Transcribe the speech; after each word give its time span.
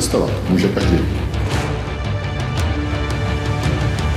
cestovat. 0.00 0.30
Může 0.48 0.68
každý. 0.68 0.98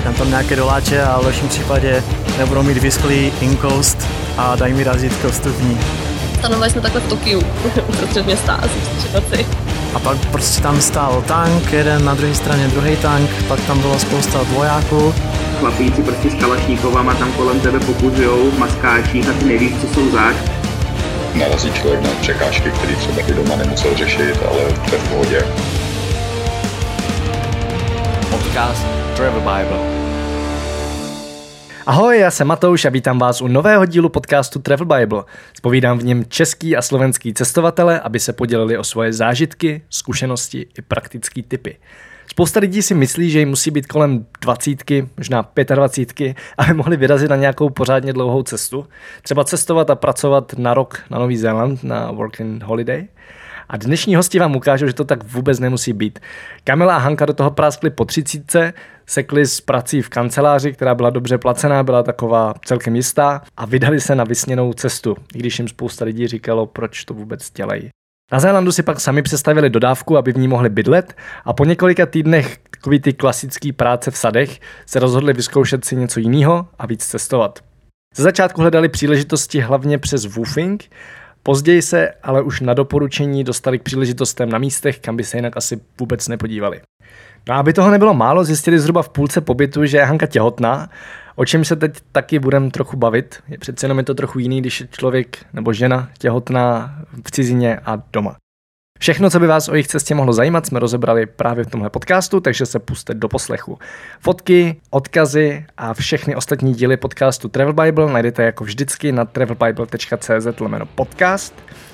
Dám 0.03 0.13
tam 0.13 0.29
nějaké 0.29 0.55
doláče 0.55 1.01
a 1.01 1.19
v 1.19 1.25
lepším 1.25 1.49
případě 1.49 2.03
nebudou 2.37 2.63
mít 2.63 2.77
vysklý 2.77 3.31
inkoust 3.41 4.07
a 4.37 4.55
dají 4.55 4.73
mi 4.73 4.83
razítko 4.83 5.31
vstupní. 5.31 5.77
Stanovali 6.39 6.71
jsme 6.71 6.81
takhle 6.81 7.01
v 7.01 7.09
Tokiu, 7.09 7.41
uprostřed 7.87 8.25
města, 8.25 8.53
asi 8.53 8.79
v 9.33 9.45
A 9.95 9.99
pak 9.99 10.17
prostě 10.31 10.61
tam 10.61 10.81
stál 10.81 11.23
tank, 11.27 11.73
jeden 11.73 12.05
na 12.05 12.13
druhé 12.13 12.35
straně 12.35 12.67
druhý 12.67 12.97
tank, 12.97 13.29
pak 13.47 13.59
tam 13.61 13.79
bylo 13.79 13.99
spousta 13.99 14.43
vojáků. 14.43 15.13
Chlapíci 15.59 16.03
prostě 16.03 16.29
s 16.29 16.33
kalašníkovama 16.33 17.13
tam 17.13 17.31
kolem 17.31 17.59
tebe 17.59 17.79
pokuzujou 17.79 18.51
v 18.51 18.59
maskáčích 18.59 19.29
a 19.29 19.33
ty 19.33 19.45
nevíš, 19.45 19.73
co 19.81 19.93
jsou 19.93 20.11
zač. 20.11 20.60
Narazí 21.35 21.73
člověk 21.73 22.01
na 22.01 22.09
překážky, 22.21 22.71
které 22.71 22.95
třeba 22.95 23.21
i 23.21 23.33
doma 23.33 23.55
nemusel 23.55 23.95
řešit, 23.95 24.39
ale 24.49 24.59
to 24.89 24.95
je 24.95 25.01
v 25.01 25.09
pohodě. 25.09 25.43
Podcast 28.29 28.85
Travel 29.15 29.39
Bible. 29.39 30.01
Ahoj, 31.85 32.19
já 32.19 32.31
jsem 32.31 32.47
Matouš 32.47 32.85
a 32.85 32.89
vítám 32.89 33.19
vás 33.19 33.41
u 33.41 33.47
nového 33.47 33.85
dílu 33.85 34.09
podcastu 34.09 34.59
Travel 34.59 34.85
Bible. 34.85 35.23
Spovídám 35.53 35.99
v 35.99 36.03
něm 36.03 36.25
český 36.25 36.77
a 36.77 36.81
slovenský 36.81 37.33
cestovatele, 37.33 37.99
aby 37.99 38.19
se 38.19 38.33
podělili 38.33 38.77
o 38.77 38.83
svoje 38.83 39.13
zážitky, 39.13 39.81
zkušenosti 39.89 40.67
i 40.77 40.81
praktické 40.81 41.43
typy. 41.43 41.77
Spousta 42.31 42.59
lidí 42.59 42.81
si 42.81 42.93
myslí, 42.93 43.31
že 43.31 43.39
jim 43.39 43.49
musí 43.49 43.71
být 43.71 43.87
kolem 43.87 44.25
dvacítky, 44.41 45.09
možná 45.17 45.43
pětadvacítky, 45.43 46.35
aby 46.57 46.73
mohli 46.73 46.97
vyrazit 46.97 47.29
na 47.29 47.35
nějakou 47.35 47.69
pořádně 47.69 48.13
dlouhou 48.13 48.43
cestu. 48.43 48.87
Třeba 49.21 49.43
cestovat 49.43 49.89
a 49.89 49.95
pracovat 49.95 50.53
na 50.57 50.73
rok 50.73 50.99
na 51.09 51.19
Nový 51.19 51.37
Zéland, 51.37 51.83
na 51.83 52.11
Working 52.11 52.63
Holiday– 52.63 53.07
a 53.69 53.77
dnešní 53.77 54.15
hosti 54.15 54.39
vám 54.39 54.55
ukážou, 54.55 54.87
že 54.87 54.93
to 54.93 55.05
tak 55.05 55.23
vůbec 55.23 55.59
nemusí 55.59 55.93
být. 55.93 56.19
Kamila 56.63 56.95
a 56.95 56.99
Hanka 56.99 57.25
do 57.25 57.33
toho 57.33 57.51
práskli 57.51 57.89
po 57.89 58.05
třicítce, 58.05 58.73
sekli 59.05 59.45
s 59.45 59.61
prací 59.61 60.01
v 60.01 60.09
kanceláři, 60.09 60.73
která 60.73 60.95
byla 60.95 61.09
dobře 61.09 61.37
placená, 61.37 61.83
byla 61.83 62.03
taková 62.03 62.53
celkem 62.65 62.95
jistá 62.95 63.41
a 63.57 63.65
vydali 63.65 64.01
se 64.01 64.15
na 64.15 64.23
vysněnou 64.23 64.73
cestu, 64.73 65.15
i 65.35 65.39
když 65.39 65.59
jim 65.59 65.67
spousta 65.67 66.05
lidí 66.05 66.27
říkalo, 66.27 66.65
proč 66.65 67.05
to 67.05 67.13
vůbec 67.13 67.51
dělají. 67.51 67.89
Na 68.31 68.39
Zélandu 68.39 68.71
si 68.71 68.83
pak 68.83 68.99
sami 68.99 69.21
přestavili 69.21 69.69
dodávku, 69.69 70.17
aby 70.17 70.33
v 70.33 70.37
ní 70.37 70.47
mohli 70.47 70.69
bydlet 70.69 71.15
a 71.45 71.53
po 71.53 71.65
několika 71.65 72.05
týdnech 72.05 72.57
takový 72.69 72.99
ty 72.99 73.13
klasický 73.13 73.71
práce 73.71 74.11
v 74.11 74.17
sadech 74.17 74.59
se 74.85 74.99
rozhodli 74.99 75.33
vyzkoušet 75.33 75.85
si 75.85 75.95
něco 75.95 76.19
jiného 76.19 76.67
a 76.79 76.85
víc 76.85 77.05
cestovat. 77.05 77.59
Ze 78.15 78.23
začátku 78.23 78.61
hledali 78.61 78.89
příležitosti 78.89 79.59
hlavně 79.59 79.97
přes 79.97 80.25
woofing 80.25 80.89
Později 81.43 81.81
se 81.81 82.11
ale 82.23 82.41
už 82.41 82.61
na 82.61 82.73
doporučení 82.73 83.43
dostali 83.43 83.79
k 83.79 83.83
příležitostem 83.83 84.49
na 84.49 84.57
místech, 84.57 84.99
kam 84.99 85.17
by 85.17 85.23
se 85.23 85.37
jinak 85.37 85.57
asi 85.57 85.79
vůbec 85.99 86.27
nepodívali. 86.27 86.81
No 87.49 87.55
a 87.55 87.57
aby 87.57 87.73
toho 87.73 87.91
nebylo 87.91 88.13
málo, 88.13 88.43
zjistili 88.43 88.79
zhruba 88.79 89.01
v 89.01 89.09
půlce 89.09 89.41
pobytu, 89.41 89.85
že 89.85 89.97
je 89.97 90.05
Hanka 90.05 90.27
těhotná, 90.27 90.89
o 91.35 91.45
čem 91.45 91.65
se 91.65 91.75
teď 91.75 91.97
taky 92.11 92.39
budeme 92.39 92.71
trochu 92.71 92.97
bavit. 92.97 93.43
Je 93.47 93.57
přece 93.57 93.85
jenom 93.85 93.97
je 93.97 94.03
to 94.03 94.15
trochu 94.15 94.39
jiný, 94.39 94.61
když 94.61 94.81
je 94.81 94.87
člověk 94.87 95.45
nebo 95.53 95.73
žena 95.73 96.09
těhotná 96.17 96.95
v 97.27 97.31
cizině 97.31 97.77
a 97.85 98.03
doma. 98.13 98.40
Všechno, 99.01 99.29
co 99.29 99.39
by 99.39 99.47
vás 99.47 99.69
o 99.69 99.73
jejich 99.73 99.87
cestě 99.87 100.15
mohlo 100.15 100.33
zajímat, 100.33 100.65
jsme 100.65 100.79
rozebrali 100.79 101.25
právě 101.25 101.63
v 101.63 101.67
tomhle 101.67 101.89
podcastu, 101.89 102.39
takže 102.39 102.65
se 102.65 102.79
puste 102.79 103.13
do 103.13 103.27
poslechu. 103.27 103.79
Fotky, 104.19 104.75
odkazy 104.89 105.65
a 105.77 105.93
všechny 105.93 106.35
ostatní 106.35 106.73
díly 106.73 106.97
podcastu 106.97 107.49
Travel 107.49 107.73
Bible 107.73 108.13
najdete 108.13 108.43
jako 108.43 108.63
vždycky 108.63 109.11
na 109.11 109.25
travelbible.cz 109.25 110.59
lomeno 110.59 110.85
podcast. 110.85 111.53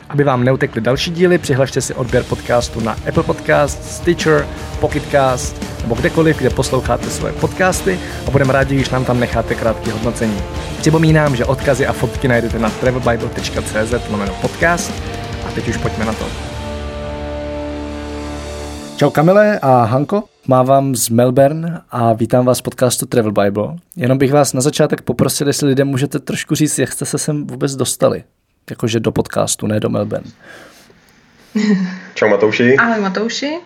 Aby 0.09 0.23
vám 0.23 0.43
neutekly 0.43 0.81
další 0.81 1.11
díly, 1.11 1.37
přihlašte 1.37 1.81
si 1.81 1.93
odběr 1.93 2.23
podcastu 2.23 2.79
na 2.79 2.91
Apple 2.91 3.23
Podcast, 3.23 3.83
Stitcher, 3.83 4.47
Pocketcast 4.79 5.81
nebo 5.81 5.95
kdekoliv, 5.95 6.37
kde 6.37 6.49
posloucháte 6.49 7.09
svoje 7.09 7.33
podcasty 7.33 7.99
a 8.27 8.31
budeme 8.31 8.53
rádi, 8.53 8.75
když 8.75 8.89
nám 8.89 9.05
tam 9.05 9.19
necháte 9.19 9.55
krátké 9.55 9.91
hodnocení. 9.91 10.41
Připomínám, 10.79 11.35
že 11.35 11.45
odkazy 11.45 11.87
a 11.87 11.93
fotky 11.93 12.27
najdete 12.27 12.59
na 12.59 12.69
travelbible.cz 12.69 14.09
lomeno 14.09 14.33
podcast 14.41 14.93
a 15.47 15.51
teď 15.51 15.67
už 15.67 15.77
pojďme 15.77 16.05
na 16.05 16.13
to. 16.13 16.56
Čau 18.97 19.09
Kamile 19.09 19.59
a 19.61 19.83
Hanko, 19.83 20.23
mávám 20.47 20.95
z 20.95 21.09
Melbourne 21.09 21.81
a 21.91 22.13
vítám 22.13 22.45
vás 22.45 22.59
v 22.59 22.61
podcastu 22.61 23.05
Travel 23.05 23.31
Bible. 23.31 23.75
Jenom 23.95 24.17
bych 24.17 24.33
vás 24.33 24.53
na 24.53 24.61
začátek 24.61 25.01
poprosil, 25.01 25.47
jestli 25.47 25.67
lidem 25.67 25.87
můžete 25.87 26.19
trošku 26.19 26.55
říct, 26.55 26.79
jak 26.79 26.91
jste 26.91 27.05
se 27.05 27.17
sem 27.17 27.47
vůbec 27.47 27.75
dostali. 27.75 28.23
Jakože 28.69 28.99
do 28.99 29.11
podcastu, 29.11 29.67
ne 29.67 29.79
do 29.79 29.89
Melbourne. 29.89 30.31
Čau 32.13 32.29
Matouši. 32.29 32.75
Ahoj 32.77 33.01
Matouši. 33.01 33.57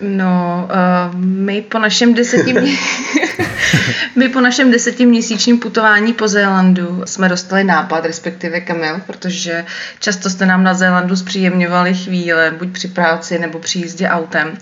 No, 0.00 0.68
uh, 0.70 1.20
my 1.20 1.62
po 1.62 1.78
našem 1.78 2.14
deseti 2.14 2.54
my 4.16 4.28
po 4.28 4.40
našem 4.40 4.70
desetiměsíčním 4.70 5.58
putování 5.58 6.12
po 6.12 6.28
Zélandu 6.28 7.02
jsme 7.06 7.28
dostali 7.28 7.64
nápad, 7.64 8.04
respektive 8.04 8.60
Kamil, 8.60 9.00
protože 9.06 9.64
často 10.00 10.30
jste 10.30 10.46
nám 10.46 10.64
na 10.64 10.74
Zélandu 10.74 11.16
zpříjemňovali 11.16 11.94
chvíle, 11.94 12.54
buď 12.58 12.68
při 12.72 12.88
práci 12.88 13.38
nebo 13.38 13.58
při 13.58 13.78
jízdě 13.78 14.08
autem, 14.08 14.58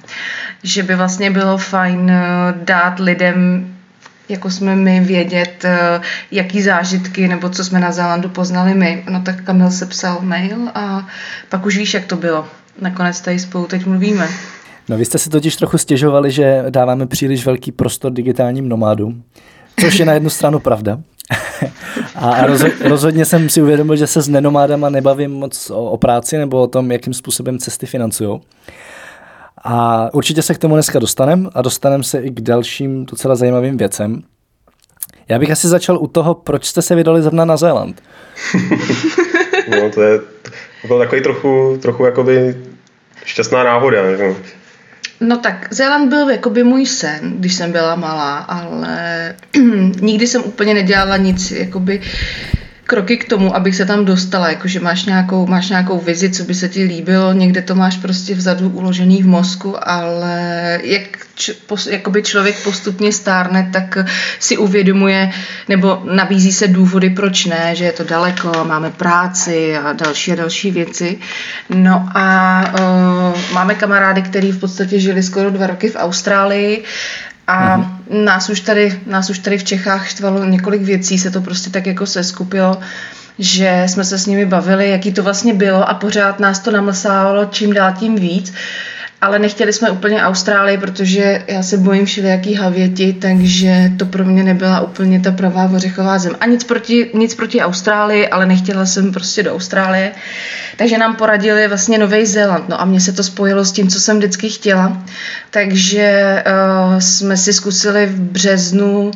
že 0.63 0.83
by 0.83 0.95
vlastně 0.95 1.31
bylo 1.31 1.59
fajn 1.59 2.11
eh, 2.11 2.55
dát 2.65 2.99
lidem 2.99 3.71
jako 4.29 4.51
jsme 4.51 4.77
my 4.77 5.01
vědět, 5.01 5.65
eh, 5.65 6.01
jaký 6.31 6.63
zážitky 6.63 7.29
nebo 7.29 7.51
co 7.51 7.65
jsme 7.65 7.81
na 7.81 7.93
Zélandu 7.93 8.29
poznali 8.29 8.75
my. 8.75 9.05
No 9.11 9.23
tak 9.23 9.43
Kamil 9.43 9.71
se 9.71 9.87
psal 9.87 10.19
mail 10.21 10.71
a 10.75 11.07
pak 11.49 11.67
už 11.67 11.77
víš, 11.77 11.95
jak 11.95 12.05
to 12.05 12.17
bylo. 12.17 12.49
Nakonec 12.81 13.21
tady 13.21 13.39
spolu 13.39 13.67
teď 13.67 13.87
mluvíme. 13.87 14.29
No 14.89 14.97
vy 14.97 15.05
jste 15.05 15.19
si 15.19 15.31
totiž 15.31 15.57
trochu 15.57 15.79
stěžovali, 15.79 16.31
že 16.31 16.65
dáváme 16.71 17.07
příliš 17.07 17.47
velký 17.47 17.73
prostor 17.73 18.13
digitálním 18.13 18.69
nomádům, 18.69 19.23
což 19.81 19.99
je 19.99 20.05
na 20.05 20.13
jednu 20.13 20.31
stranu 20.31 20.59
pravda. 20.59 20.99
a 22.15 22.47
rozhodně 22.85 23.25
jsem 23.25 23.49
si 23.49 23.63
uvědomil, 23.63 23.97
že 23.97 24.07
se 24.07 24.23
s 24.23 24.29
nenomádama 24.29 24.89
nebavím 24.89 25.31
moc 25.31 25.71
o, 25.71 25.91
o 25.91 25.97
práci 25.97 26.39
nebo 26.39 26.63
o 26.63 26.67
tom, 26.67 26.93
jakým 26.93 27.15
způsobem 27.15 27.59
cesty 27.59 27.87
financují. 27.87 28.41
A 29.65 30.09
určitě 30.15 30.43
se 30.43 30.55
k 30.55 30.59
tomu 30.59 30.75
dneska 30.75 30.99
dostanem 30.99 31.51
a 31.55 31.63
dostanem 31.63 32.03
se 32.03 32.21
i 32.21 32.31
k 32.31 32.41
dalším 32.41 33.07
docela 33.07 33.35
zajímavým 33.35 33.77
věcem. 33.77 34.23
Já 35.29 35.39
bych 35.39 35.51
asi 35.51 35.69
začal 35.69 35.99
u 35.99 36.07
toho, 36.07 36.35
proč 36.35 36.65
jste 36.65 36.83
se 36.83 36.95
vydali 36.95 37.23
zrovna 37.23 37.45
na 37.45 37.57
Zéland. 37.57 38.03
no 39.71 39.91
to 39.91 40.03
je 40.03 40.19
to 40.83 40.89
byl 40.89 40.99
takový 40.99 41.23
trochu, 41.23 41.79
trochu 41.83 42.05
jakoby 42.05 42.57
šťastná 43.25 43.65
náhoda. 43.65 43.99
No 45.21 45.37
tak, 45.37 45.69
Zéland 45.71 46.09
byl 46.09 46.31
jakoby 46.31 46.65
můj 46.65 46.87
sen, 46.87 47.35
když 47.39 47.55
jsem 47.55 47.73
byla 47.73 47.97
malá, 47.97 48.37
ale 48.39 49.35
nikdy 50.01 50.27
jsem 50.27 50.43
úplně 50.45 50.75
nedělala 50.75 51.17
nic, 51.17 51.51
jakoby 51.51 52.01
kroky 52.85 53.17
k 53.17 53.29
tomu, 53.29 53.57
abych 53.57 53.77
se 53.77 53.87
tam 53.87 54.05
dostala, 54.05 54.49
jakože 54.49 54.81
máš 54.81 55.05
nějakou, 55.05 55.47
máš 55.47 55.69
nějakou 55.69 55.99
vizi, 55.99 56.31
co 56.31 56.45
by 56.45 56.55
se 56.55 56.69
ti 56.69 56.85
líbilo, 56.85 57.33
někde 57.33 57.63
to 57.63 57.75
máš 57.75 57.97
prostě 57.97 58.35
vzadu 58.35 58.69
uložený 58.69 59.23
v 59.23 59.27
mozku, 59.27 59.89
ale 59.89 60.81
jak 60.83 61.03
jakoby 61.91 62.23
člověk 62.23 62.65
postupně 62.65 63.13
stárne, 63.13 63.71
tak 63.73 63.99
si 64.41 64.57
uvědomuje, 64.57 65.33
nebo 65.69 66.03
nabízí 66.13 66.53
se 66.53 66.69
důvody, 66.69 67.11
proč 67.11 67.45
ne, 67.45 67.77
že 67.77 67.85
je 67.85 67.93
to 67.93 68.05
daleko, 68.05 68.65
máme 68.65 68.91
práci 68.91 69.77
a 69.77 69.93
další 69.93 70.33
a 70.33 70.35
další 70.35 70.71
věci. 70.71 71.19
No 71.71 72.09
a 72.15 72.61
uh, 72.73 73.41
máme 73.53 73.75
kamarády, 73.75 74.23
kteří 74.23 74.53
v 74.53 74.61
podstatě 74.61 75.01
žili 75.01 75.23
skoro 75.23 75.51
dva 75.51 75.67
roky 75.67 75.89
v 75.91 75.97
Austrálii 75.97 76.85
a 77.47 77.79
mm-hmm. 77.79 78.25
nás, 78.25 78.49
už 78.49 78.61
tady, 78.61 79.01
nás 79.07 79.31
už 79.31 79.39
tady 79.39 79.59
v 79.59 79.65
Čechách 79.65 80.09
štvalo 80.09 80.45
několik 80.45 80.83
věcí, 80.83 81.19
se 81.19 81.31
to 81.31 81.41
prostě 81.41 81.71
tak 81.71 81.87
jako 81.87 82.07
seskupilo, 82.07 82.79
že 83.39 83.85
jsme 83.87 84.05
se 84.05 84.19
s 84.19 84.27
nimi 84.27 84.47
bavili, 84.47 84.91
jaký 84.91 85.13
to 85.13 85.23
vlastně 85.23 85.55
bylo 85.55 85.89
a 85.89 85.95
pořád 85.95 86.41
nás 86.41 86.59
to 86.59 86.71
namlsávalo 86.71 87.45
čím 87.45 87.73
dál 87.73 87.93
tím 87.99 88.17
víc 88.17 88.55
ale 89.25 89.39
nechtěli 89.39 89.73
jsme 89.73 89.91
úplně 89.91 90.23
Austrálii, 90.23 90.79
protože 90.79 91.43
já 91.47 91.63
se 91.63 91.77
bojím 91.77 92.07
všelijaký 92.07 92.55
havěti, 92.55 93.13
takže 93.13 93.91
to 93.99 94.07
pro 94.07 94.25
mě 94.25 94.43
nebyla 94.43 94.81
úplně 94.81 95.21
ta 95.21 95.33
pravá 95.33 95.71
ořechová 95.75 96.19
zem. 96.19 96.33
A 96.41 96.47
nic 96.47 96.65
proti, 96.65 97.11
nic 97.15 97.35
proti 97.35 97.61
Austrálii, 97.61 98.29
ale 98.29 98.47
nechtěla 98.47 98.87
jsem 98.87 99.13
prostě 99.13 99.43
do 99.43 99.55
Austrálie. 99.55 100.13
Takže 100.77 100.99
nám 100.99 101.17
poradili 101.17 101.69
vlastně 101.69 101.99
Nový 101.99 102.27
Zéland. 102.27 102.69
No 102.69 102.81
a 102.81 102.85
mně 102.85 103.01
se 103.01 103.13
to 103.13 103.23
spojilo 103.23 103.65
s 103.65 103.73
tím, 103.73 103.89
co 103.89 104.01
jsem 104.01 104.19
vždycky 104.19 104.51
chtěla. 104.51 105.03
Takže 105.51 106.43
uh, 106.47 106.99
jsme 106.99 107.37
si 107.37 107.53
zkusili 107.53 108.07
v 108.07 108.21
březnu 108.21 109.11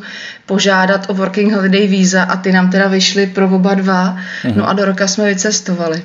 požádat 0.45 1.09
o 1.09 1.13
Working 1.13 1.53
Holiday 1.53 1.87
Visa 1.87 2.23
a 2.23 2.37
ty 2.37 2.51
nám 2.51 2.69
teda 2.71 2.87
vyšly 2.87 3.27
pro 3.27 3.45
oba 3.45 3.73
dva. 3.73 4.17
Mm-hmm. 4.43 4.55
No 4.55 4.69
a 4.69 4.73
do 4.73 4.85
roka 4.85 5.07
jsme 5.07 5.25
vycestovali. 5.25 6.01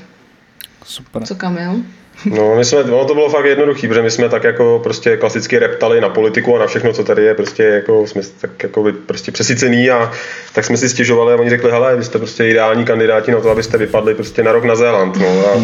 Super. 0.84 1.22
Co 1.22 1.34
Kamil? 1.34 1.82
No, 2.24 2.56
my 2.56 2.64
jsme, 2.64 2.82
ono 2.82 3.04
to 3.04 3.14
bylo 3.14 3.28
fakt 3.28 3.44
jednoduchý, 3.44 3.88
protože 3.88 4.02
my 4.02 4.10
jsme 4.10 4.28
tak 4.28 4.44
jako 4.44 4.80
prostě 4.82 5.16
klasicky 5.16 5.58
reptali 5.58 6.00
na 6.00 6.08
politiku 6.08 6.56
a 6.56 6.58
na 6.58 6.66
všechno, 6.66 6.92
co 6.92 7.04
tady 7.04 7.24
je, 7.24 7.34
prostě 7.34 7.62
jako 7.62 8.06
jsme 8.06 8.22
tak 8.40 8.62
jako 8.62 8.92
prostě 9.06 9.32
přesycený 9.32 9.90
a 9.90 10.12
tak 10.52 10.64
jsme 10.64 10.76
si 10.76 10.88
stěžovali 10.88 11.32
a 11.32 11.36
oni 11.36 11.50
řekli, 11.50 11.70
hele, 11.70 11.96
vy 11.96 12.04
jste 12.04 12.18
prostě 12.18 12.48
ideální 12.48 12.84
kandidáti 12.84 13.30
na 13.30 13.40
to, 13.40 13.50
abyste 13.50 13.78
vypadli 13.78 14.14
prostě 14.14 14.42
na 14.42 14.52
rok 14.52 14.64
na 14.64 14.74
Zéland, 14.74 15.16
no 15.16 15.46
a 15.46 15.60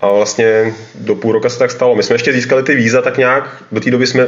A 0.00 0.12
vlastně 0.12 0.74
do 0.94 1.14
půl 1.14 1.32
roka 1.32 1.48
se 1.48 1.58
tak 1.58 1.70
stalo. 1.70 1.94
My 1.94 2.02
jsme 2.02 2.14
ještě 2.14 2.32
získali 2.32 2.62
ty 2.62 2.74
víza 2.74 3.02
tak 3.02 3.18
nějak, 3.18 3.64
do 3.72 3.80
té 3.80 3.90
doby 3.90 4.06
jsme 4.06 4.26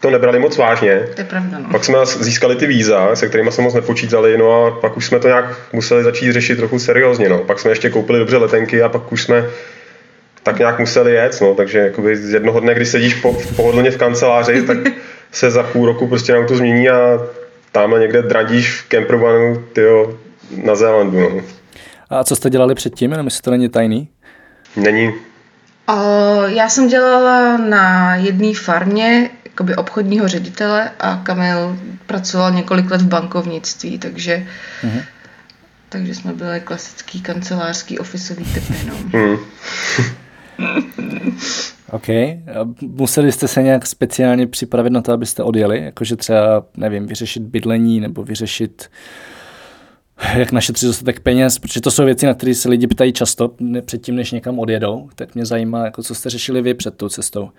to 0.00 0.10
nebrali 0.10 0.38
moc 0.38 0.56
vážně. 0.56 1.08
To 1.14 1.20
je 1.20 1.24
pravda, 1.24 1.58
no. 1.58 1.68
Pak 1.72 1.84
jsme 1.84 1.98
získali 2.06 2.56
ty 2.56 2.66
víza, 2.66 3.16
se 3.16 3.28
kterými 3.28 3.52
jsme 3.52 3.64
moc 3.64 3.74
nepočítali, 3.74 4.38
no 4.38 4.66
a 4.66 4.70
pak 4.70 4.96
už 4.96 5.06
jsme 5.06 5.18
to 5.18 5.28
nějak 5.28 5.44
museli 5.72 6.04
začít 6.04 6.32
řešit 6.32 6.56
trochu 6.56 6.78
seriózně. 6.78 7.28
No. 7.28 7.38
Pak 7.38 7.58
jsme 7.58 7.70
ještě 7.70 7.90
koupili 7.90 8.18
dobře 8.18 8.36
letenky 8.36 8.82
a 8.82 8.88
pak 8.88 9.12
už 9.12 9.22
jsme 9.22 9.46
tak 10.44 10.58
nějak 10.58 10.78
museli 10.78 11.12
jet, 11.12 11.38
no, 11.40 11.54
takže 11.54 11.78
jakoby 11.78 12.16
z 12.16 12.32
jednoho 12.32 12.60
dne, 12.60 12.74
kdy 12.74 12.86
sedíš 12.86 13.14
po, 13.14 13.36
pohodlně 13.56 13.90
v 13.90 13.96
kanceláři, 13.96 14.62
tak 14.66 14.78
se 15.32 15.50
za 15.50 15.62
půl 15.62 15.86
roku 15.86 16.06
prostě 16.06 16.32
nám 16.32 16.46
to 16.46 16.56
změní 16.56 16.88
a 16.88 17.18
tamhle 17.72 18.00
někde 18.00 18.22
dradíš 18.22 18.80
v 18.80 18.88
campervanu, 18.88 19.64
tyjo, 19.72 20.18
na 20.64 20.74
Zélandu, 20.74 21.20
no. 21.20 21.40
A 22.10 22.24
co 22.24 22.36
jste 22.36 22.50
dělali 22.50 22.74
předtím, 22.74 23.10
jenom 23.10 23.26
jestli 23.26 23.42
to 23.42 23.50
není 23.50 23.68
tajný? 23.68 24.08
Není. 24.76 25.14
O, 25.88 25.94
já 26.46 26.68
jsem 26.68 26.88
dělala 26.88 27.56
na 27.56 28.14
jedné 28.14 28.54
farmě 28.54 29.30
jakoby 29.44 29.76
obchodního 29.76 30.28
ředitele 30.28 30.90
a 31.00 31.20
Kamil 31.22 31.78
pracoval 32.06 32.52
několik 32.52 32.90
let 32.90 33.00
v 33.02 33.08
bankovnictví, 33.08 33.98
takže 33.98 34.46
Mhm. 34.82 35.00
takže 35.88 36.14
jsme 36.14 36.32
byli 36.32 36.60
klasický 36.60 37.20
kancelářský 37.22 37.98
ofisový 37.98 38.44
typy, 38.44 38.74
no. 38.88 38.94
Hmm. 39.12 39.36
OK. 41.90 42.06
Museli 42.80 43.32
jste 43.32 43.48
se 43.48 43.62
nějak 43.62 43.86
speciálně 43.86 44.46
připravit 44.46 44.90
na 44.90 45.02
to, 45.02 45.12
abyste 45.12 45.42
odjeli? 45.42 45.84
Jakože 45.84 46.16
třeba, 46.16 46.64
nevím, 46.76 47.06
vyřešit 47.06 47.42
bydlení 47.42 48.00
nebo 48.00 48.24
vyřešit 48.24 48.88
jak 50.34 50.52
našetřit 50.52 50.86
dostatek 50.86 51.20
peněz, 51.20 51.58
protože 51.58 51.80
to 51.80 51.90
jsou 51.90 52.04
věci, 52.04 52.26
na 52.26 52.34
které 52.34 52.54
se 52.54 52.68
lidi 52.68 52.86
ptají 52.86 53.12
často 53.12 53.50
ne- 53.60 53.82
předtím, 53.82 54.16
než 54.16 54.32
někam 54.32 54.58
odjedou. 54.58 55.08
Tak 55.14 55.34
mě 55.34 55.46
zajímá, 55.46 55.84
jako 55.84 56.02
co 56.02 56.14
jste 56.14 56.30
řešili 56.30 56.62
vy 56.62 56.74
před 56.74 56.94
tou 56.96 57.08
cestou. 57.08 57.50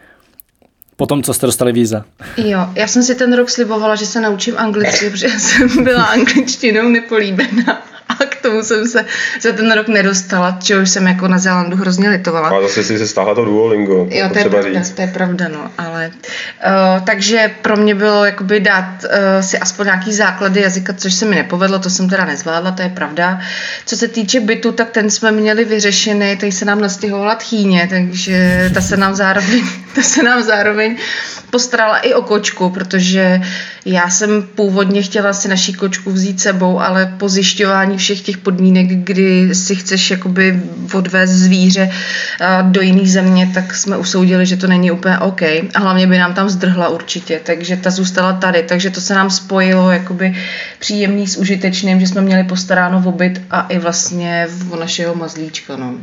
Potom, 0.95 1.23
co 1.23 1.33
jste 1.33 1.45
dostali 1.45 1.71
víza. 1.71 2.05
Jo, 2.37 2.59
já 2.75 2.87
jsem 2.87 3.03
si 3.03 3.15
ten 3.15 3.33
rok 3.33 3.49
slibovala, 3.49 3.95
že 3.95 4.05
se 4.05 4.21
naučím 4.21 4.57
anglicky, 4.57 5.09
protože 5.09 5.29
jsem 5.29 5.83
byla 5.83 6.03
angličtinou 6.03 6.89
nepolíbená. 6.89 7.83
A 8.09 8.25
k 8.25 8.35
tomu 8.41 8.63
jsem 8.63 8.87
se 8.87 9.05
za 9.41 9.51
ten 9.51 9.71
rok 9.71 9.87
nedostala, 9.87 10.57
čehož 10.63 10.89
jsem 10.89 11.07
jako 11.07 11.27
na 11.27 11.37
Zélandu 11.37 11.77
hrozně 11.77 12.09
litovala. 12.09 12.49
A 12.49 12.61
zase 12.61 12.83
si 12.83 12.97
se 12.97 13.07
stáhla 13.07 13.35
to 13.35 13.45
Duolingo, 13.45 14.05
to 14.05 14.15
Jo, 14.15 14.29
to 14.29 14.39
je 14.39 14.49
pravda, 14.49 14.83
říct. 14.83 14.91
to 14.91 15.01
je 15.01 15.07
pravda, 15.07 15.47
no, 15.47 15.71
ale 15.77 16.11
uh, 16.15 17.05
takže 17.05 17.51
pro 17.61 17.77
mě 17.77 17.95
bylo 17.95 18.25
jakoby 18.25 18.59
dát 18.59 18.85
uh, 19.03 19.09
si 19.41 19.59
aspoň 19.59 19.85
nějaký 19.85 20.13
základy 20.13 20.61
jazyka, 20.61 20.93
což 20.93 21.13
se 21.13 21.25
mi 21.25 21.35
nepovedlo, 21.35 21.79
to 21.79 21.89
jsem 21.89 22.09
teda 22.09 22.25
nezvládla, 22.25 22.71
to 22.71 22.81
je 22.81 22.89
pravda. 22.89 23.39
Co 23.85 23.97
se 23.97 24.07
týče 24.07 24.39
bytu, 24.39 24.71
tak 24.71 24.89
ten 24.89 25.09
jsme 25.09 25.31
měli 25.31 25.65
vyřešený, 25.65 26.37
tady 26.37 26.51
se 26.51 26.65
nám 26.65 26.81
nastěhovala 26.81 27.35
tchýně, 27.35 27.87
takže 27.89 28.69
ta 28.73 28.81
se 28.81 28.97
nám 28.97 29.15
zároveň, 29.15 29.63
ta 29.95 30.01
se 30.01 30.23
nám 30.23 30.43
zároveň 30.43 30.97
postarala 31.49 31.97
i 31.97 32.13
o 32.13 32.21
kočku, 32.21 32.69
protože 32.69 33.41
já 33.85 34.09
jsem 34.09 34.43
původně 34.55 35.01
chtěla 35.01 35.33
si 35.33 35.47
naší 35.47 35.73
kočku 35.73 36.11
vzít 36.11 36.41
sebou, 36.41 36.79
ale 36.79 37.13
po 37.17 37.29
zjišťování 37.29 37.97
všech 37.97 38.21
těch 38.21 38.37
podmínek, 38.37 38.87
kdy 38.87 39.55
si 39.55 39.75
chceš 39.75 40.11
jakoby 40.11 40.63
odvést 40.93 41.29
zvíře 41.29 41.91
a, 42.41 42.61
do 42.61 42.81
jiné 42.81 43.07
země, 43.07 43.51
tak 43.53 43.75
jsme 43.75 43.97
usoudili, 43.97 44.45
že 44.45 44.57
to 44.57 44.67
není 44.67 44.91
úplně 44.91 45.19
OK. 45.19 45.41
A 45.41 45.79
hlavně 45.79 46.07
by 46.07 46.17
nám 46.17 46.33
tam 46.33 46.49
zdrhla 46.49 46.89
určitě, 46.89 47.41
takže 47.43 47.77
ta 47.77 47.89
zůstala 47.89 48.33
tady. 48.33 48.63
Takže 48.63 48.89
to 48.89 49.01
se 49.01 49.13
nám 49.13 49.29
spojilo 49.29 49.91
jakoby 49.91 50.35
příjemný 50.79 51.27
s 51.27 51.37
užitečným, 51.37 51.99
že 51.99 52.07
jsme 52.07 52.21
měli 52.21 52.43
postaráno 52.43 52.99
v 52.99 53.07
obyt 53.07 53.41
a 53.51 53.61
i 53.61 53.79
vlastně 53.79 54.47
v 54.49 54.75
našeho 54.79 55.15
mazlíčka. 55.15 55.77
No. 55.77 55.95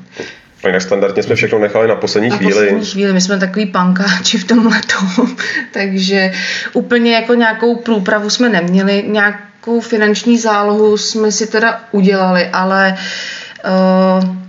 A 0.63 0.67
jinak 0.67 0.83
standardně 0.83 1.23
jsme 1.23 1.35
všechno 1.35 1.59
nechali 1.59 1.89
na 1.89 1.95
poslední 1.95 2.29
Na 2.29 2.37
chvíli. 2.37 2.53
poslední 2.53 2.87
chvíli, 2.87 3.13
my 3.13 3.21
jsme 3.21 3.39
takový 3.39 3.67
pankáči 3.67 4.39
v 4.39 4.45
tom 4.47 4.67
letu, 4.67 5.35
takže 5.73 6.33
úplně 6.73 7.15
jako 7.15 7.35
nějakou 7.35 7.77
průpravu 7.77 8.31
jsme 8.31 8.49
neměli, 8.49 9.05
nějakou 9.07 9.81
finanční 9.81 10.39
zálohu 10.39 10.97
jsme 10.97 11.33
si 11.33 11.47
teda 11.47 11.81
udělali, 11.91 12.49
ale 12.53 12.97
uh, 13.65 14.43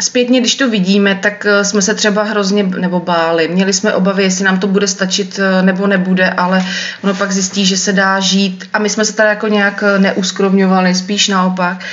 Zpětně, 0.00 0.40
když 0.40 0.54
to 0.54 0.70
vidíme, 0.70 1.14
tak 1.22 1.46
eh, 1.46 1.64
jsme 1.64 1.82
se 1.82 1.94
třeba 1.94 2.22
hrozně 2.22 2.62
nebo 2.62 3.00
báli. 3.00 3.48
Měli 3.48 3.72
jsme 3.72 3.94
obavy, 3.94 4.22
jestli 4.22 4.44
nám 4.44 4.58
to 4.58 4.66
bude 4.66 4.88
stačit 4.88 5.40
eh, 5.42 5.62
nebo 5.62 5.86
nebude, 5.86 6.30
ale 6.30 6.64
ono 7.02 7.14
pak 7.14 7.32
zjistí, 7.32 7.66
že 7.66 7.76
se 7.76 7.92
dá 7.92 8.20
žít. 8.20 8.68
A 8.72 8.78
my 8.78 8.88
jsme 8.88 9.04
se 9.04 9.12
teda 9.12 9.28
jako 9.28 9.48
nějak 9.48 9.84
eh, 9.86 9.98
neuskromňovali, 9.98 10.94
spíš 10.94 11.28
naopak, 11.28 11.84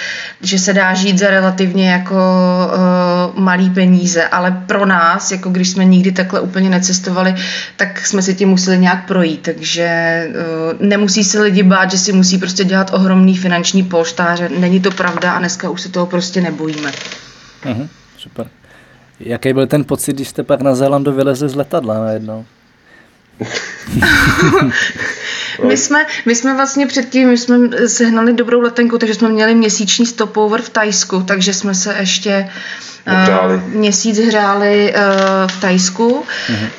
že 0.42 0.60
se 0.60 0.74
dá 0.74 0.94
žít 0.94 1.20
za 1.20 1.28
relativně 1.28 1.92
jako 1.92 2.16
uh, 2.16 3.44
malý 3.44 3.70
peníze. 3.70 4.28
Ale 4.28 4.64
pro 4.68 4.86
nás, 4.86 5.32
jako 5.32 5.50
když 5.50 5.70
jsme 5.70 5.86
nikdy 5.86 6.12
takhle 6.12 6.40
úplně 6.42 6.70
necestovali, 6.70 7.36
tak 7.78 8.06
jsme 8.06 8.22
si 8.22 8.36
tím 8.36 8.50
museli 8.50 8.78
nějak 8.78 9.08
projít. 9.08 9.42
Takže 9.42 10.28
uh, 10.30 10.88
nemusí 10.88 11.24
se 11.24 11.42
lidi 11.42 11.64
bát, 11.64 11.92
že 11.92 11.98
si 11.98 12.14
musí 12.14 12.38
prostě 12.38 12.64
dělat 12.64 12.94
ohromný 12.94 13.38
finanční 13.38 13.84
polštáře. 13.84 14.50
Není 14.58 14.80
to 14.80 14.92
pravda 14.92 15.32
a 15.32 15.40
dneska 15.40 15.70
už 15.70 15.82
se 15.82 15.90
toho 15.90 16.06
prostě 16.06 16.42
nebojíme. 16.42 16.92
Mhm, 17.66 17.90
super. 18.18 18.48
Jaký 19.20 19.54
byl 19.54 19.68
ten 19.68 19.84
pocit, 19.86 20.14
když 20.14 20.28
jste 20.28 20.44
pak 20.44 20.62
na 20.62 20.76
Zélandu 20.76 21.12
vylezli 21.12 21.50
z 21.50 21.56
letadla 21.56 22.00
najednou? 22.00 22.46
My 25.68 25.78
jsme, 25.78 26.06
my 26.26 26.36
jsme 26.36 26.56
vlastně 26.56 26.88
předtím, 26.88 27.30
my 27.30 27.38
jsme 27.38 27.58
sehnali 27.88 28.34
dobrou 28.34 28.62
letenku, 28.62 28.98
takže 28.98 29.14
jsme 29.14 29.30
měli 29.30 29.56
měsíční 29.56 30.06
stopover 30.06 30.62
v 30.62 30.70
Tajsku, 30.70 31.24
takže 31.24 31.54
jsme 31.54 31.76
se 31.76 31.96
ještě 32.00 32.50
Hřáli. 33.06 33.56
uh, 33.56 33.64
měsíc 33.64 34.20
hřáli 34.20 34.94
uh, 34.96 35.02
v 35.48 35.62
Tajsku 35.62 36.24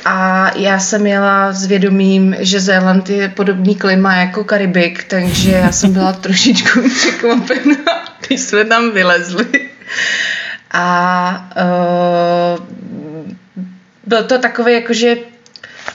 a 0.05 0.51
já 0.57 0.79
jsem 0.79 1.07
jela 1.07 1.53
s 1.53 1.67
vědomím, 1.67 2.37
že 2.39 2.61
Zéland 2.61 3.11
je 3.11 3.29
podobný 3.29 3.75
klima 3.77 4.15
jako 4.17 4.45
Karibik, 4.45 5.05
takže 5.05 5.51
já 5.51 5.73
jsem 5.73 5.93
byla 5.93 6.13
trošičku 6.21 6.81
překvapená, 6.89 8.05
když 8.27 8.41
jsme 8.41 8.65
tam 8.65 8.91
vylezli. 8.91 9.47
A 10.77 11.51
uh, 12.57 12.65
byl 14.07 14.25
to 14.25 14.39
takový 14.39 14.73
jakože 14.73 15.17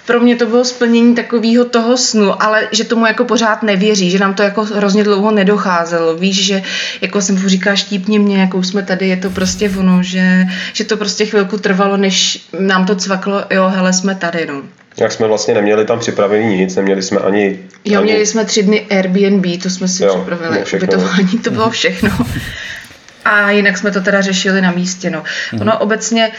pro 0.06 0.20
mě 0.20 0.36
to 0.36 0.46
bylo 0.46 0.66
splnění 0.66 1.16
takového 1.16 1.66
toho 1.66 1.98
snu, 1.98 2.44
ale 2.44 2.68
že 2.72 2.84
tomu 2.84 3.06
jako 3.06 3.26
pořád 3.26 3.64
nevěří, 3.64 4.12
že 4.12 4.20
nám 4.20 4.34
to 4.34 4.44
jako 4.44 4.64
hrozně 4.64 5.04
dlouho 5.04 5.32
nedocházelo. 5.32 6.16
Víš, 6.16 6.46
že 6.46 6.62
jako 7.02 7.22
jsem 7.22 7.42
mu 7.42 7.50
říká, 7.50 7.76
štípni 7.76 8.20
mě, 8.20 8.42
jako 8.42 8.64
jsme 8.64 8.84
tady, 8.84 9.08
je 9.08 9.18
to 9.18 9.30
prostě 9.30 9.72
ono, 9.78 10.04
že, 10.04 10.46
že 10.74 10.84
to 10.84 10.98
prostě 10.98 11.26
chvilku 11.26 11.58
trvalo, 11.58 11.98
než 11.98 12.48
nám 12.60 12.86
to 12.86 12.96
cvaklo, 12.96 13.44
jo, 13.50 13.72
hele, 13.76 13.94
jsme 13.94 14.16
tady, 14.16 14.46
no. 14.46 14.62
Jak 14.98 15.12
jsme 15.12 15.28
vlastně 15.28 15.54
neměli 15.54 15.86
tam 15.86 16.00
připravený 16.00 16.58
nic, 16.58 16.76
neměli 16.76 17.02
jsme 17.02 17.20
ani... 17.20 17.60
Jo, 17.86 18.00
ani... 18.00 18.12
měli 18.12 18.26
jsme 18.26 18.46
tři 18.46 18.64
dny 18.64 18.88
Airbnb, 18.90 19.46
to 19.64 19.70
jsme 19.70 19.88
si 19.88 20.04
Jo, 20.04 20.16
připravili, 20.16 20.52
bylo 20.52 20.66
všechno. 20.66 20.88
ubytování, 20.88 21.40
to 21.44 21.52
bylo 21.52 21.70
všechno. 21.70 22.10
A 23.26 23.50
jinak 23.52 23.78
jsme 23.78 23.92
to 23.92 24.02
teda 24.02 24.22
řešili 24.22 24.62
na 24.62 24.72
místě, 24.72 25.10
no. 25.10 25.24
Ono 25.62 25.78
obecně, 25.78 26.32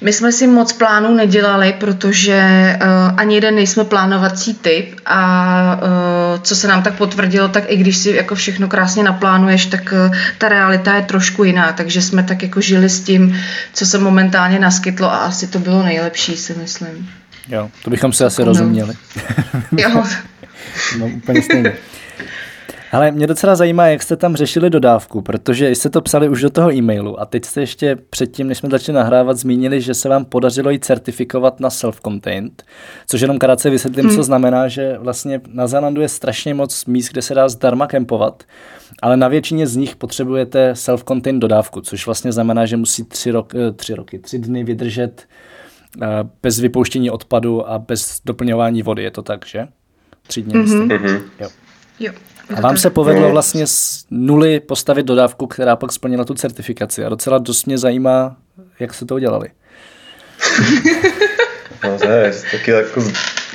my 0.00 0.12
jsme 0.12 0.32
si 0.32 0.46
moc 0.46 0.72
plánů 0.72 1.14
nedělali, 1.14 1.74
protože 1.80 2.42
uh, 2.82 3.20
ani 3.20 3.34
jeden 3.34 3.54
nejsme 3.54 3.84
plánovací 3.84 4.54
typ 4.54 5.00
a 5.06 5.80
uh, 5.82 6.42
co 6.42 6.56
se 6.56 6.68
nám 6.68 6.82
tak 6.82 6.94
potvrdilo, 6.94 7.48
tak 7.48 7.64
i 7.66 7.76
když 7.76 7.96
si 7.96 8.10
jako 8.10 8.34
všechno 8.34 8.68
krásně 8.68 9.02
naplánuješ, 9.02 9.66
tak 9.66 9.92
uh, 10.08 10.16
ta 10.38 10.48
realita 10.48 10.94
je 10.94 11.02
trošku 11.02 11.44
jiná, 11.44 11.72
takže 11.72 12.02
jsme 12.02 12.22
tak 12.22 12.42
jako 12.42 12.60
žili 12.60 12.88
s 12.88 13.00
tím, 13.00 13.40
co 13.72 13.86
se 13.86 13.98
momentálně 13.98 14.58
naskytlo 14.58 15.12
a 15.12 15.16
asi 15.16 15.46
to 15.46 15.58
bylo 15.58 15.82
nejlepší, 15.82 16.36
si 16.36 16.54
myslím. 16.54 17.10
Jo, 17.48 17.70
to 17.84 17.90
bychom 17.90 18.12
se 18.12 18.24
asi 18.24 18.40
No. 18.42 18.46
rozuměli. 18.46 18.94
Jo, 19.76 20.04
No, 20.98 21.06
úplně 21.06 21.42
stejně. 21.42 21.72
Ale 22.94 23.10
mě 23.10 23.26
docela 23.26 23.56
zajímá, 23.56 23.86
jak 23.86 24.02
jste 24.02 24.16
tam 24.16 24.36
řešili 24.36 24.70
dodávku, 24.70 25.22
protože 25.22 25.70
jste 25.70 25.90
to 25.90 26.00
psali 26.00 26.28
už 26.28 26.40
do 26.40 26.50
toho 26.50 26.72
e-mailu 26.72 27.20
a 27.20 27.24
teď 27.26 27.44
jste 27.44 27.60
ještě 27.60 27.96
předtím, 28.10 28.48
než 28.48 28.58
jsme 28.58 28.70
začali 28.70 28.96
nahrávat, 28.96 29.36
zmínili, 29.36 29.80
že 29.80 29.94
se 29.94 30.08
vám 30.08 30.24
podařilo 30.24 30.70
ji 30.70 30.78
certifikovat 30.78 31.60
na 31.60 31.68
self-contained, 31.68 32.62
což 33.06 33.20
jenom 33.20 33.38
krátce 33.38 33.70
vysvětlím, 33.70 34.06
hmm. 34.06 34.16
co 34.16 34.22
znamená, 34.22 34.68
že 34.68 34.98
vlastně 34.98 35.40
na 35.48 35.66
Zélandu 35.66 36.00
je 36.00 36.08
strašně 36.08 36.54
moc 36.54 36.86
míst, 36.86 37.08
kde 37.08 37.22
se 37.22 37.34
dá 37.34 37.48
zdarma 37.48 37.86
kempovat, 37.86 38.42
ale 39.02 39.16
na 39.16 39.28
většině 39.28 39.66
z 39.66 39.76
nich 39.76 39.96
potřebujete 39.96 40.72
self-contained 40.72 41.38
dodávku, 41.38 41.80
což 41.80 42.06
vlastně 42.06 42.32
znamená, 42.32 42.66
že 42.66 42.76
musí 42.76 43.04
tři, 43.04 43.30
rok, 43.30 43.54
eh, 43.54 43.72
tři 43.72 43.94
roky, 43.94 44.18
tři 44.18 44.38
dny 44.38 44.64
vydržet 44.64 45.22
eh, 46.02 46.06
bez 46.42 46.60
vypouštění 46.60 47.10
odpadu 47.10 47.70
a 47.70 47.78
bez 47.78 48.20
doplňování 48.24 48.82
vody, 48.82 49.02
je 49.02 49.10
to 49.10 49.22
tak, 49.22 49.46
že? 49.46 49.68
Tři 50.26 50.42
dny, 50.42 50.54
mm-hmm. 50.54 50.98
Mhm. 50.98 51.22
jo. 51.40 51.48
A 52.56 52.60
vám 52.60 52.76
se 52.76 52.90
povedlo 52.90 53.30
vlastně 53.30 53.66
z 53.66 54.06
nuly 54.10 54.60
postavit 54.60 55.06
dodávku, 55.06 55.46
která 55.46 55.76
pak 55.76 55.92
splnila 55.92 56.24
tu 56.24 56.34
certifikaci. 56.34 57.04
A 57.04 57.08
docela 57.08 57.38
dost 57.38 57.66
mě 57.66 57.78
zajímá, 57.78 58.36
jak 58.80 58.94
se 58.94 59.06
to 59.06 59.14
udělali. 59.14 59.48
No, 61.84 61.98
to 61.98 62.08
je 62.08 62.34
taky 62.50 62.70
jako 62.70 63.04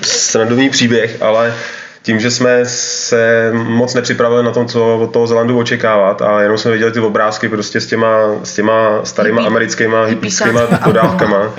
srandový 0.01 0.69
příběh, 0.69 1.21
ale 1.21 1.53
tím, 2.01 2.19
že 2.19 2.31
jsme 2.31 2.65
se 2.65 3.51
moc 3.53 3.93
nepřipravili 3.93 4.43
na 4.43 4.51
tom, 4.51 4.67
co 4.67 4.97
od 4.97 5.13
toho 5.13 5.27
Zelandu 5.27 5.59
očekávat 5.59 6.21
a 6.21 6.41
jenom 6.41 6.57
jsme 6.57 6.71
viděli 6.71 6.91
ty 6.91 6.99
obrázky 6.99 7.49
prostě 7.49 7.81
s 7.81 7.87
těma, 7.87 8.15
s 8.43 8.55
těma 8.55 9.05
starýma 9.05 9.41
Hippie- 9.41 9.47
americkýma 9.47 10.05
hippísáckýma 10.05 10.61
dodávkama, 10.85 11.53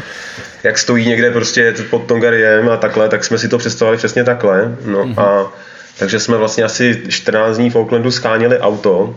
jak 0.62 0.78
stojí 0.78 1.08
někde 1.08 1.30
prostě 1.30 1.75
pod 1.90 2.06
Tongariem 2.06 2.68
a 2.68 2.76
takhle, 2.76 3.08
tak 3.08 3.25
jsme 3.25 3.38
si 3.38 3.49
to 3.49 3.58
představili 3.58 3.96
přesně 3.96 4.25
takhle. 4.25 4.76
No 4.84 5.08
a 5.16 5.52
takže 6.00 6.21
jsme 6.21 6.37
vlastně 6.37 6.64
asi 6.64 7.02
14 7.09 7.57
dní 7.57 7.71
v 7.71 7.76
Oaklandu 7.76 8.11
skánili 8.11 8.59
auto 8.59 9.14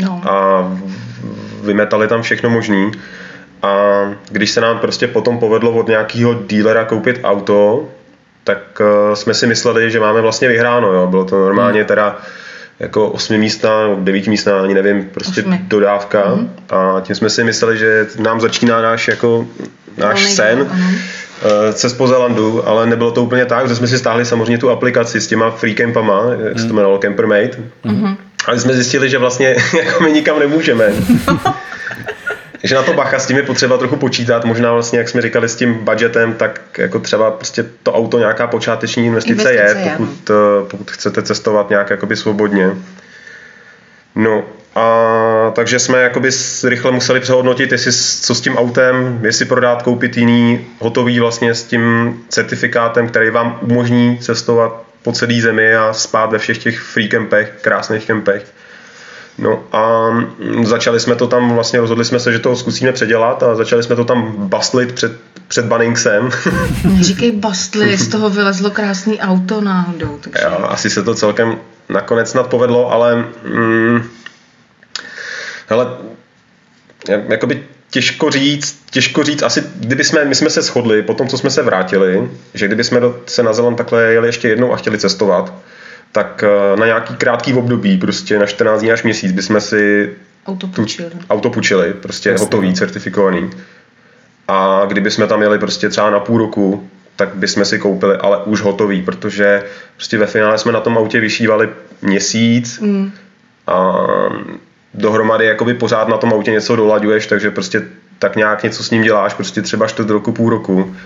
No. 0.00 0.20
a 0.24 0.64
vymetali 1.62 2.08
tam 2.08 2.22
všechno 2.22 2.50
možný. 2.50 2.92
A 3.62 3.76
když 4.30 4.50
se 4.50 4.60
nám 4.60 4.78
prostě 4.78 5.06
potom 5.06 5.38
povedlo 5.38 5.72
od 5.72 5.88
nějakého 5.88 6.34
dílera 6.34 6.84
koupit 6.84 7.20
auto, 7.24 7.88
tak 8.44 8.58
uh, 8.80 9.14
jsme 9.14 9.34
si 9.34 9.46
mysleli, 9.46 9.90
že 9.90 10.00
máme 10.00 10.20
vlastně 10.20 10.48
vyhráno. 10.48 10.92
Jo. 10.92 11.06
Bylo 11.06 11.24
to 11.24 11.38
normálně 11.44 11.84
teda 11.84 12.18
jako 12.80 13.08
osmimístná, 13.08 13.82
nebo 13.82 13.96
devítimístná, 14.00 14.60
ani 14.60 14.74
nevím, 14.74 15.10
prostě 15.14 15.40
Osmi. 15.40 15.60
dodávka. 15.62 16.38
A 16.70 17.00
tím 17.00 17.16
jsme 17.16 17.30
si 17.30 17.44
mysleli, 17.44 17.78
že 17.78 18.06
nám 18.18 18.40
začíná 18.40 18.82
náš 18.82 19.08
jako 19.08 19.46
náš 19.96 20.32
sen 20.34 20.58
život, 20.58 20.68
eh, 21.44 21.72
cest 21.72 21.96
po 21.96 22.06
Zelandu, 22.06 22.68
ale 22.68 22.86
nebylo 22.86 23.10
to 23.10 23.22
úplně 23.22 23.44
tak, 23.44 23.68
že 23.68 23.76
jsme 23.76 23.86
si 23.86 23.98
stáhli 23.98 24.24
samozřejmě 24.24 24.58
tu 24.58 24.70
aplikaci 24.70 25.20
s 25.20 25.26
těma 25.26 25.50
free 25.50 25.74
campama, 25.74 26.22
jak 26.44 26.58
se 26.58 26.66
to 26.66 26.72
jmenovalo, 26.72 26.98
Campermate. 26.98 27.58
Ale 28.46 28.60
jsme 28.60 28.74
zjistili, 28.74 29.10
že 29.10 29.18
vlastně 29.18 29.56
jako 29.84 30.02
my 30.02 30.12
nikam 30.12 30.38
nemůžeme. 30.38 30.92
že 32.64 32.74
na 32.74 32.82
to 32.82 32.92
bacha, 32.92 33.18
s 33.18 33.26
tím 33.26 33.36
je 33.36 33.42
potřeba 33.42 33.78
trochu 33.78 33.96
počítat, 33.96 34.44
možná 34.44 34.72
vlastně, 34.72 34.98
jak 34.98 35.08
jsme 35.08 35.22
říkali, 35.22 35.48
s 35.48 35.56
tím 35.56 35.74
budgetem, 35.74 36.34
tak 36.34 36.60
jako 36.78 36.98
třeba 36.98 37.30
prostě 37.30 37.64
to 37.82 37.92
auto 37.92 38.18
nějaká 38.18 38.46
počáteční 38.46 39.06
investice, 39.06 39.52
Investice 39.52 39.78
je, 39.78 39.84
je, 39.84 39.94
pokud, 39.96 40.30
eh, 40.30 40.68
pokud 40.70 40.90
chcete 40.90 41.22
cestovat 41.22 41.70
nějak 41.70 41.90
jakoby 41.90 42.16
svobodně. 42.16 42.70
No 44.14 44.44
a 44.74 45.52
takže 45.54 45.78
jsme 45.78 46.02
jakoby 46.02 46.30
rychle 46.64 46.92
museli 46.92 47.20
přehodnotit, 47.20 47.72
jestli, 47.72 47.92
co 48.26 48.34
s 48.34 48.40
tím 48.40 48.56
autem, 48.56 49.20
jestli 49.22 49.44
prodat, 49.44 49.82
koupit 49.82 50.16
jiný, 50.16 50.66
hotový 50.78 51.20
vlastně 51.20 51.54
s 51.54 51.64
tím 51.64 52.14
certifikátem, 52.28 53.08
který 53.08 53.30
vám 53.30 53.58
umožní 53.62 54.18
cestovat 54.18 54.82
po 55.02 55.12
celé 55.12 55.40
zemi 55.40 55.76
a 55.76 55.92
spát 55.92 56.32
ve 56.32 56.38
všech 56.38 56.58
těch 56.58 56.80
free 56.80 57.08
campech, 57.08 57.52
krásných 57.60 58.04
kempech. 58.04 58.46
No 59.38 59.64
a 59.72 60.10
mm, 60.10 60.66
začali 60.66 61.00
jsme 61.00 61.14
to 61.14 61.26
tam, 61.26 61.54
vlastně 61.54 61.80
rozhodli 61.80 62.04
jsme 62.04 62.20
se, 62.20 62.32
že 62.32 62.38
to 62.38 62.56
zkusíme 62.56 62.92
předělat 62.92 63.42
a 63.42 63.54
začali 63.54 63.82
jsme 63.82 63.96
to 63.96 64.04
tam 64.04 64.32
bastlit 64.36 64.92
před, 64.92 65.12
před 65.48 65.64
Banningsem. 65.64 66.30
Neříkej 66.84 67.32
bastli, 67.40 67.96
z 67.96 68.08
toho 68.08 68.30
vylezlo 68.30 68.70
krásný 68.70 69.20
auto 69.20 69.60
náhodou. 69.60 70.18
Takže... 70.20 70.44
Jo, 70.44 70.66
asi 70.68 70.90
se 70.90 71.02
to 71.02 71.14
celkem 71.14 71.56
nakonec 71.88 72.30
snad 72.30 72.46
povedlo, 72.46 72.92
ale 72.92 73.24
mm, 73.44 74.02
hele, 75.72 75.86
ja- 77.08 77.22
jakoby 77.28 77.62
těžko 77.90 78.30
říct, 78.30 78.82
těžko 78.90 79.24
říct, 79.24 79.42
asi 79.42 79.64
kdyby 79.76 80.04
jsme, 80.04 80.24
my 80.24 80.34
jsme 80.34 80.50
se 80.50 80.62
shodli 80.62 81.02
po 81.02 81.14
tom, 81.14 81.28
co 81.28 81.38
jsme 81.38 81.50
se 81.50 81.62
vrátili, 81.62 82.28
že 82.54 82.66
kdyby 82.66 82.84
jsme 82.84 83.00
do, 83.00 83.20
se 83.26 83.42
na 83.42 83.52
Zeland 83.52 83.76
takhle 83.76 84.02
jeli 84.12 84.28
ještě 84.28 84.48
jednou 84.48 84.72
a 84.72 84.76
chtěli 84.76 84.98
cestovat, 84.98 85.54
tak 86.12 86.44
eh, 86.46 86.76
na 86.76 86.86
nějaký 86.86 87.14
krátký 87.16 87.54
období, 87.54 87.98
prostě 87.98 88.38
na 88.38 88.46
14 88.46 88.80
dní 88.80 88.92
až 88.92 89.02
měsíc, 89.02 89.32
bychom 89.32 89.60
si 89.60 90.10
Auto 90.46 90.66
tu 90.66 90.72
půjčili. 90.72 91.10
auto 91.30 91.50
půjčili, 91.50 91.92
prostě 91.92 92.32
hotový, 92.36 92.74
certifikovaný. 92.74 93.50
A 94.48 94.82
kdyby 94.88 95.10
jsme 95.10 95.26
tam 95.26 95.42
jeli 95.42 95.58
prostě 95.58 95.88
třeba 95.88 96.10
na 96.10 96.20
půl 96.20 96.38
roku, 96.38 96.88
tak 97.16 97.34
bychom 97.34 97.64
si 97.64 97.78
koupili, 97.78 98.16
ale 98.16 98.44
už 98.44 98.60
hotový, 98.60 99.02
protože 99.02 99.62
prostě 99.96 100.18
ve 100.18 100.26
finále 100.26 100.58
jsme 100.58 100.72
na 100.72 100.80
tom 100.80 100.98
autě 100.98 101.20
vyšívali 101.20 101.68
měsíc 102.02 102.80
Mm. 102.80 103.12
a 103.66 103.92
dohromady 104.94 105.46
jakoby 105.46 105.74
pořád 105.74 106.08
na 106.08 106.16
tom 106.16 106.32
autě 106.32 106.50
něco 106.50 106.76
dolaďuješ, 106.76 107.26
takže 107.26 107.50
prostě 107.50 107.82
tak 108.18 108.36
nějak 108.36 108.62
něco 108.62 108.84
s 108.84 108.90
ním 108.90 109.02
děláš, 109.02 109.34
prostě 109.34 109.62
třeba 109.62 109.86
čtvrt 109.86 110.10
roku, 110.10 110.32
půl 110.32 110.50
roku. 110.50 110.96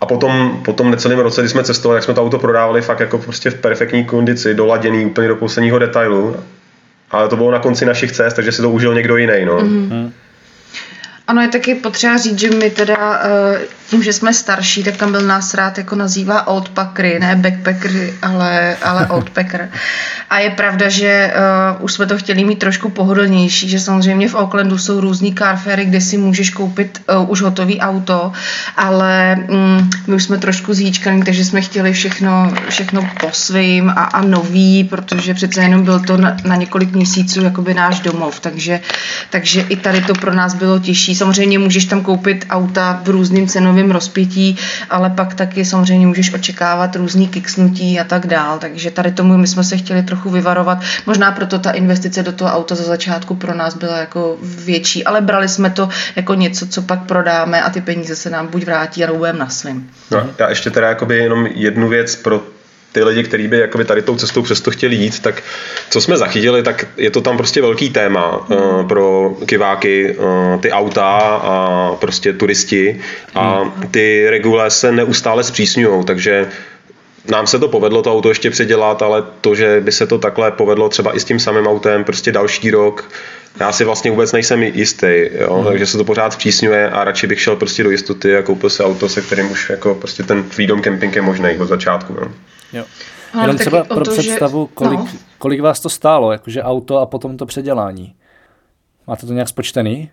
A 0.00 0.06
potom, 0.06 0.60
potom 0.64 0.90
necelém 0.90 1.18
roce, 1.18 1.40
kdy 1.40 1.48
jsme 1.48 1.64
cestovali, 1.64 1.96
jak 1.96 2.04
jsme 2.04 2.14
to 2.14 2.22
auto 2.22 2.38
prodávali 2.38 2.82
fakt 2.82 3.00
jako 3.00 3.18
prostě 3.18 3.50
v 3.50 3.54
perfektní 3.54 4.04
kondici, 4.04 4.54
doladěný 4.54 5.06
úplně 5.06 5.28
do 5.28 5.36
posledního 5.36 5.78
detailu. 5.78 6.36
Ale 7.10 7.28
to 7.28 7.36
bylo 7.36 7.50
na 7.50 7.58
konci 7.58 7.84
našich 7.84 8.12
cest, 8.12 8.34
takže 8.34 8.52
si 8.52 8.62
to 8.62 8.70
užil 8.70 8.94
někdo 8.94 9.16
jiný. 9.16 9.44
No. 9.44 9.58
Mm-hmm. 9.58 10.10
Ano, 11.30 11.42
je 11.42 11.48
taky 11.48 11.74
potřeba 11.74 12.16
říct, 12.16 12.38
že 12.38 12.50
my 12.50 12.70
teda 12.70 13.20
eh, 13.22 13.60
tím, 13.90 14.02
že 14.02 14.12
jsme 14.12 14.34
starší, 14.34 14.82
tak 14.82 14.96
tam 14.96 15.12
byl 15.12 15.20
nás 15.20 15.54
rád 15.54 15.78
jako 15.78 15.96
nazývá 15.96 16.46
oldpackery, 16.46 17.18
ne 17.18 17.36
backpackery, 17.36 18.14
ale, 18.22 18.76
ale 18.82 19.06
oldpacker. 19.10 19.70
A 20.30 20.38
je 20.38 20.50
pravda, 20.50 20.88
že 20.88 21.32
uh, 21.76 21.84
už 21.84 21.92
jsme 21.92 22.06
to 22.06 22.18
chtěli 22.18 22.44
mít 22.44 22.58
trošku 22.58 22.90
pohodlnější, 22.90 23.68
že 23.68 23.80
samozřejmě 23.80 24.28
v 24.28 24.34
Aucklandu 24.34 24.78
jsou 24.78 25.00
různý 25.00 25.34
carfairy, 25.34 25.84
kde 25.84 26.00
si 26.00 26.18
můžeš 26.18 26.50
koupit 26.50 27.02
uh, 27.18 27.30
už 27.30 27.42
hotový 27.42 27.80
auto, 27.80 28.32
ale 28.76 29.36
mm, 29.36 29.90
my 30.06 30.14
už 30.14 30.24
jsme 30.24 30.38
trošku 30.38 30.74
zhýčkaný, 30.74 31.22
takže 31.22 31.44
jsme 31.44 31.60
chtěli 31.60 31.92
všechno, 31.92 32.52
všechno 32.68 33.10
po 33.20 33.28
svým 33.32 33.90
a, 33.90 33.92
a 33.92 34.22
nový, 34.22 34.84
protože 34.84 35.34
přece 35.34 35.62
jenom 35.62 35.84
byl 35.84 36.00
to 36.00 36.16
na, 36.16 36.36
na 36.44 36.56
několik 36.56 36.92
měsíců 36.92 37.42
jakoby 37.42 37.74
náš 37.74 38.00
domov, 38.00 38.40
takže, 38.40 38.80
takže 39.30 39.60
i 39.60 39.76
tady 39.76 40.00
to 40.02 40.12
pro 40.14 40.34
nás 40.34 40.54
bylo 40.54 40.78
těžší. 40.78 41.14
Samozřejmě 41.20 41.58
můžeš 41.58 41.84
tam 41.84 42.00
koupit 42.00 42.46
auta 42.50 43.00
v 43.04 43.08
různým 43.08 43.48
cenovém 43.48 43.90
rozpětí, 43.90 44.56
ale 44.90 45.10
pak 45.10 45.34
taky 45.34 45.64
samozřejmě 45.64 46.06
můžeš 46.06 46.34
očekávat 46.34 46.96
různý 46.96 47.28
kiksnutí 47.28 48.00
a 48.00 48.04
tak 48.04 48.26
dál, 48.26 48.58
takže 48.58 48.90
tady 48.90 49.12
tomu 49.12 49.36
my 49.36 49.46
jsme 49.46 49.64
se 49.64 49.76
chtěli 49.76 50.02
trochu 50.02 50.30
vyvarovat. 50.30 50.78
Možná 51.06 51.32
proto 51.32 51.58
ta 51.58 51.70
investice 51.70 52.22
do 52.22 52.32
toho 52.32 52.50
auta 52.50 52.74
za 52.74 52.84
začátku 52.84 53.34
pro 53.34 53.54
nás 53.54 53.74
byla 53.74 53.96
jako 53.96 54.38
větší, 54.42 55.04
ale 55.04 55.20
brali 55.20 55.48
jsme 55.48 55.70
to 55.70 55.88
jako 56.16 56.34
něco, 56.34 56.66
co 56.66 56.82
pak 56.82 57.02
prodáme 57.02 57.62
a 57.62 57.70
ty 57.70 57.80
peníze 57.80 58.16
se 58.16 58.30
nám 58.30 58.46
buď 58.46 58.64
vrátí, 58.64 59.00
nebo 59.00 59.14
budeme 59.14 59.38
na 59.38 59.48
svým. 59.48 59.90
No, 60.10 60.26
já 60.38 60.48
ještě 60.48 60.70
teda 60.70 60.88
jakoby 60.88 61.16
jenom 61.16 61.46
jednu 61.46 61.88
věc 61.88 62.16
pro 62.16 62.42
ty 62.92 63.04
lidi, 63.04 63.24
kteří 63.24 63.48
by 63.48 63.58
jakoby 63.58 63.84
tady 63.84 64.02
tou 64.02 64.16
cestou 64.16 64.42
přesto 64.42 64.70
chtěli 64.70 64.96
jít, 64.96 65.18
tak 65.18 65.42
co 65.90 66.00
jsme 66.00 66.16
zachytili, 66.16 66.62
tak 66.62 66.86
je 66.96 67.10
to 67.10 67.20
tam 67.20 67.36
prostě 67.36 67.62
velký 67.62 67.90
téma 67.90 68.36
uh, 68.36 68.88
pro 68.88 69.34
kiváky, 69.46 70.16
uh, 70.16 70.60
ty 70.60 70.72
auta 70.72 71.18
a 71.42 71.96
prostě 72.00 72.32
turisti. 72.32 73.00
A 73.34 73.72
ty 73.90 74.30
regule 74.30 74.70
se 74.70 74.92
neustále 74.92 75.44
zpřísňují, 75.44 76.04
takže 76.04 76.48
nám 77.30 77.46
se 77.46 77.58
to 77.58 77.68
povedlo 77.68 78.02
to 78.02 78.12
auto 78.12 78.28
ještě 78.28 78.50
předělat, 78.50 79.02
ale 79.02 79.24
to, 79.40 79.54
že 79.54 79.80
by 79.80 79.92
se 79.92 80.06
to 80.06 80.18
takhle 80.18 80.50
povedlo 80.50 80.88
třeba 80.88 81.16
i 81.16 81.20
s 81.20 81.24
tím 81.24 81.40
samým 81.40 81.66
autem 81.66 82.04
prostě 82.04 82.32
další 82.32 82.70
rok, 82.70 83.10
já 83.60 83.72
si 83.72 83.84
vlastně 83.84 84.10
vůbec 84.10 84.32
nejsem 84.32 84.62
jistý, 84.62 85.06
jo? 85.40 85.64
takže 85.68 85.86
se 85.86 85.98
to 85.98 86.04
pořád 86.04 86.32
zpřísňuje 86.32 86.90
a 86.90 87.04
radši 87.04 87.26
bych 87.26 87.40
šel 87.40 87.56
prostě 87.56 87.82
do 87.82 87.90
jistoty 87.90 88.36
a 88.36 88.42
koupil 88.42 88.70
si 88.70 88.82
auto, 88.84 89.08
se 89.08 89.20
kterým 89.22 89.50
už 89.50 89.70
jako 89.70 89.94
prostě 89.94 90.22
ten 90.22 90.42
freedom 90.42 90.82
camping 90.82 91.16
je 91.16 91.22
možný 91.22 91.58
od 91.58 91.66
začátku. 91.68 92.16
No. 92.20 92.32
Jo. 92.72 92.84
Ale 93.32 93.42
Jenom 93.42 93.58
třeba 93.58 93.84
pro 93.84 94.04
to, 94.04 94.14
že- 94.14 94.20
představu, 94.20 94.66
kolik, 94.74 94.98
no. 95.00 95.08
kolik 95.38 95.60
vás 95.60 95.80
to 95.80 95.88
stálo, 95.88 96.32
jakože 96.32 96.62
auto 96.62 96.98
a 96.98 97.06
potom 97.06 97.36
to 97.36 97.46
předělání. 97.46 98.14
Máte 99.06 99.26
to 99.26 99.32
nějak 99.32 99.48
spočtený? 99.48 100.10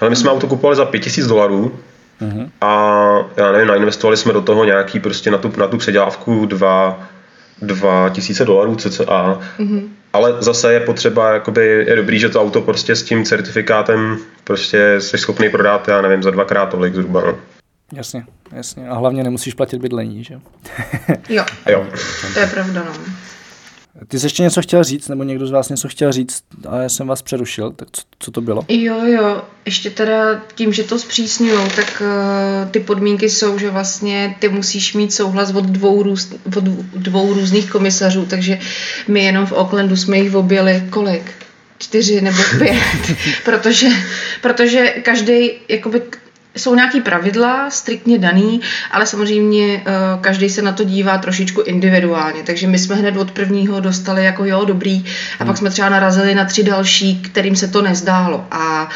Ale 0.00 0.10
my 0.10 0.16
jsme 0.16 0.30
auto 0.30 0.46
kupovali 0.46 0.76
za 0.76 0.84
5000 0.84 1.26
dolarů 1.26 1.78
a 2.60 2.68
já 3.36 3.52
nevím, 3.52 3.68
nainvestovali 3.68 4.16
jsme 4.16 4.32
do 4.32 4.42
toho 4.42 4.64
nějaký 4.64 5.00
prostě 5.00 5.30
na 5.30 5.38
tu, 5.38 5.52
na 5.56 5.66
tu 5.66 5.78
předělávku 5.78 6.46
dva, 6.46 7.00
dva 7.62 8.08
tisíce 8.08 8.44
dolarů 8.44 8.76
cca. 8.76 9.38
Ale 10.14 10.42
zase 10.42 10.72
je 10.72 10.80
potřeba, 10.80 11.32
jakoby, 11.34 11.66
je 11.88 11.96
dobrý, 11.96 12.18
že 12.18 12.28
to 12.28 12.40
auto 12.42 12.60
prostě 12.60 12.96
s 12.96 13.02
tím 13.02 13.24
certifikátem 13.24 14.18
prostě 14.44 15.00
jsi 15.00 15.18
schopný 15.18 15.48
prodat, 15.50 15.88
já 15.88 16.00
nevím, 16.02 16.22
za 16.22 16.30
dvakrát 16.30 16.66
tolik 16.66 16.94
zhruba. 16.94 17.20
No. 17.26 17.36
Jasně, 17.92 18.24
jasně. 18.52 18.88
A 18.88 18.94
hlavně 18.94 19.24
nemusíš 19.24 19.54
platit 19.54 19.78
bydlení, 19.78 20.24
že? 20.24 20.40
Jo, 21.28 21.44
Jo. 21.68 21.86
to 22.34 22.40
je 22.40 22.46
pravda, 22.46 22.84
no. 22.86 22.92
Ty 24.08 24.18
jsi 24.18 24.26
ještě 24.26 24.42
něco 24.42 24.62
chtěl 24.62 24.84
říct, 24.84 25.08
nebo 25.08 25.22
někdo 25.22 25.46
z 25.46 25.50
vás 25.50 25.68
něco 25.68 25.88
chtěl 25.88 26.12
říct 26.12 26.42
a 26.68 26.76
já 26.76 26.88
jsem 26.88 27.06
vás 27.06 27.22
přerušil, 27.22 27.70
tak 27.70 27.88
co, 27.92 28.02
co 28.18 28.30
to 28.30 28.40
bylo? 28.40 28.64
Jo, 28.68 29.06
jo, 29.06 29.42
ještě 29.64 29.90
teda 29.90 30.42
tím, 30.54 30.72
že 30.72 30.84
to 30.84 30.98
zpřísňují, 30.98 31.68
tak 31.76 32.02
uh, 32.02 32.70
ty 32.70 32.80
podmínky 32.80 33.30
jsou, 33.30 33.58
že 33.58 33.70
vlastně 33.70 34.36
ty 34.38 34.48
musíš 34.48 34.94
mít 34.94 35.12
souhlas 35.12 35.50
od 35.54 35.64
dvou, 35.64 36.02
růz, 36.02 36.32
od 36.56 36.64
dvou 36.96 37.34
různých 37.34 37.70
komisařů, 37.70 38.26
takže 38.26 38.58
my 39.08 39.24
jenom 39.24 39.46
v 39.46 39.52
Aucklandu 39.52 39.96
jsme 39.96 40.18
jich 40.18 40.34
objeli 40.34 40.82
kolik? 40.90 41.32
Čtyři 41.78 42.20
nebo 42.20 42.38
pět, 42.58 43.16
protože, 43.44 43.88
protože 44.40 44.86
každý, 44.90 45.50
jakoby, 45.68 46.02
jsou 46.56 46.74
nějaký 46.74 47.00
pravidla, 47.00 47.70
striktně 47.70 48.18
daný, 48.18 48.60
ale 48.90 49.06
samozřejmě 49.06 49.76
uh, 49.76 50.22
každý 50.22 50.50
se 50.50 50.62
na 50.62 50.72
to 50.72 50.84
dívá 50.84 51.18
trošičku 51.18 51.60
individuálně. 51.60 52.42
Takže 52.42 52.66
my 52.66 52.78
jsme 52.78 52.94
hned 52.94 53.16
od 53.16 53.30
prvního 53.30 53.80
dostali 53.80 54.24
jako 54.24 54.44
jo, 54.44 54.64
dobrý, 54.64 55.04
a 55.40 55.44
pak 55.44 55.56
jsme 55.56 55.70
třeba 55.70 55.88
narazili 55.88 56.34
na 56.34 56.44
tři 56.44 56.62
další, 56.62 57.22
kterým 57.22 57.56
se 57.56 57.68
to 57.68 57.82
nezdálo. 57.82 58.46
A 58.50 58.88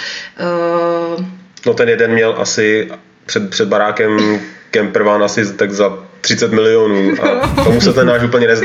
uh, 1.17 1.25
No 1.67 1.75
ten 1.75 1.88
jeden 1.88 2.12
měl 2.12 2.35
asi 2.38 2.88
před, 3.27 3.50
před 3.50 3.69
barákem 3.69 4.41
campervan 4.71 5.25
asi 5.25 5.55
tak 5.55 5.73
za 5.73 5.99
30 6.21 6.53
milionů 6.53 7.12
a 7.23 7.47
tomu 7.65 7.81
se 7.81 7.93
ten 7.93 8.07
náš 8.07 8.23
úplně 8.23 8.47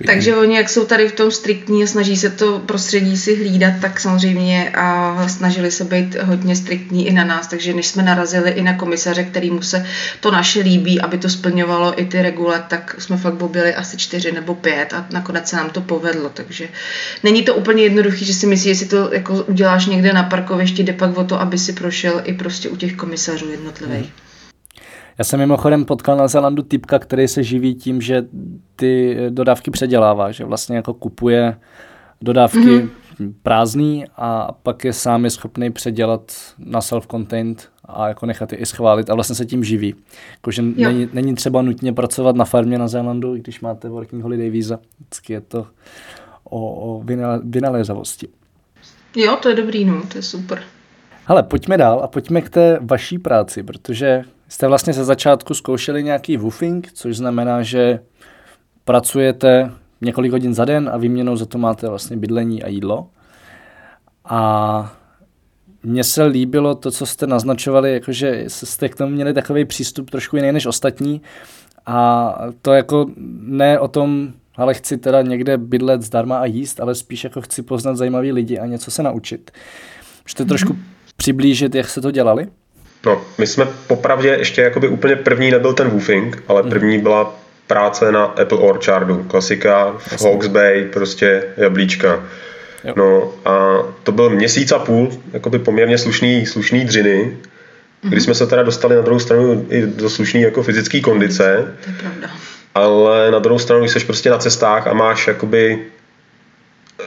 nezdá. 0.00 0.12
Takže 0.12 0.36
oni, 0.36 0.56
jak 0.56 0.68
jsou 0.68 0.84
tady 0.84 1.08
v 1.08 1.12
tom 1.12 1.30
striktní 1.30 1.82
a 1.82 1.86
snaží 1.86 2.16
se 2.16 2.30
to 2.30 2.58
prostředí 2.58 3.16
si 3.16 3.36
hlídat, 3.36 3.74
tak 3.80 4.00
samozřejmě 4.00 4.70
a 4.74 5.28
snažili 5.28 5.70
se 5.70 5.84
být 5.84 6.16
hodně 6.22 6.56
striktní 6.56 7.06
i 7.06 7.12
na 7.12 7.24
nás. 7.24 7.46
Takže 7.46 7.74
než 7.74 7.86
jsme 7.86 8.02
narazili 8.02 8.50
i 8.50 8.62
na 8.62 8.74
komisaře, 8.74 9.24
kterýmu 9.24 9.62
se 9.62 9.86
to 10.20 10.30
naše 10.30 10.60
líbí, 10.60 11.00
aby 11.00 11.18
to 11.18 11.28
splňovalo 11.28 12.00
i 12.00 12.04
ty 12.04 12.22
regule, 12.22 12.64
tak 12.68 12.96
jsme 12.98 13.16
fakt 13.16 13.34
byli 13.34 13.74
asi 13.74 13.96
čtyři 13.96 14.32
nebo 14.32 14.54
pět 14.54 14.92
a 14.92 15.06
nakonec 15.12 15.48
se 15.48 15.56
nám 15.56 15.70
to 15.70 15.80
povedlo. 15.80 16.30
Takže 16.34 16.68
není 17.22 17.42
to 17.42 17.54
úplně 17.54 17.82
jednoduché, 17.82 18.24
že 18.24 18.34
si 18.34 18.46
myslíš, 18.46 18.68
jestli 18.68 18.86
to 18.86 19.14
jako 19.14 19.34
uděláš 19.34 19.86
někde 19.86 20.12
na 20.12 20.22
parkovišti, 20.22 20.82
jde 20.82 20.92
pak 20.92 21.18
o 21.18 21.24
to, 21.24 21.40
aby 21.40 21.58
si 21.58 21.72
prošel 21.72 22.20
i 22.24 22.32
prostě 22.32 22.68
u 22.68 22.76
těch 22.76 22.96
komisařů 22.96 23.50
jednotlivých. 23.50 24.00
Hmm. 24.00 24.29
Já 25.18 25.24
jsem 25.24 25.40
mimochodem 25.40 25.84
potkal 25.84 26.16
na 26.16 26.28
Zelandu 26.28 26.62
typka, 26.62 26.98
který 26.98 27.28
se 27.28 27.42
živí 27.42 27.74
tím, 27.74 28.00
že 28.00 28.26
ty 28.76 29.16
dodávky 29.30 29.70
předělává, 29.70 30.32
že 30.32 30.44
vlastně 30.44 30.76
jako 30.76 30.94
kupuje 30.94 31.56
dodávky 32.20 32.58
mm-hmm. 32.58 33.32
prázdný 33.42 34.04
a 34.16 34.52
pak 34.62 34.84
je 34.84 34.92
sám 34.92 35.24
je 35.24 35.30
schopný 35.30 35.70
předělat 35.70 36.32
na 36.58 36.80
self-contained 36.80 37.56
a 37.84 38.08
jako 38.08 38.26
nechat 38.26 38.52
je 38.52 38.58
i 38.58 38.66
schválit 38.66 39.10
a 39.10 39.14
vlastně 39.14 39.36
se 39.36 39.46
tím 39.46 39.64
živí. 39.64 39.94
Jakože 40.32 40.62
není, 40.62 41.08
není 41.12 41.34
třeba 41.34 41.62
nutně 41.62 41.92
pracovat 41.92 42.36
na 42.36 42.44
farmě 42.44 42.78
na 42.78 42.88
Zélandu, 42.88 43.34
když 43.34 43.60
máte 43.60 43.88
working 43.88 44.22
holiday 44.22 44.50
visa. 44.50 44.78
Vždycky 44.98 45.32
je 45.32 45.40
to 45.40 45.66
o, 46.44 46.74
o 46.74 47.02
vynalézavosti. 47.44 48.28
Jo, 49.16 49.36
to 49.42 49.48
je 49.48 49.54
dobrý, 49.54 49.84
no, 49.84 50.02
to 50.12 50.18
je 50.18 50.22
super. 50.22 50.62
Ale 51.26 51.42
pojďme 51.42 51.76
dál 51.76 52.00
a 52.04 52.08
pojďme 52.08 52.40
k 52.40 52.48
té 52.48 52.78
vaší 52.80 53.18
práci, 53.18 53.62
protože 53.62 54.22
jste 54.50 54.68
vlastně 54.68 54.92
ze 54.92 55.04
začátku 55.04 55.54
zkoušeli 55.54 56.04
nějaký 56.04 56.36
woofing, 56.36 56.92
což 56.92 57.16
znamená, 57.16 57.62
že 57.62 58.00
pracujete 58.84 59.70
několik 60.00 60.32
hodin 60.32 60.54
za 60.54 60.64
den 60.64 60.90
a 60.92 60.96
výměnou 60.96 61.36
za 61.36 61.46
to 61.46 61.58
máte 61.58 61.88
vlastně 61.88 62.16
bydlení 62.16 62.62
a 62.62 62.68
jídlo. 62.68 63.06
A 64.24 64.92
mně 65.82 66.04
se 66.04 66.24
líbilo 66.24 66.74
to, 66.74 66.90
co 66.90 67.06
jste 67.06 67.26
naznačovali, 67.26 67.92
jakože 67.92 68.44
jste 68.48 68.88
k 68.88 68.96
tomu 68.96 69.10
měli 69.10 69.34
takový 69.34 69.64
přístup 69.64 70.10
trošku 70.10 70.36
jiný 70.36 70.52
než 70.52 70.66
ostatní 70.66 71.22
a 71.86 72.34
to 72.62 72.72
jako 72.72 73.06
ne 73.40 73.78
o 73.78 73.88
tom, 73.88 74.32
ale 74.56 74.74
chci 74.74 74.98
teda 74.98 75.22
někde 75.22 75.58
bydlet 75.58 76.02
zdarma 76.02 76.38
a 76.38 76.44
jíst, 76.44 76.80
ale 76.80 76.94
spíš 76.94 77.24
jako 77.24 77.40
chci 77.40 77.62
poznat 77.62 77.96
zajímavý 77.96 78.32
lidi 78.32 78.58
a 78.58 78.66
něco 78.66 78.90
se 78.90 79.02
naučit. 79.02 79.50
Můžete 80.24 80.44
mm-hmm. 80.44 80.48
trošku 80.48 80.76
přiblížit, 81.16 81.74
jak 81.74 81.88
se 81.88 82.00
to 82.00 82.10
dělali? 82.10 82.48
No, 83.06 83.22
my 83.38 83.46
jsme 83.46 83.66
popravdě 83.86 84.28
ještě 84.28 84.62
jakoby 84.62 84.88
úplně 84.88 85.16
první 85.16 85.50
nebyl 85.50 85.72
ten 85.72 85.88
woofing, 85.88 86.42
ale 86.48 86.62
mhm. 86.62 86.70
první 86.70 86.98
byla 86.98 87.40
práce 87.66 88.12
na 88.12 88.24
Apple 88.24 88.58
Orchardu, 88.58 89.24
klasika 89.28 89.94
v 89.98 90.22
Hawks 90.22 90.46
Bay, 90.46 90.84
prostě 90.84 91.42
jablíčka. 91.56 92.24
Jo. 92.84 92.94
No 92.96 93.32
a 93.44 93.78
to 94.02 94.12
byl 94.12 94.30
měsíc 94.30 94.72
a 94.72 94.78
půl, 94.78 95.10
jakoby 95.32 95.58
poměrně 95.58 95.98
slušný, 95.98 96.46
slušný 96.46 96.84
dřiny, 96.84 97.18
mm-hmm. 97.24 98.08
kdy 98.08 98.20
jsme 98.20 98.34
se 98.34 98.46
teda 98.46 98.62
dostali 98.62 98.96
na 98.96 99.02
druhou 99.02 99.20
stranu 99.20 99.66
i 99.70 99.86
do 99.86 100.10
slušný 100.10 100.40
jako 100.40 100.62
fyzické 100.62 101.00
kondice. 101.00 101.74
To 101.84 101.90
je 101.90 101.96
pravda. 101.96 102.30
Ale 102.74 103.30
na 103.30 103.38
druhou 103.38 103.58
stranu, 103.58 103.82
když 103.82 103.92
jsi 103.92 104.00
prostě 104.00 104.30
na 104.30 104.38
cestách 104.38 104.86
a 104.86 104.92
máš 104.92 105.26
jakoby 105.26 105.78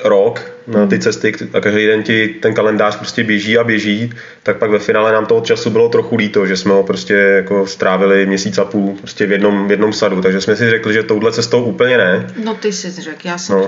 rok 0.04 0.54
na 0.68 0.88
ty 0.88 1.00
cesty 1.00 1.32
a 1.54 1.60
každý 1.60 1.86
den 1.86 2.04
ti 2.04 2.28
ten 2.28 2.54
kalendář 2.54 2.98
prostě 2.98 3.24
běží 3.24 3.58
a 3.58 3.64
běží, 3.64 4.14
tak 4.44 4.58
pak 4.58 4.70
ve 4.70 4.80
finále 4.80 5.12
nám 5.12 5.26
toho 5.26 5.42
času 5.42 5.70
bylo 5.70 5.90
trochu 5.90 6.16
líto, 6.16 6.46
že 6.46 6.58
jsme 6.58 6.74
ho 6.74 6.84
prostě 6.84 7.14
jako 7.14 7.68
strávili 7.68 8.26
měsíc 8.26 8.58
a 8.58 8.66
půl 8.66 8.96
prostě 8.98 9.26
v 9.26 9.32
jednom, 9.32 9.68
v 9.68 9.72
jednom 9.72 9.94
sadu, 9.94 10.22
takže 10.22 10.42
jsme 10.42 10.56
si 10.56 10.70
řekli, 10.70 10.94
že 10.94 11.04
touhle 11.04 11.32
cestou 11.32 11.64
úplně 11.64 11.98
ne. 11.98 12.28
No 12.44 12.56
ty 12.56 12.74
jsi 12.74 12.92
řekl, 12.92 13.28
já 13.28 13.38
jsem 13.38 13.58
no. 13.58 13.68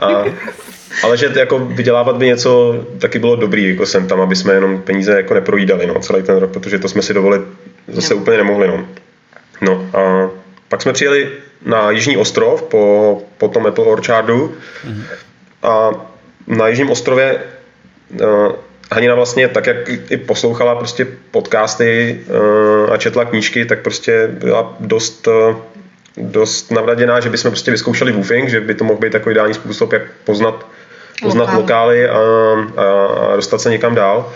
a, 0.00 0.24
ale 1.02 1.16
že 1.16 1.32
jako 1.34 1.58
vydělávat 1.58 2.16
by 2.16 2.26
něco 2.26 2.84
taky 2.98 3.18
bylo 3.18 3.36
dobrý, 3.36 3.68
jako 3.68 3.86
jsem 3.86 4.06
tam, 4.06 4.20
aby 4.20 4.36
jsme 4.36 4.54
jenom 4.54 4.82
peníze 4.82 5.12
jako 5.12 5.34
neprojídali 5.34 5.86
no, 5.86 6.00
celý 6.00 6.22
ten 6.22 6.36
rok, 6.36 6.50
protože 6.50 6.78
to 6.78 6.88
jsme 6.88 7.02
si 7.02 7.14
dovolit 7.14 7.42
zase 7.88 8.14
no. 8.14 8.20
úplně 8.20 8.36
nemohli. 8.36 8.68
No. 8.68 8.86
no 9.60 9.90
a 9.94 10.30
pak 10.70 10.82
jsme 10.82 10.92
přijeli 10.92 11.30
na 11.66 11.90
Jižní 11.90 12.16
ostrov 12.16 12.62
po, 12.62 13.22
po 13.38 13.48
tom 13.48 13.66
Apple 13.66 13.84
Orchardu 13.84 14.54
mm-hmm. 14.86 15.02
a 15.62 15.90
na 16.46 16.68
Jižním 16.68 16.90
ostrově 16.90 17.40
uh, 18.20 18.52
Hanina 18.92 19.14
vlastně 19.14 19.48
tak, 19.48 19.66
jak 19.66 19.76
i 20.10 20.16
poslouchala 20.16 20.74
prostě 20.74 21.06
podcasty 21.30 22.20
uh, 22.28 22.92
a 22.92 22.96
četla 22.96 23.24
knížky, 23.24 23.64
tak 23.64 23.82
prostě 23.82 24.28
byla 24.32 24.76
dost, 24.80 25.26
uh, 25.26 25.56
dost 26.16 26.70
navraděná, 26.70 27.20
že 27.20 27.30
bychom 27.30 27.50
prostě 27.50 27.70
vyzkoušeli 27.70 28.12
woofing, 28.12 28.48
že 28.48 28.60
by 28.60 28.74
to 28.74 28.84
mohl 28.84 29.00
být 29.00 29.12
takový 29.12 29.32
ideální 29.32 29.54
způsob, 29.54 29.92
jak 29.92 30.02
poznat, 30.24 30.66
poznat 31.22 31.44
Lokál. 31.44 31.60
lokály 31.60 32.08
a, 32.08 32.18
a, 32.18 33.06
a 33.32 33.36
dostat 33.36 33.60
se 33.60 33.70
někam 33.70 33.94
dál. 33.94 34.32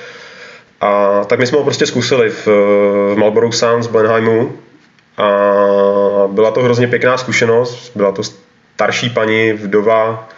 A 0.80 1.24
tak 1.24 1.38
my 1.38 1.46
jsme 1.46 1.58
ho 1.58 1.64
prostě 1.64 1.86
zkusili 1.86 2.30
v, 2.30 2.46
v 2.46 3.14
Marlborough 3.16 3.54
Sounds 3.54 3.86
Blenheimu, 3.86 4.52
a 5.16 5.28
byla 6.28 6.50
to 6.50 6.62
hrozně 6.62 6.86
pěkná 6.86 7.16
zkušenost, 7.18 7.92
byla 7.94 8.12
to 8.12 8.22
starší 8.74 9.10
paní, 9.10 9.52
vdova, 9.52 10.28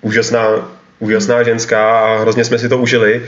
úžasná, 0.00 0.46
úžasná 0.98 1.42
ženská 1.42 2.00
a 2.00 2.18
hrozně 2.18 2.44
jsme 2.44 2.58
si 2.58 2.68
to 2.68 2.78
užili, 2.78 3.22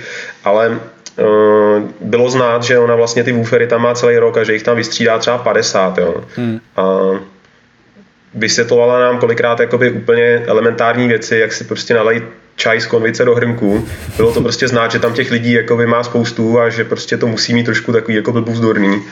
ale 0.44 0.68
uh, 0.68 1.82
bylo 2.00 2.30
znát, 2.30 2.62
že 2.62 2.78
ona 2.78 2.96
vlastně 2.96 3.24
ty 3.24 3.32
woofery 3.32 3.66
tam 3.66 3.82
má 3.82 3.94
celý 3.94 4.18
rok 4.18 4.36
a 4.36 4.44
že 4.44 4.52
jich 4.52 4.62
tam 4.62 4.76
vystřídá 4.76 5.18
třeba 5.18 5.38
50. 5.38 5.98
Jo. 5.98 6.24
Hmm. 6.36 6.60
A 6.76 6.82
vysvětlovala 8.34 9.00
nám 9.00 9.18
kolikrát 9.18 9.60
jakoby 9.60 9.90
úplně 9.90 10.42
elementární 10.46 11.08
věci, 11.08 11.36
jak 11.36 11.52
si 11.52 11.64
prostě 11.64 11.94
nalej 11.94 12.22
čaj 12.56 12.80
z 12.80 12.86
konvice 12.86 13.24
do 13.24 13.34
hrnku. 13.34 13.88
Bylo 14.16 14.32
to 14.32 14.40
prostě 14.40 14.68
znát, 14.68 14.92
že 14.92 14.98
tam 14.98 15.12
těch 15.12 15.30
lidí 15.30 15.52
jakoby 15.52 15.86
má 15.86 16.02
spoustu 16.02 16.60
a 16.60 16.68
že 16.68 16.84
prostě 16.84 17.16
to 17.16 17.26
musí 17.26 17.54
mít 17.54 17.64
trošku 17.64 17.92
takový 17.92 18.16
jako 18.16 18.32
blbůzdorný. 18.32 19.02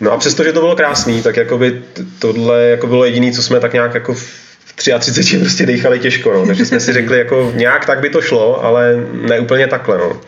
No 0.00 0.12
a 0.12 0.16
přesto, 0.18 0.44
že 0.44 0.52
to 0.52 0.60
bylo 0.60 0.76
krásný, 0.76 1.22
tak 1.22 1.36
jakoby 1.36 1.82
tohle 2.18 2.62
jako 2.62 2.86
bylo 2.86 3.04
jediné, 3.04 3.32
co 3.32 3.42
jsme 3.42 3.60
tak 3.60 3.72
nějak 3.72 3.94
jako 3.94 4.14
v 4.14 4.72
33 4.76 5.38
prostě 5.38 5.66
dechali 5.66 5.98
těžko, 5.98 6.32
no. 6.32 6.46
takže 6.46 6.66
jsme 6.66 6.80
si 6.80 6.92
řekli, 6.92 7.18
jako 7.18 7.52
nějak 7.54 7.86
tak 7.86 8.00
by 8.00 8.10
to 8.10 8.22
šlo, 8.22 8.64
ale 8.64 9.04
ne 9.12 9.40
úplně 9.40 9.66
takhle. 9.66 9.98
No. 9.98 10.20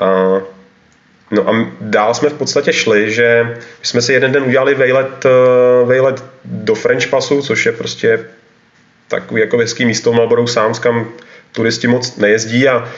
A, 0.00 0.40
no 1.30 1.48
a 1.48 1.72
dál 1.80 2.14
jsme 2.14 2.28
v 2.28 2.34
podstatě 2.34 2.72
šli, 2.72 3.12
že 3.12 3.56
jsme 3.82 4.02
si 4.02 4.12
jeden 4.12 4.32
den 4.32 4.42
udělali 4.42 4.74
vejlet, 4.74 5.26
eh, 5.26 5.84
vejlet 5.84 6.24
do 6.44 6.74
French 6.74 7.06
Passu, 7.06 7.42
což 7.42 7.66
je 7.66 7.72
prostě 7.72 8.24
takový 9.08 9.40
jako 9.40 9.58
hezký 9.58 9.84
místo 9.84 10.12
v 10.12 10.14
Marlborough 10.14 10.48
Sounds, 10.48 10.78
kam 10.78 11.08
turisti 11.52 11.86
moc 11.86 12.16
nejezdí 12.16 12.68
a 12.68 12.88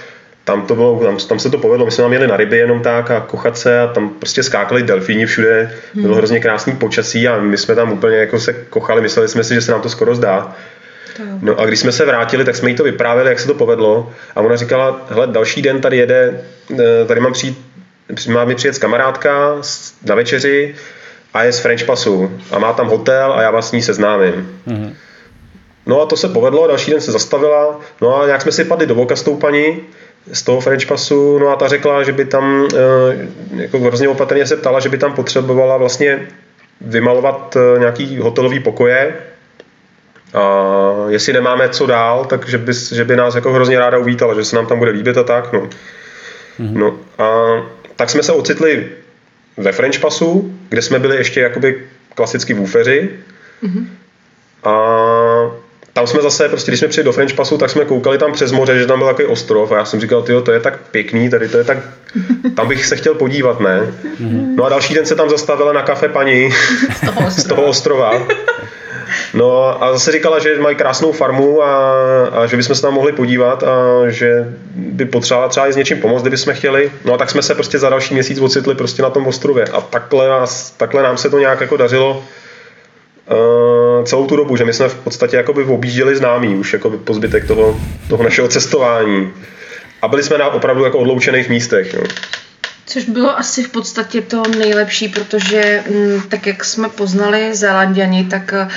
tam, 0.47 0.67
to 0.67 0.75
bylo, 0.75 1.01
tam, 1.05 1.17
tam 1.17 1.39
se 1.39 1.51
to 1.51 1.59
povedlo, 1.59 1.87
my 1.87 1.93
jsme 1.93 2.05
tam 2.05 2.13
jeli 2.13 2.27
na 2.27 2.37
ryby 2.37 2.57
jenom 2.57 2.83
tak 2.83 3.11
a 3.11 3.21
kochat 3.21 3.59
se 3.59 3.81
a 3.81 3.87
tam 3.87 4.09
prostě 4.09 4.43
skákali 4.43 4.83
delfíni 4.83 5.27
všude, 5.27 5.73
bylo 5.95 6.07
hmm. 6.07 6.17
hrozně 6.17 6.41
krásný 6.41 6.77
počasí 6.77 7.29
a 7.29 7.39
my 7.39 7.59
jsme 7.59 7.75
tam 7.75 7.93
úplně 7.93 8.17
jako 8.17 8.41
se 8.41 8.53
kochali, 8.53 9.01
mysleli 9.01 9.29
jsme 9.29 9.45
si, 9.45 9.55
že 9.55 9.61
se 9.61 9.73
nám 9.73 9.83
to 9.83 9.89
skoro 9.89 10.15
zdá. 10.15 10.57
No 11.41 11.61
a 11.61 11.67
když 11.67 11.81
jsme 11.81 11.93
se 11.93 12.05
vrátili, 12.05 12.45
tak 12.45 12.57
jsme 12.57 12.71
jí 12.71 12.77
to 12.77 12.85
vyprávěli, 12.85 13.29
jak 13.29 13.41
se 13.41 13.47
to 13.47 13.55
povedlo 13.55 14.13
a 14.37 14.41
ona 14.41 14.57
říkala, 14.57 15.07
hele, 15.09 15.27
další 15.27 15.63
den 15.63 15.81
tady 15.81 15.97
jede, 15.97 16.41
eh, 16.81 17.05
tady 17.07 17.21
mám 17.21 17.33
přijít, 17.33 17.59
má 18.33 18.45
mi 18.45 18.55
přijet 18.55 18.79
kamarádka 18.79 19.57
na 20.05 20.15
večeři 20.15 20.75
a 21.35 21.45
je 21.45 21.53
z 21.53 21.59
French 21.59 21.85
Passu 21.85 22.41
a 22.51 22.59
má 22.59 22.73
tam 22.73 22.89
hotel 22.89 23.33
a 23.33 23.43
já 23.43 23.51
vás 23.51 23.69
s 23.69 23.73
ní 23.73 23.83
seznámím. 23.83 24.61
Mm-hmm. 24.69 24.93
No 25.87 26.01
a 26.01 26.07
to 26.07 26.17
se 26.17 26.29
povedlo, 26.29 26.67
další 26.67 26.91
den 26.91 27.01
se 27.01 27.13
zastavila, 27.13 27.81
no 28.01 28.21
a 28.21 28.27
nějak 28.27 28.43
jsme 28.43 28.53
si 28.53 28.65
padli 28.65 28.87
do 28.87 28.95
voka 28.95 29.17
s 29.17 29.23
tou 29.23 29.37
paní 29.37 29.81
z 30.33 30.43
toho 30.43 30.61
French 30.61 30.87
passu, 30.87 31.39
no 31.39 31.49
a 31.49 31.57
ta 31.57 31.69
řekla, 31.69 32.03
že 32.03 32.13
by 32.13 32.25
tam, 32.25 32.69
eh, 32.75 33.29
jako 33.63 33.81
hrozně 33.81 34.09
opatrně 34.09 34.47
se 34.47 34.57
ptala, 34.57 34.81
že 34.81 34.89
by 34.89 34.99
tam 34.99 35.13
potřebovala 35.13 35.77
vlastně 35.77 36.29
vymalovat 36.81 37.57
eh, 37.57 37.79
nějaký 37.79 38.19
hotelový 38.19 38.61
pokoje 38.61 39.15
a 40.35 40.75
jestli 41.09 41.33
nemáme 41.33 41.69
co 41.69 41.87
dál, 41.87 42.25
tak 42.25 42.49
že 42.49 42.59
by, 42.59 42.73
že 42.95 43.05
by 43.05 43.17
nás 43.17 43.35
jako 43.35 43.53
hrozně 43.53 43.79
ráda 43.79 43.99
uvítala, 43.99 44.35
že 44.35 44.45
se 44.45 44.57
nám 44.57 44.67
tam 44.67 44.79
bude 44.79 44.91
líbit 44.91 45.19
a 45.19 45.23
tak, 45.23 45.53
no. 45.53 45.61
Mm-hmm. 46.61 46.73
no 46.73 46.97
a 47.19 47.27
tak 47.97 48.11
jsme 48.11 48.23
se 48.23 48.33
ocitli 48.33 48.89
ve 49.57 49.73
French 49.73 49.99
passu, 49.99 50.55
kde 50.69 50.83
jsme 50.83 50.99
byli 50.99 51.17
ještě 51.17 51.41
jakoby 51.41 51.83
klasicky 52.15 52.55
woofery 52.55 53.11
mm-hmm. 53.63 53.87
a 54.65 54.73
tam 55.97 56.07
jsme 56.07 56.23
zase, 56.23 56.49
prostě 56.49 56.71
když 56.71 56.79
jsme 56.79 56.89
přijeli 56.89 57.05
do 57.05 57.13
French 57.13 57.35
Passu, 57.35 57.59
tak 57.59 57.71
jsme 57.71 57.85
koukali 57.85 58.19
tam 58.19 58.33
přes 58.33 58.53
moře, 58.53 58.79
že 58.79 58.87
tam 58.87 58.99
byl 58.99 59.09
takový 59.09 59.29
ostrov 59.29 59.73
a 59.73 59.77
já 59.77 59.85
jsem 59.85 60.01
říkal, 60.01 60.23
tyjo, 60.23 60.41
to 60.41 60.53
je 60.53 60.61
tak 60.61 60.79
pěkný, 60.91 61.31
tady 61.31 61.49
to 61.49 61.59
je 61.59 61.65
tak, 61.65 61.79
tam 62.57 62.69
bych 62.69 62.87
se 62.87 62.97
chtěl 62.97 63.15
podívat, 63.15 63.61
ne? 63.61 63.95
No 64.57 64.65
a 64.65 64.69
další 64.69 64.95
den 64.95 65.07
se 65.07 65.15
tam 65.15 65.31
zastavila 65.31 65.73
na 65.73 65.83
kafe 65.83 66.09
paní 66.09 66.51
z 67.29 67.45
toho 67.45 67.63
ostrova 67.63 68.27
No 69.35 69.83
a 69.85 69.93
zase 69.93 70.13
říkala, 70.13 70.39
že 70.39 70.59
mají 70.59 70.77
krásnou 70.77 71.13
farmu 71.13 71.63
a, 71.63 71.93
a 72.29 72.47
že 72.47 72.57
bychom 72.57 72.77
se 72.77 72.83
tam 72.83 72.95
mohli 72.95 73.13
podívat 73.13 73.63
a 73.63 74.09
že 74.09 74.55
by 74.75 75.05
potřebovala 75.05 75.49
třeba 75.49 75.69
i 75.69 75.73
s 75.73 75.77
něčím 75.77 76.01
pomoct, 76.01 76.23
kdybychom 76.23 76.55
chtěli. 76.55 76.93
No 77.05 77.15
a 77.15 77.17
tak 77.17 77.31
jsme 77.31 77.43
se 77.43 77.55
prostě 77.55 77.79
za 77.79 77.89
další 77.89 78.15
měsíc 78.15 78.41
ocitli 78.41 78.75
prostě 78.75 79.03
na 79.03 79.11
tom 79.11 79.27
ostrově 79.27 79.65
a 79.65 79.81
takhle, 79.81 80.29
nás, 80.29 80.71
takhle 80.71 81.03
nám 81.03 81.17
se 81.17 81.31
to 81.31 81.39
nějak 81.39 81.61
jako 81.61 81.77
dařilo 81.77 82.23
uh, 83.31 84.05
celou 84.05 84.27
tu 84.27 84.37
dobu, 84.37 84.57
že 84.57 84.65
my 84.65 84.73
jsme 84.73 84.89
v 84.89 84.95
podstatě 84.95 85.37
jakoby 85.37 85.65
objížděli 85.65 86.17
známí 86.17 86.57
už 86.57 86.73
jakoby 86.73 86.97
po 86.99 87.15
zbytek 87.15 87.47
toho, 87.47 87.81
toho 88.09 88.23
našeho 88.23 88.49
cestování. 88.49 89.33
A 90.03 90.09
byli 90.09 90.23
jsme 90.23 90.39
na 90.39 90.49
opravdu 90.49 90.85
jako 90.85 90.99
odloučených 90.99 91.49
místech. 91.49 91.95
No. 91.95 92.01
Což 92.89 93.05
bylo 93.05 93.39
asi 93.39 93.63
v 93.63 93.69
podstatě 93.69 94.21
to 94.21 94.43
nejlepší, 94.59 95.09
protože 95.09 95.85
m, 95.87 96.23
tak 96.29 96.47
jak 96.47 96.65
jsme 96.65 96.89
poznali 96.89 97.55
Zélanděni, 97.55 98.25
tak 98.25 98.53
eh, 98.53 98.69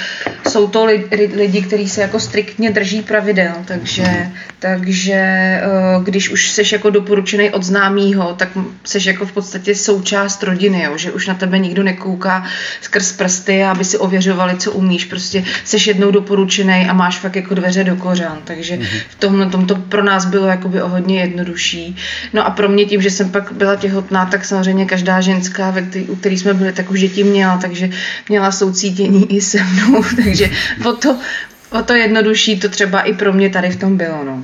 jsou 0.49 0.67
to 0.67 0.85
lidi, 0.85 1.31
lidi 1.35 1.61
kteří 1.61 1.89
se 1.89 2.01
jako 2.01 2.19
striktně 2.19 2.71
drží 2.71 3.01
pravidel, 3.01 3.53
takže, 3.65 4.29
takže 4.59 5.13
eh, 5.13 5.61
když 6.03 6.29
už 6.29 6.51
seš 6.51 6.71
jako 6.71 6.89
doporučený 6.89 7.49
od 7.49 7.63
známýho, 7.63 8.33
tak 8.33 8.49
seš 8.83 9.05
jako 9.05 9.25
v 9.25 9.31
podstatě 9.31 9.75
součást 9.75 10.43
rodiny, 10.43 10.83
jo, 10.83 10.97
že 10.97 11.11
už 11.11 11.27
na 11.27 11.33
tebe 11.33 11.59
nikdo 11.59 11.83
nekouká 11.83 12.45
skrz 12.81 13.11
prsty, 13.11 13.63
aby 13.63 13.85
si 13.85 13.97
ověřovali, 13.97 14.57
co 14.57 14.71
umíš, 14.71 15.05
prostě 15.05 15.43
seš 15.63 15.87
jednou 15.87 16.11
doporučený 16.11 16.85
a 16.89 16.93
máš 16.93 17.17
fakt 17.17 17.35
jako 17.35 17.53
dveře 17.55 17.83
do 17.83 17.95
kořán, 17.95 18.37
takže 18.43 18.79
v 19.09 19.15
tomhle 19.15 19.45
tom 19.45 19.67
to 19.67 19.75
pro 19.75 20.03
nás 20.03 20.25
bylo 20.25 20.47
jakoby 20.47 20.81
o 20.81 20.87
hodně 20.87 21.19
jednodušší. 21.19 21.95
No 22.33 22.45
a 22.45 22.49
pro 22.49 22.69
mě 22.69 22.85
tím, 22.85 23.01
že 23.01 23.11
jsem 23.11 23.31
pak 23.31 23.51
byla 23.51 23.75
těho 23.75 23.98
těhotná, 23.99 24.25
tak 24.25 24.45
samozřejmě 24.45 24.85
každá 24.85 25.21
ženská, 25.21 25.71
ve 25.71 25.81
který, 25.81 26.05
u 26.05 26.15
který 26.15 26.37
jsme 26.37 26.53
byli, 26.53 26.73
tak 26.73 26.91
už 26.91 26.99
děti 26.99 27.23
měla, 27.23 27.57
takže 27.57 27.89
měla 28.29 28.51
soucítění 28.51 29.35
i 29.35 29.41
se 29.41 29.63
mnou, 29.63 30.03
takže 30.23 30.49
o 30.89 30.93
to, 30.93 31.17
o 31.71 31.83
to 31.83 31.93
jednodušší 31.93 32.59
to 32.59 32.69
třeba 32.69 33.01
i 33.01 33.13
pro 33.13 33.33
mě 33.33 33.49
tady 33.49 33.69
v 33.69 33.79
tom 33.79 33.97
bylo. 33.97 34.23
No. 34.23 34.43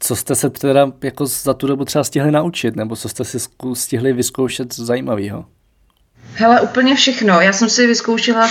Co 0.00 0.16
jste 0.16 0.34
se 0.34 0.50
teda 0.50 0.92
jako 1.02 1.26
za 1.26 1.54
tu 1.54 1.66
dobu 1.66 1.84
třeba 1.84 2.04
stihli 2.04 2.30
naučit, 2.30 2.76
nebo 2.76 2.96
co 2.96 3.08
jste 3.08 3.24
si 3.24 3.38
stihli 3.74 4.12
vyzkoušet 4.12 4.74
zajímavého? 4.74 5.44
Hele, 6.34 6.60
úplně 6.60 6.94
všechno. 6.94 7.40
Já 7.40 7.52
jsem 7.52 7.68
si 7.68 7.86
vyzkoušela 7.86 8.48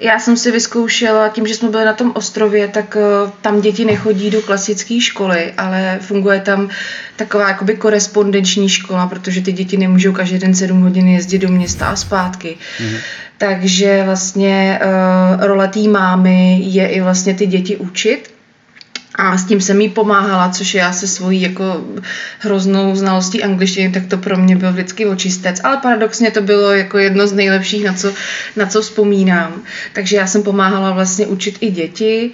já 0.00 0.18
jsem 0.18 0.36
si 0.36 0.50
vyzkoušela, 0.50 1.28
tím, 1.28 1.46
že 1.46 1.54
jsme 1.54 1.68
byli 1.68 1.84
na 1.84 1.92
tom 1.92 2.12
ostrově, 2.14 2.68
tak 2.68 2.96
uh, 2.96 3.30
tam 3.40 3.60
děti 3.60 3.84
nechodí 3.84 4.30
do 4.30 4.42
klasické 4.42 5.00
školy, 5.00 5.52
ale 5.58 5.98
funguje 6.02 6.40
tam 6.40 6.68
taková 7.16 7.48
jakoby 7.48 7.76
korespondenční 7.76 8.68
škola, 8.68 9.06
protože 9.06 9.40
ty 9.40 9.52
děti 9.52 9.76
nemůžou 9.76 10.12
každý 10.12 10.38
den 10.38 10.54
7 10.54 10.80
hodin 10.80 11.08
jezdit 11.08 11.38
do 11.38 11.48
města 11.48 11.86
a 11.86 11.96
zpátky. 11.96 12.56
Mm. 12.80 12.96
Takže 13.38 14.02
vlastně 14.04 14.80
uh, 14.82 15.44
role 15.44 15.68
té 15.68 15.80
mámy 15.80 16.58
je 16.62 16.88
i 16.88 17.00
vlastně 17.00 17.34
ty 17.34 17.46
děti 17.46 17.76
učit 17.76 18.33
a 19.14 19.38
s 19.38 19.44
tím 19.44 19.60
jsem 19.60 19.80
jí 19.80 19.88
pomáhala, 19.88 20.48
což 20.48 20.74
já 20.74 20.92
se 20.92 21.06
svojí 21.06 21.42
jako 21.42 21.84
hroznou 22.38 22.96
znalostí 22.96 23.42
angličtiny, 23.42 23.92
tak 23.92 24.06
to 24.06 24.18
pro 24.18 24.36
mě 24.36 24.56
byl 24.56 24.72
vždycky 24.72 25.06
očistec. 25.06 25.60
Ale 25.64 25.76
paradoxně 25.76 26.30
to 26.30 26.42
bylo 26.42 26.72
jako 26.72 26.98
jedno 26.98 27.26
z 27.26 27.32
nejlepších, 27.32 27.84
na 27.84 27.92
co, 27.92 28.12
na 28.56 28.66
co 28.66 28.82
vzpomínám. 28.82 29.62
Takže 29.92 30.16
já 30.16 30.26
jsem 30.26 30.42
pomáhala 30.42 30.92
vlastně 30.92 31.26
učit 31.26 31.56
i 31.60 31.70
děti. 31.70 32.30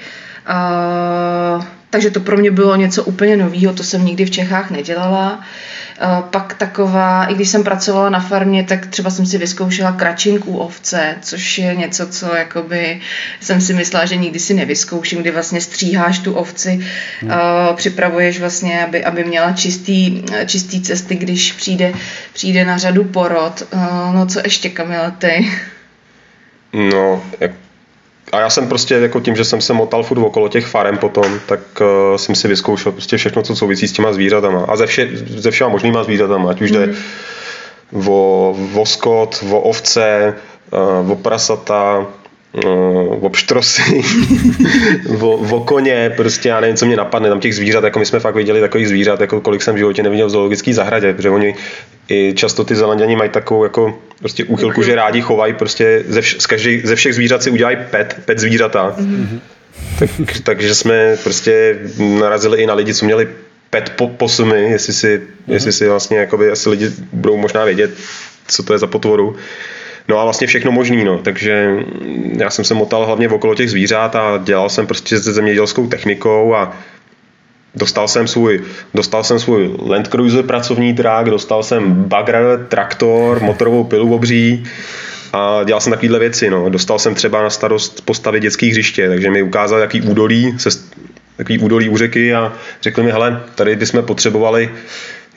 Uh, 0.50 1.64
takže 1.90 2.10
to 2.10 2.20
pro 2.20 2.36
mě 2.36 2.50
bylo 2.50 2.76
něco 2.76 3.04
úplně 3.04 3.36
nového, 3.36 3.74
to 3.74 3.82
jsem 3.82 4.04
nikdy 4.04 4.24
v 4.24 4.30
Čechách 4.30 4.70
nedělala. 4.70 5.32
Uh, 5.38 5.44
pak 6.30 6.54
taková, 6.54 7.24
i 7.24 7.34
když 7.34 7.48
jsem 7.48 7.64
pracovala 7.64 8.10
na 8.10 8.20
farmě, 8.20 8.64
tak 8.64 8.86
třeba 8.86 9.10
jsem 9.10 9.26
si 9.26 9.38
vyzkoušela 9.38 9.92
kračinku 9.92 10.56
ovce, 10.58 11.16
což 11.22 11.58
je 11.58 11.74
něco, 11.74 12.06
co 12.06 12.34
jakoby 12.34 13.00
jsem 13.40 13.60
si 13.60 13.74
myslela, 13.74 14.04
že 14.04 14.16
nikdy 14.16 14.38
si 14.38 14.54
nevyzkouším, 14.54 15.20
kdy 15.20 15.30
vlastně 15.30 15.60
stříháš 15.60 16.18
tu 16.18 16.32
ovci, 16.34 16.86
hmm. 17.20 17.30
uh, 17.30 17.76
připravuješ 17.76 18.40
vlastně, 18.40 18.84
aby, 18.84 19.04
aby 19.04 19.24
měla 19.24 19.52
čistý, 19.52 20.22
čistý 20.46 20.80
cesty, 20.80 21.14
když 21.14 21.52
přijde, 21.52 21.92
přijde 22.32 22.64
na 22.64 22.78
řadu 22.78 23.04
porod. 23.04 23.62
No 24.14 24.26
co 24.26 24.40
ještě, 24.44 24.70
Kamila, 24.70 25.10
ty? 25.10 25.50
No, 26.72 27.22
jak 27.40 27.50
a 28.32 28.40
já 28.40 28.50
jsem 28.50 28.68
prostě 28.68 28.94
jako 28.94 29.20
tím, 29.20 29.36
že 29.36 29.44
jsem 29.44 29.60
se 29.60 29.72
motal 29.72 30.02
furt 30.02 30.18
okolo 30.18 30.48
těch 30.48 30.66
farem 30.66 30.98
potom, 30.98 31.40
tak 31.46 31.60
uh, 31.80 32.16
jsem 32.16 32.34
si 32.34 32.48
vyzkoušel 32.48 32.92
prostě 32.92 33.16
všechno, 33.16 33.42
co 33.42 33.56
souvisí 33.56 33.88
s 33.88 33.92
těma 33.92 34.12
zvířatama. 34.12 34.64
A 34.68 34.76
ze, 34.76 34.86
vše, 34.86 35.08
ze 35.26 35.50
všema 35.50 35.70
možnýma 35.70 36.04
zvířatama, 36.04 36.50
ať 36.50 36.60
už 36.60 36.70
jde 36.70 36.86
mm. 36.86 38.08
o, 38.08 38.56
o 38.74 38.86
skot, 38.86 39.44
o 39.50 39.60
ovce, 39.60 40.34
uh, 41.02 41.10
o 41.10 41.16
prasata, 41.16 42.06
uh, 42.52 43.24
o 43.24 43.28
pštrosy, 43.28 44.02
o, 45.20 45.30
o, 45.30 45.60
koně, 45.60 46.12
prostě 46.16 46.48
já 46.48 46.60
nevím, 46.60 46.76
co 46.76 46.86
mě 46.86 46.96
napadne, 46.96 47.28
tam 47.28 47.40
těch 47.40 47.54
zvířat, 47.54 47.84
jako 47.84 47.98
my 47.98 48.06
jsme 48.06 48.20
fakt 48.20 48.34
viděli 48.34 48.60
takových 48.60 48.88
zvířat, 48.88 49.20
jako 49.20 49.40
kolik 49.40 49.62
jsem 49.62 49.74
v 49.74 49.78
životě 49.78 50.02
neviděl 50.02 50.26
v 50.26 50.30
zoologické 50.30 50.74
zahradě, 50.74 51.14
protože 51.14 51.30
oni 51.30 51.54
i 52.08 52.34
často 52.34 52.64
ty 52.64 52.76
zelanděni 52.76 53.16
mají 53.16 53.30
takovou 53.30 53.64
jako 53.64 53.98
prostě 54.18 54.44
úchylku, 54.44 54.82
že 54.82 54.94
rádi 54.94 55.20
chovají 55.20 55.54
prostě 55.54 56.04
ze, 56.08 56.20
vš- 56.20 56.38
z 56.38 56.46
každý, 56.46 56.80
ze 56.84 56.96
všech 56.96 57.14
zvířat 57.14 57.42
si 57.42 57.50
udělají 57.50 57.76
pet, 57.90 58.16
pet 58.24 58.38
zvířata. 58.38 58.96
Mm-hmm. 58.98 59.40
Tak, 59.98 60.10
takže 60.42 60.74
jsme 60.74 61.16
prostě 61.22 61.78
narazili 62.20 62.62
i 62.62 62.66
na 62.66 62.74
lidi, 62.74 62.94
co 62.94 63.04
měli 63.04 63.28
pet 63.70 63.92
po, 63.96 64.08
posumy, 64.08 64.70
jestli 64.70 64.92
si, 64.92 65.18
mm-hmm. 65.18 65.52
jestli 65.52 65.72
si 65.72 65.88
vlastně 65.88 66.18
jakoby, 66.18 66.50
asi 66.50 66.70
lidi 66.70 66.90
budou 67.12 67.36
možná 67.36 67.64
vědět, 67.64 67.90
co 68.46 68.62
to 68.62 68.72
je 68.72 68.78
za 68.78 68.86
potvoru. 68.86 69.36
No 70.10 70.18
a 70.18 70.24
vlastně 70.24 70.46
všechno 70.46 70.72
možný, 70.72 71.04
no. 71.04 71.18
Takže 71.18 71.76
já 72.36 72.50
jsem 72.50 72.64
se 72.64 72.74
motal 72.74 73.06
hlavně 73.06 73.28
okolo 73.28 73.54
těch 73.54 73.70
zvířat 73.70 74.16
a 74.16 74.38
dělal 74.44 74.68
jsem 74.68 74.86
prostě 74.86 75.20
se 75.20 75.32
zemědělskou 75.32 75.86
technikou 75.86 76.54
a 76.54 76.76
Dostal 77.74 78.08
jsem 78.08 78.26
svůj, 78.26 78.62
dostal 78.94 79.24
jsem 79.24 79.38
svůj 79.38 79.70
Land 79.86 80.08
Cruiser 80.08 80.42
pracovní 80.44 80.94
trák, 80.94 81.30
dostal 81.30 81.62
jsem 81.62 81.94
bagr, 81.94 82.66
traktor, 82.68 83.40
motorovou 83.40 83.84
pilu 83.84 84.14
obří 84.14 84.64
a 85.32 85.64
dělal 85.64 85.80
jsem 85.80 85.92
takovéhle 85.92 86.18
věci. 86.18 86.50
No. 86.50 86.68
Dostal 86.68 86.98
jsem 86.98 87.14
třeba 87.14 87.42
na 87.42 87.50
starost 87.50 88.04
postavy 88.04 88.40
dětských 88.40 88.72
hřiště, 88.72 89.08
takže 89.08 89.30
mi 89.30 89.42
ukázal, 89.42 89.78
jaký 89.78 90.02
údolí, 90.02 90.54
se, 90.58 90.70
jaký 91.38 91.58
údolí 91.58 91.88
u 91.88 91.96
řeky 91.96 92.34
a 92.34 92.52
řekl 92.82 93.02
mi, 93.02 93.10
hele, 93.10 93.42
tady 93.54 93.76
bychom 93.76 94.02
potřebovali 94.02 94.70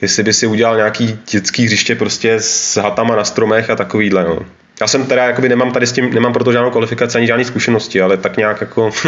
jestli 0.02 0.22
by 0.22 0.32
si 0.32 0.46
udělal 0.46 0.76
nějaký 0.76 1.18
dětský 1.30 1.64
hřiště 1.64 1.94
prostě 1.94 2.34
s 2.34 2.76
hatama 2.76 3.16
na 3.16 3.24
stromech 3.24 3.70
a 3.70 3.76
takovýhle. 3.76 4.24
No. 4.24 4.38
Já 4.80 4.86
jsem 4.86 5.06
teda, 5.06 5.24
jakoby 5.24 5.48
nemám 5.48 5.72
tady 5.72 5.86
s 5.86 5.92
tím, 5.92 6.14
nemám 6.14 6.32
proto 6.32 6.52
žádnou 6.52 6.70
kvalifikaci 6.70 7.18
ani 7.18 7.26
žádné 7.26 7.44
zkušenosti, 7.44 8.00
ale 8.00 8.16
tak 8.16 8.36
nějak 8.36 8.60
jako... 8.60 8.90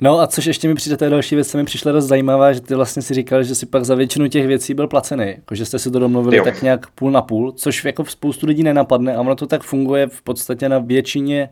No 0.00 0.20
a 0.20 0.26
což 0.26 0.46
ještě 0.46 0.68
mi 0.68 0.74
přijde, 0.74 0.96
to 0.96 1.04
je 1.04 1.10
další 1.10 1.34
věc, 1.34 1.50
co 1.50 1.58
mi 1.58 1.64
přišla 1.64 1.92
dost 1.92 2.04
zajímavá, 2.04 2.52
že 2.52 2.60
ty 2.60 2.74
vlastně 2.74 3.02
si 3.02 3.14
říkal, 3.14 3.42
že 3.42 3.54
si 3.54 3.66
pak 3.66 3.84
za 3.84 3.94
většinu 3.94 4.28
těch 4.28 4.46
věcí 4.46 4.74
byl 4.74 4.88
placený, 4.88 5.26
jako 5.26 5.54
že 5.54 5.66
jste 5.66 5.78
si 5.78 5.90
to 5.90 5.98
domluvili 5.98 6.36
jo. 6.36 6.44
tak 6.44 6.62
nějak 6.62 6.86
půl 6.90 7.10
na 7.10 7.22
půl, 7.22 7.52
což 7.52 7.84
jako 7.84 8.04
v 8.04 8.10
spoustu 8.10 8.46
lidí 8.46 8.62
nenapadne 8.62 9.16
a 9.16 9.20
ono 9.20 9.34
to 9.34 9.46
tak 9.46 9.62
funguje 9.62 10.06
v 10.06 10.22
podstatě 10.22 10.68
na 10.68 10.78
většině 10.78 11.48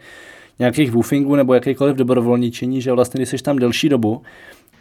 nějakých 0.59 0.93
woofingů 0.93 1.37
nebo 1.37 1.55
jakýkoliv 1.55 1.97
dobrovolničení, 1.97 2.81
že 2.81 2.93
vlastně 2.93 3.19
když 3.19 3.29
jsi 3.29 3.39
tam 3.39 3.59
delší 3.59 3.89
dobu, 3.89 4.23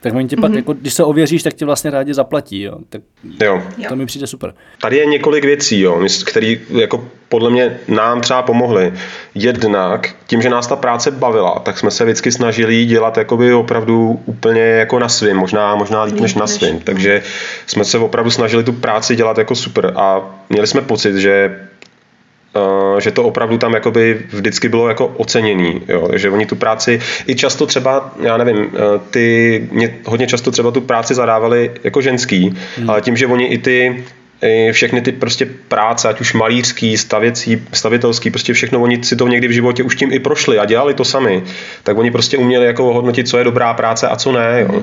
tak 0.02 0.14
oni 0.16 0.28
tě 0.28 0.36
mm-hmm. 0.36 0.42
pak, 0.42 0.50
mhm. 0.50 0.58
jako, 0.58 0.74
když 0.74 0.94
se 0.94 1.04
ověříš, 1.04 1.44
tak 1.44 1.54
tě 1.54 1.66
vlastně 1.66 1.92
rádi 1.92 2.14
zaplatí. 2.14 2.62
Jo. 2.62 2.78
Tak 2.90 3.02
jo. 3.44 3.62
To 3.90 3.96
mi 3.96 4.06
přijde 4.06 4.28
super. 4.28 4.54
Tady 4.82 4.98
je 4.98 5.06
několik 5.06 5.46
věcí, 5.46 5.80
jo, 5.80 6.06
které 6.26 6.56
jako 6.70 7.08
podle 7.30 7.50
mě 7.50 7.80
nám 7.88 8.22
třeba 8.22 8.42
pomohly. 8.42 8.94
Jednak 9.36 10.16
tím, 10.28 10.42
že 10.42 10.50
nás 10.50 10.68
ta 10.68 10.76
práce 10.76 11.12
bavila, 11.12 11.60
tak 11.60 11.80
jsme 11.80 11.92
se 11.92 12.04
vždycky 12.04 12.32
snažili 12.32 12.86
dělat 12.86 13.18
jakoby 13.18 13.54
opravdu 13.54 14.20
úplně 14.26 14.62
jako 14.62 15.00
na 15.00 15.10
svým, 15.10 15.38
možná, 15.38 15.76
možná 15.76 16.04
líp 16.04 16.20
než 16.20 16.36
na 16.36 16.48
svým. 16.48 16.80
Takže 16.80 17.22
jsme 17.68 17.86
se 17.86 17.98
opravdu 17.98 18.32
snažili 18.32 18.64
tu 18.64 18.74
práci 18.74 19.16
dělat 19.16 19.38
jako 19.38 19.56
super 19.56 19.94
a 19.96 20.22
měli 20.50 20.68
jsme 20.68 20.82
pocit, 20.82 21.16
že 21.16 21.60
že 23.00 23.12
to 23.12 23.24
opravdu 23.24 23.58
tam 23.58 23.74
jakoby 23.74 24.22
vždycky 24.30 24.70
bylo 24.70 24.88
jako 24.88 25.08
oceněný, 25.08 25.82
jo? 25.88 26.10
že 26.14 26.30
oni 26.30 26.46
tu 26.46 26.56
práci 26.56 27.00
i 27.28 27.36
často 27.36 27.66
třeba, 27.66 28.14
já 28.22 28.38
nevím, 28.38 28.72
eh, 28.74 28.80
ty 29.10 29.68
mě 29.72 29.96
hodně 30.06 30.28
často 30.28 30.52
třeba 30.52 30.72
tu 30.72 30.82
práci 30.82 31.16
zadávali 31.16 31.72
jako 31.84 32.02
ženský, 32.02 32.58
hmm. 32.78 32.90
ale 32.90 33.02
tím, 33.02 33.18
že 33.18 33.28
oni 33.28 33.46
i 33.46 33.58
ty 33.58 34.04
i 34.44 34.72
všechny 34.72 35.02
ty 35.02 35.12
prostě 35.12 35.48
práce, 35.68 36.10
ať 36.10 36.22
už 36.22 36.34
malířský, 36.34 36.98
stavěcí, 36.98 37.64
stavitelský, 37.74 38.30
prostě 38.30 38.54
všechno, 38.54 38.82
oni 38.82 39.04
si 39.04 39.16
to 39.16 39.28
někdy 39.28 39.48
v 39.48 39.52
životě 39.52 39.84
už 39.84 39.96
tím 39.96 40.12
i 40.12 40.20
prošli 40.20 40.60
a 40.60 40.66
dělali 40.66 40.94
to 40.94 41.06
sami, 41.06 41.44
tak 41.84 41.98
oni 41.98 42.12
prostě 42.12 42.38
uměli 42.38 42.66
jako 42.66 42.94
hodnotit, 42.94 43.28
co 43.28 43.38
je 43.38 43.44
dobrá 43.44 43.74
práce 43.74 44.08
a 44.08 44.16
co 44.16 44.32
ne. 44.32 44.66
Jo. 44.70 44.82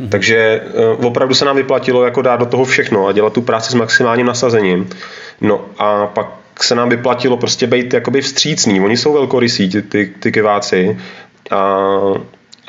Hmm. 0.00 0.08
Takže 0.08 0.60
uh, 0.98 1.06
opravdu 1.06 1.34
se 1.34 1.44
nám 1.44 1.56
vyplatilo 1.56 2.04
jako 2.04 2.22
dát 2.22 2.36
do 2.36 2.46
toho 2.46 2.64
všechno 2.64 3.06
a 3.06 3.12
dělat 3.12 3.32
tu 3.32 3.42
práci 3.42 3.70
s 3.70 3.74
maximálním 3.74 4.26
nasazením. 4.26 4.88
No 5.40 5.64
a 5.78 6.06
pak 6.06 6.39
se 6.64 6.74
nám 6.74 6.88
vyplatilo 6.88 7.36
prostě 7.36 7.66
být 7.66 7.94
jakoby 7.94 8.20
vstřícný. 8.20 8.80
Oni 8.80 8.96
jsou 8.96 9.12
velkorysí, 9.12 9.68
ty, 9.68 9.82
ty, 9.82 10.12
ty 10.20 10.32
keváci. 10.32 10.98
A 11.50 11.76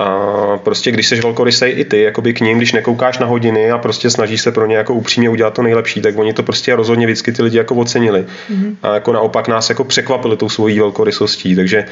A 0.01 0.57
prostě 0.63 0.91
když 0.91 1.07
jsi 1.07 1.21
velkorysej 1.21 1.73
i 1.77 1.85
ty, 1.85 2.01
jakoby 2.01 2.33
k 2.33 2.41
ním, 2.41 2.57
když 2.57 2.73
nekoukáš 2.73 3.19
na 3.19 3.27
hodiny 3.27 3.71
a 3.71 3.77
prostě 3.77 4.09
snažíš 4.09 4.41
se 4.41 4.51
pro 4.51 4.65
ně 4.65 4.75
jako 4.75 4.93
upřímně 4.93 5.29
udělat 5.29 5.53
to 5.53 5.61
nejlepší, 5.61 6.01
tak 6.01 6.17
oni 6.17 6.33
to 6.33 6.43
prostě 6.43 6.75
rozhodně 6.75 7.05
vždycky 7.05 7.31
ty 7.31 7.43
lidi 7.43 7.57
jako 7.57 7.75
ocenili. 7.75 8.25
Mm-hmm. 8.49 8.75
A 8.81 8.93
jako 8.93 9.13
naopak 9.13 9.47
nás 9.47 9.69
jako 9.69 9.83
překvapili 9.83 10.37
tou 10.37 10.49
svojí 10.49 10.79
velkorysostí, 10.79 11.55
takže 11.55 11.85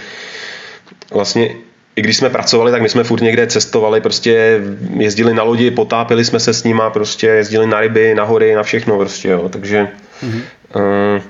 vlastně 1.13 1.49
i 1.95 2.01
když 2.01 2.17
jsme 2.17 2.29
pracovali, 2.29 2.71
tak 2.71 2.81
my 2.81 2.89
jsme 2.89 3.03
furt 3.03 3.21
někde 3.21 3.47
cestovali, 3.47 4.01
prostě 4.01 4.62
jezdili 4.97 5.33
na 5.33 5.43
lodi, 5.43 5.71
potápili 5.71 6.25
jsme 6.25 6.39
se 6.39 6.53
s 6.53 6.63
nima, 6.63 6.89
prostě 6.89 7.27
jezdili 7.27 7.67
na 7.67 7.79
ryby, 7.79 8.15
na 8.15 8.23
hory, 8.23 8.55
na 8.55 8.63
všechno 8.63 8.97
prostě, 8.97 9.29
jo. 9.29 9.49
takže 9.49 9.88
mm-hmm. 10.23 10.41
uh, 10.75 11.21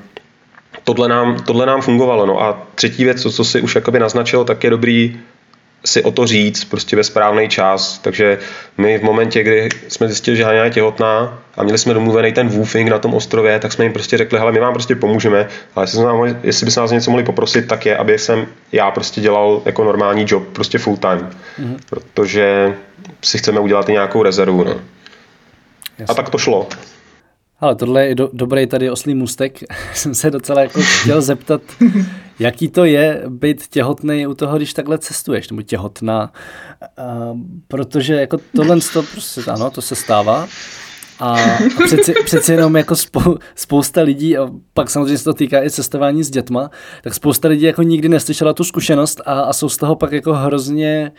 tohle, 0.83 1.07
nám, 1.07 1.43
tohle 1.43 1.65
nám 1.65 1.81
fungovalo. 1.81 2.25
No 2.25 2.41
a 2.41 2.67
třetí 2.75 3.03
věc, 3.03 3.21
co, 3.21 3.31
co 3.31 3.45
si 3.45 3.61
už 3.61 3.75
jakoby 3.75 3.99
naznačil, 3.99 4.45
tak 4.45 4.63
je 4.63 4.69
dobrý 4.69 5.19
si 5.85 6.03
o 6.03 6.11
to 6.11 6.27
říct 6.27 6.63
prostě 6.63 6.95
ve 6.95 7.03
správný 7.03 7.49
čas. 7.49 7.99
Takže 7.99 8.39
my 8.77 8.97
v 8.97 9.03
momentě, 9.03 9.43
kdy 9.43 9.69
jsme 9.87 10.07
zjistili, 10.07 10.37
že 10.37 10.43
Hania 10.43 10.63
je 10.63 10.69
těhotná 10.69 11.39
a 11.57 11.63
měli 11.63 11.77
jsme 11.77 11.93
domluvený 11.93 12.33
ten 12.33 12.47
woofing 12.47 12.89
na 12.89 12.99
tom 12.99 13.13
ostrově, 13.13 13.59
tak 13.59 13.73
jsme 13.73 13.85
jim 13.85 13.93
prostě 13.93 14.17
řekli, 14.17 14.39
hele, 14.39 14.51
my 14.51 14.59
vám 14.59 14.73
prostě 14.73 14.95
pomůžeme, 14.95 15.47
ale 15.75 15.83
jestli, 15.83 16.03
nám, 16.03 16.35
jestli 16.43 16.65
by 16.65 16.71
se 16.71 16.79
nás 16.79 16.91
něco 16.91 17.11
mohli 17.11 17.23
poprosit, 17.23 17.67
tak 17.67 17.85
je, 17.85 17.97
aby 17.97 18.19
jsem 18.19 18.47
já 18.71 18.91
prostě 18.91 19.21
dělal 19.21 19.61
jako 19.65 19.83
normální 19.83 20.25
job, 20.27 20.43
prostě 20.53 20.77
full 20.77 20.97
time. 20.97 21.29
Mm-hmm. 21.59 21.77
Protože 21.89 22.75
si 23.23 23.37
chceme 23.37 23.59
udělat 23.59 23.89
i 23.89 23.91
nějakou 23.91 24.23
rezervu. 24.23 24.63
No. 24.63 24.75
A 26.07 26.13
tak 26.13 26.29
to 26.29 26.37
šlo. 26.37 26.67
Ale 27.61 27.75
tohle 27.75 28.07
je 28.07 28.15
do, 28.15 28.29
dobrý 28.33 28.67
tady 28.67 28.89
oslý 28.89 29.15
můstek. 29.15 29.59
Jsem 29.93 30.15
se 30.15 30.31
docela 30.31 30.61
jako 30.61 30.81
chtěl 30.81 31.21
zeptat, 31.21 31.61
jaký 32.39 32.69
to 32.69 32.85
je 32.85 33.23
být 33.27 33.67
těhotný 33.67 34.27
u 34.27 34.33
toho, 34.33 34.57
když 34.57 34.73
takhle 34.73 34.97
cestuješ, 34.97 35.49
nebo 35.49 35.61
těhotná. 35.61 36.31
Uh, 37.31 37.39
protože 37.67 38.13
jako 38.13 38.37
tohle 38.55 38.77
to 38.93 39.03
prostě, 39.03 39.41
ano, 39.51 39.71
to 39.71 39.81
se 39.81 39.95
stává. 39.95 40.47
A, 41.19 41.33
a 41.33 41.57
přeci, 41.85 42.13
přeci 42.25 42.51
jenom 42.51 42.75
jako 42.75 42.95
spou, 42.95 43.37
spousta 43.55 44.01
lidí, 44.01 44.37
a 44.37 44.49
pak 44.73 44.89
samozřejmě 44.89 45.17
se 45.17 45.23
to 45.23 45.33
týká 45.33 45.63
i 45.63 45.69
cestování 45.69 46.23
s 46.23 46.29
dětma, 46.29 46.69
tak 47.03 47.13
spousta 47.13 47.47
lidí 47.47 47.63
jako 47.63 47.83
nikdy 47.83 48.09
neslyšela 48.09 48.53
tu 48.53 48.63
zkušenost 48.63 49.21
a, 49.25 49.41
a 49.41 49.53
jsou 49.53 49.69
z 49.69 49.77
toho 49.77 49.95
pak 49.95 50.11
jako 50.11 50.33
hrozně 50.33 51.11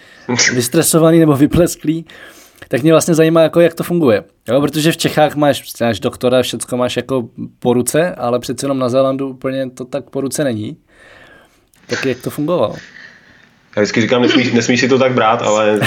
vystresovaný 0.55 1.19
nebo 1.19 1.37
vyplesklý. 1.37 2.05
Uh, 2.05 2.40
tak 2.71 2.83
mě 2.83 2.93
vlastně 2.93 3.15
zajímá, 3.15 3.43
jako 3.43 3.61
jak 3.61 3.75
to 3.75 3.83
funguje. 3.83 4.25
Jo, 4.49 4.61
protože 4.61 4.93
v 4.93 4.97
Čechách 4.97 5.35
máš, 5.37 5.73
máš 5.81 6.01
doktora, 6.01 6.43
všecko 6.43 6.77
máš 6.77 6.97
jako 6.97 7.29
po 7.59 7.75
ruce, 7.75 8.15
ale 8.15 8.41
přece 8.41 8.65
jenom 8.65 8.79
na 8.79 8.89
Zélandu 8.89 9.29
úplně 9.29 9.71
to 9.71 9.85
tak 9.85 10.11
po 10.11 10.21
ruce 10.21 10.45
není. 10.45 10.77
Tak 11.87 12.07
jak 12.07 12.21
to 12.21 12.31
fungovalo? 12.31 12.77
Já 13.77 13.83
vždycky 13.83 14.01
říkám, 14.01 14.23
nesmíš, 14.23 14.53
nesmíš 14.53 14.81
si 14.81 14.89
to 14.89 14.99
tak 14.99 15.13
brát, 15.13 15.43
ale 15.43 15.81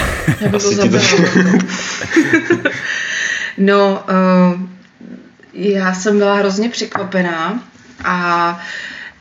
asi 0.55 0.75
ti 0.75 0.89
to... 0.89 0.97
no, 3.57 4.03
uh, 4.09 4.61
já 5.53 5.93
jsem 5.93 6.17
byla 6.17 6.35
hrozně 6.35 6.69
překvapená 6.69 7.63
a 8.05 8.59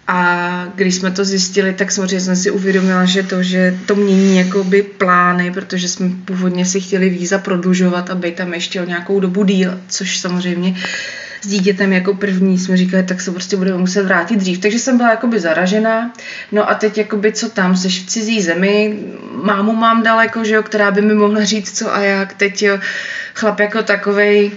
a 0.09 0.65
když 0.75 0.95
jsme 0.95 1.11
to 1.11 1.25
zjistili, 1.25 1.73
tak 1.73 1.93
samozřejmě 1.93 2.21
jsem 2.21 2.37
si 2.37 2.51
uvědomila, 2.51 3.05
že 3.05 3.23
to, 3.23 3.43
že 3.43 3.79
to 3.87 3.95
mění 3.95 4.37
jakoby 4.37 4.83
plány, 4.83 5.53
protože 5.53 5.89
jsme 5.89 6.11
původně 6.25 6.67
si 6.67 6.81
chtěli 6.81 7.09
víza 7.11 7.39
prodlužovat 7.39 8.11
a 8.11 8.15
být 8.15 8.35
tam 8.35 8.55
ještě 8.55 8.81
o 8.81 8.85
nějakou 8.85 9.21
dobu 9.21 9.45
díl, 9.45 9.81
což 9.89 10.19
samozřejmě 10.19 10.75
s 11.43 11.47
dítětem 11.47 11.93
jako 11.93 12.15
první 12.15 12.59
jsme 12.59 12.77
říkali, 12.77 13.03
tak 13.03 13.21
se 13.21 13.31
prostě 13.31 13.57
budeme 13.57 13.79
muset 13.79 14.03
vrátit 14.03 14.37
dřív. 14.37 14.59
Takže 14.59 14.79
jsem 14.79 14.97
byla 14.97 15.11
jakoby 15.11 15.41
zaražená. 15.41 16.13
No 16.53 16.71
a 16.71 16.75
teď 16.75 16.99
jakoby 16.99 17.33
co 17.33 17.49
tam, 17.49 17.77
seš 17.77 18.03
v 18.03 18.07
cizí 18.07 18.43
zemi, 18.43 18.99
mámu 19.45 19.73
mám 19.73 20.03
daleko, 20.03 20.45
že 20.45 20.55
jo, 20.55 20.63
která 20.63 20.91
by 20.91 21.03
mi 21.03 21.15
mohla 21.15 21.45
říct 21.45 21.79
co 21.79 21.95
a 21.95 22.01
jak. 22.01 22.35
Teď 22.35 22.63
jo, 22.63 22.79
chlap 23.35 23.61
jako 23.61 23.83
takovej, 23.83 24.51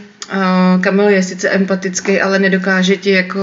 Kamil 0.82 1.10
je 1.10 1.24
sice 1.24 1.50
empatický, 1.50 2.22
ale 2.22 2.40
nedokáže 2.40 2.98
ti 2.98 3.12
jako 3.12 3.40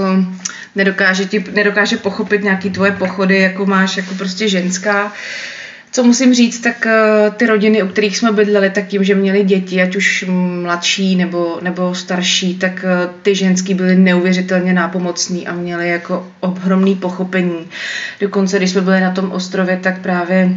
nedokáže, 0.75 1.25
ti, 1.25 1.45
nedokáže 1.53 1.97
pochopit 1.97 2.43
nějaký 2.43 2.69
tvoje 2.69 2.91
pochody, 2.91 3.39
jako 3.39 3.65
máš 3.65 3.97
jako 3.97 4.15
prostě 4.15 4.49
ženská. 4.49 5.13
Co 5.91 6.03
musím 6.03 6.33
říct, 6.33 6.59
tak 6.59 6.85
eh, 6.85 7.31
ty 7.37 7.45
rodiny, 7.45 7.83
u 7.83 7.87
kterých 7.87 8.17
jsme 8.17 8.31
bydleli, 8.31 8.69
tak 8.69 8.87
tím, 8.87 9.03
že 9.03 9.15
měli 9.15 9.43
děti, 9.43 9.81
ať 9.81 9.95
už 9.95 10.25
mladší 10.61 11.15
nebo, 11.15 11.59
nebo 11.61 11.95
starší, 11.95 12.57
tak 12.57 12.85
eh, 12.87 13.09
ty 13.21 13.35
ženský 13.35 13.73
byly 13.73 13.95
neuvěřitelně 13.95 14.73
nápomocní 14.73 15.47
a 15.47 15.53
měly 15.53 15.89
jako 15.89 16.27
ohromný 16.39 16.95
pochopení. 16.95 17.67
Dokonce, 18.19 18.57
když 18.57 18.69
jsme 18.69 18.81
byli 18.81 19.01
na 19.01 19.11
tom 19.11 19.31
ostrově, 19.31 19.79
tak 19.83 20.01
právě 20.01 20.49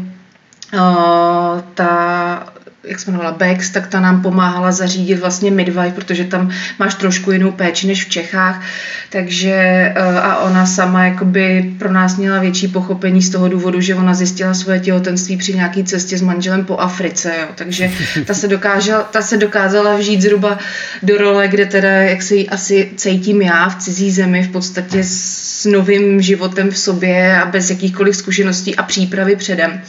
uh, 0.74 1.60
ta 1.74 2.55
jak 2.86 3.00
se 3.00 3.10
jmenovala, 3.10 3.36
Bex, 3.36 3.70
tak 3.70 3.86
ta 3.86 4.00
nám 4.00 4.22
pomáhala 4.22 4.72
zařídit 4.72 5.14
vlastně 5.14 5.50
midwife, 5.50 5.92
protože 5.94 6.24
tam 6.24 6.50
máš 6.78 6.94
trošku 6.94 7.32
jinou 7.32 7.52
péči 7.52 7.86
než 7.86 8.04
v 8.04 8.08
Čechách, 8.08 8.62
takže 9.10 9.52
eh, 9.52 10.20
a 10.20 10.36
ona 10.38 10.66
sama 10.66 11.04
jakoby 11.04 11.74
pro 11.78 11.92
nás 11.92 12.16
měla 12.16 12.40
větší 12.40 12.68
pochopení 12.68 13.22
z 13.22 13.30
toho 13.30 13.48
důvodu, 13.48 13.80
že 13.80 13.94
ona 13.94 14.14
zjistila 14.14 14.54
svoje 14.54 14.80
těhotenství 14.80 15.36
při 15.36 15.54
nějaké 15.54 15.84
cestě 15.84 16.18
s 16.18 16.22
manželem 16.22 16.64
po 16.64 16.76
Africe, 16.76 17.32
jo. 17.40 17.46
takže 17.54 17.90
ta 18.26 18.34
se, 18.34 18.48
dokážela, 18.48 19.02
ta 19.02 19.22
se 19.22 19.36
dokázala 19.36 19.96
vžít 19.96 20.22
zhruba 20.22 20.58
do 21.02 21.18
role, 21.18 21.48
kde 21.48 21.66
teda, 21.66 21.88
jak 21.88 22.22
se 22.22 22.34
jí 22.34 22.48
asi 22.48 22.90
cítím 22.96 23.42
já 23.42 23.68
v 23.68 23.76
cizí 23.76 24.10
zemi, 24.10 24.42
v 24.42 24.52
podstatě 24.52 24.98
s 25.02 25.64
novým 25.64 26.22
životem 26.22 26.70
v 26.70 26.78
sobě 26.78 27.40
a 27.40 27.46
bez 27.46 27.70
jakýchkoliv 27.70 28.16
zkušeností 28.16 28.76
a 28.76 28.82
přípravy 28.82 29.36
předem 29.36 29.82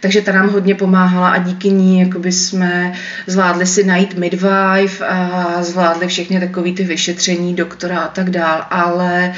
takže 0.00 0.20
ta 0.20 0.32
nám 0.32 0.48
hodně 0.48 0.74
pomáhala 0.74 1.28
a 1.28 1.38
díky 1.38 1.68
ní 1.70 2.00
jakoby 2.00 2.32
jsme 2.32 2.92
zvládli 3.26 3.66
si 3.66 3.84
najít 3.84 4.14
midwife 4.14 5.06
a 5.06 5.58
zvládli 5.62 6.06
všechny 6.08 6.40
takové 6.40 6.72
ty 6.72 6.84
vyšetření 6.84 7.54
doktora 7.54 8.00
a 8.04 8.08
tak 8.08 8.30
dál, 8.30 8.64
ale 8.70 9.32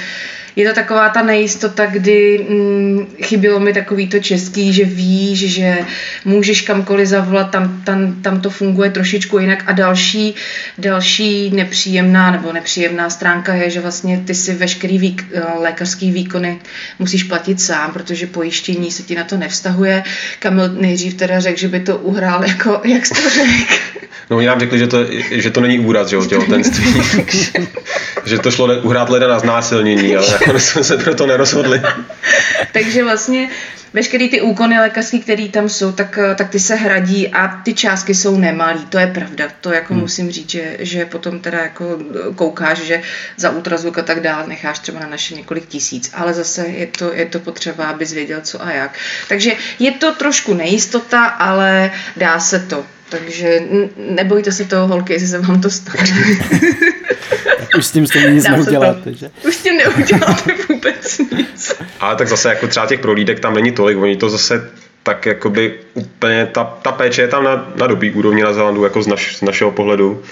je 0.56 0.68
to 0.68 0.74
taková 0.74 1.08
ta 1.08 1.22
nejistota, 1.22 1.86
kdy 1.86 2.46
mm, 2.48 3.06
chybilo 3.22 3.60
mi 3.60 3.72
takový 3.72 4.08
to 4.08 4.18
český, 4.18 4.72
že 4.72 4.84
víš, 4.84 5.54
že 5.54 5.78
můžeš 6.24 6.60
kamkoliv 6.60 7.08
zavolat, 7.08 7.50
tam, 7.50 7.82
tam, 7.84 8.22
tam 8.22 8.40
to 8.40 8.50
funguje 8.50 8.90
trošičku 8.90 9.38
jinak 9.38 9.64
a 9.66 9.72
další, 9.72 10.34
další 10.78 11.50
nepříjemná 11.50 12.30
nebo 12.30 12.52
nepříjemná 12.52 13.10
stránka 13.10 13.54
je, 13.54 13.70
že 13.70 13.80
vlastně 13.80 14.22
ty 14.26 14.34
si 14.34 14.54
veškerý 14.54 14.98
výk, 14.98 15.24
eh, 15.32 15.42
lékařský 15.58 16.10
výkony 16.10 16.58
musíš 16.98 17.22
platit 17.22 17.60
sám, 17.60 17.92
protože 17.92 18.26
pojištění 18.26 18.90
se 18.90 19.02
ti 19.02 19.14
na 19.14 19.24
to 19.24 19.36
nevztahuje. 19.36 20.02
Kamil 20.38 20.68
nejdřív 20.68 21.14
teda 21.14 21.40
řekl, 21.40 21.58
že 21.58 21.68
by 21.68 21.80
to 21.80 21.96
uhrál 21.96 22.44
jako, 22.44 22.80
jak 22.88 23.06
jsi 23.06 23.14
to 23.14 23.30
řekl? 23.30 23.74
No 24.30 24.36
oni 24.36 24.46
nám 24.46 24.60
řekli, 24.60 24.78
že 24.78 24.86
to, 24.86 24.98
že 25.30 25.50
to 25.50 25.60
není 25.60 25.78
úraz, 25.78 26.08
že 26.08 26.16
jo, 26.16 26.24
těhotenství. 26.24 26.84
že 28.24 28.38
to 28.38 28.50
šlo 28.50 28.80
uhrát 28.82 29.10
leda 29.10 29.28
na 29.28 29.38
znásilnění, 29.38 30.16
ale 30.16 30.38
nakonec 30.40 30.64
jsme 30.64 30.84
se 30.84 30.96
pro 30.96 31.14
to 31.14 31.26
nerozhodli. 31.26 31.82
Takže 32.72 33.04
vlastně 33.04 33.48
veškeré 33.92 34.28
ty 34.28 34.40
úkony 34.40 34.78
lékařské, 34.78 35.18
které 35.18 35.48
tam 35.48 35.68
jsou, 35.68 35.92
tak, 35.92 36.18
tak 36.34 36.50
ty 36.50 36.60
se 36.60 36.74
hradí 36.74 37.28
a 37.28 37.48
ty 37.48 37.74
částky 37.74 38.14
jsou 38.14 38.38
nemalý, 38.38 38.86
to 38.86 38.98
je 38.98 39.06
pravda. 39.06 39.48
To 39.60 39.72
jako 39.72 39.94
hmm. 39.94 40.02
musím 40.02 40.30
říct, 40.30 40.50
že, 40.50 40.76
že 40.78 41.04
potom 41.04 41.40
teda 41.40 41.58
jako 41.58 41.98
koukáš, 42.34 42.78
že 42.78 43.02
za 43.36 43.50
ultrazvuk 43.50 43.98
a 43.98 44.02
tak 44.02 44.20
dál 44.20 44.44
necháš 44.46 44.78
třeba 44.78 45.00
na 45.00 45.06
naše 45.06 45.34
několik 45.34 45.66
tisíc, 45.66 46.10
ale 46.14 46.34
zase 46.34 46.66
je 46.66 46.86
to, 46.86 47.12
je 47.12 47.26
to 47.26 47.38
potřeba, 47.38 47.86
abys 47.86 48.12
věděl 48.12 48.40
co 48.42 48.64
a 48.64 48.70
jak. 48.70 48.98
Takže 49.28 49.52
je 49.78 49.92
to 49.92 50.14
trošku 50.14 50.54
nejistota, 50.54 51.24
ale 51.24 51.90
dá 52.16 52.40
se 52.40 52.58
to. 52.58 52.86
Takže 53.08 53.60
nebojte 53.96 54.52
se 54.52 54.64
toho, 54.64 54.86
holky, 54.86 55.12
jestli 55.12 55.28
se 55.28 55.38
vám 55.38 55.60
to 55.60 55.70
stane. 55.70 56.04
už 57.78 57.86
s 57.86 57.92
tím 57.92 58.06
stejně 58.06 58.30
nic 58.30 58.48
neuděláte, 58.48 59.14
že? 59.14 59.30
Už 59.48 59.54
s 59.54 59.62
tím 59.62 59.76
neuděláte 59.76 60.54
vůbec 60.68 61.18
nic. 61.18 61.72
Ale 62.00 62.16
tak 62.16 62.28
zase 62.28 62.48
jako 62.48 62.68
třeba 62.68 62.86
těch 62.86 63.00
prohlídek 63.00 63.40
tam 63.40 63.54
není 63.54 63.72
tolik, 63.72 63.98
oni 63.98 64.16
to 64.16 64.30
zase 64.30 64.70
tak 65.02 65.26
jakoby 65.26 65.78
úplně, 65.94 66.46
ta, 66.46 66.64
ta 66.82 66.92
péče 66.92 67.22
je 67.22 67.28
tam 67.28 67.44
na, 67.44 67.72
na 67.76 67.86
dobrý 67.86 68.10
úrovni 68.10 68.42
na 68.42 68.52
Zelandu, 68.52 68.84
jako 68.84 69.02
z, 69.02 69.06
naš, 69.06 69.36
z 69.36 69.42
našeho 69.42 69.70
pohledu. 69.70 70.22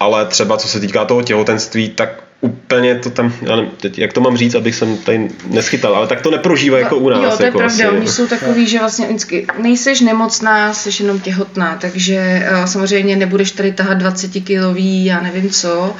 Ale 0.00 0.26
třeba 0.26 0.56
co 0.56 0.68
se 0.68 0.80
týká 0.80 1.04
toho 1.04 1.22
těhotenství, 1.22 1.88
tak 1.88 2.25
úplně 2.40 2.94
to 2.94 3.10
tam, 3.10 3.32
já 3.42 3.56
nevím, 3.56 3.70
teď, 3.80 3.98
jak 3.98 4.12
to 4.12 4.20
mám 4.20 4.36
říct, 4.36 4.54
abych 4.54 4.74
jsem 4.74 4.96
tady 4.96 5.28
neschytal, 5.46 5.94
ale 5.94 6.06
tak 6.06 6.20
to 6.20 6.30
neprožívá 6.30 6.78
jako 6.78 6.96
u 6.96 7.08
nás. 7.08 7.22
Jo, 7.22 7.36
to 7.36 7.42
je 7.42 7.46
jako 7.46 7.58
pravda, 7.58 7.86
asi, 7.86 7.96
oni 7.96 8.08
jsou 8.08 8.26
takový, 8.26 8.66
že 8.66 8.78
vlastně 8.78 9.06
vždycky 9.06 9.46
nejseš 9.62 10.00
nemocná, 10.00 10.74
jsi 10.74 11.02
jenom 11.02 11.20
těhotná, 11.20 11.78
takže 11.80 12.48
uh, 12.52 12.64
samozřejmě 12.64 13.16
nebudeš 13.16 13.50
tady 13.50 13.72
tahat 13.72 13.98
20 13.98 14.30
kilový, 14.30 15.04
já 15.04 15.20
nevím 15.20 15.50
co, 15.50 15.96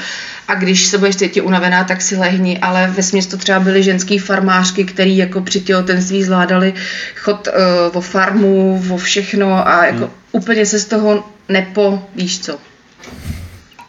a 0.49 0.55
když 0.55 0.87
se 0.87 0.99
budeš 0.99 1.17
cítit 1.17 1.41
unavená, 1.41 1.85
tak 1.85 2.03
si 2.03 2.17
lehni, 2.17 2.59
ale 2.59 2.95
ve 2.97 3.23
to 3.23 3.37
třeba 3.37 3.61
byly 3.61 3.83
ženský 3.83 4.19
farmářky, 4.19 4.85
který 4.85 5.17
jako 5.17 5.41
při 5.41 5.61
těhotenství 5.61 6.25
zvládali 6.25 6.75
chod 7.17 7.49
uh, 7.49 7.97
o 7.97 8.01
farmu, 8.01 8.85
o 8.91 8.97
všechno 8.97 9.69
a 9.69 9.85
jako 9.85 9.99
hmm. 9.99 10.11
úplně 10.33 10.67
se 10.67 10.79
z 10.79 10.85
toho 10.85 11.25
nepo, 11.49 12.03
víš 12.15 12.41
co. 12.41 12.59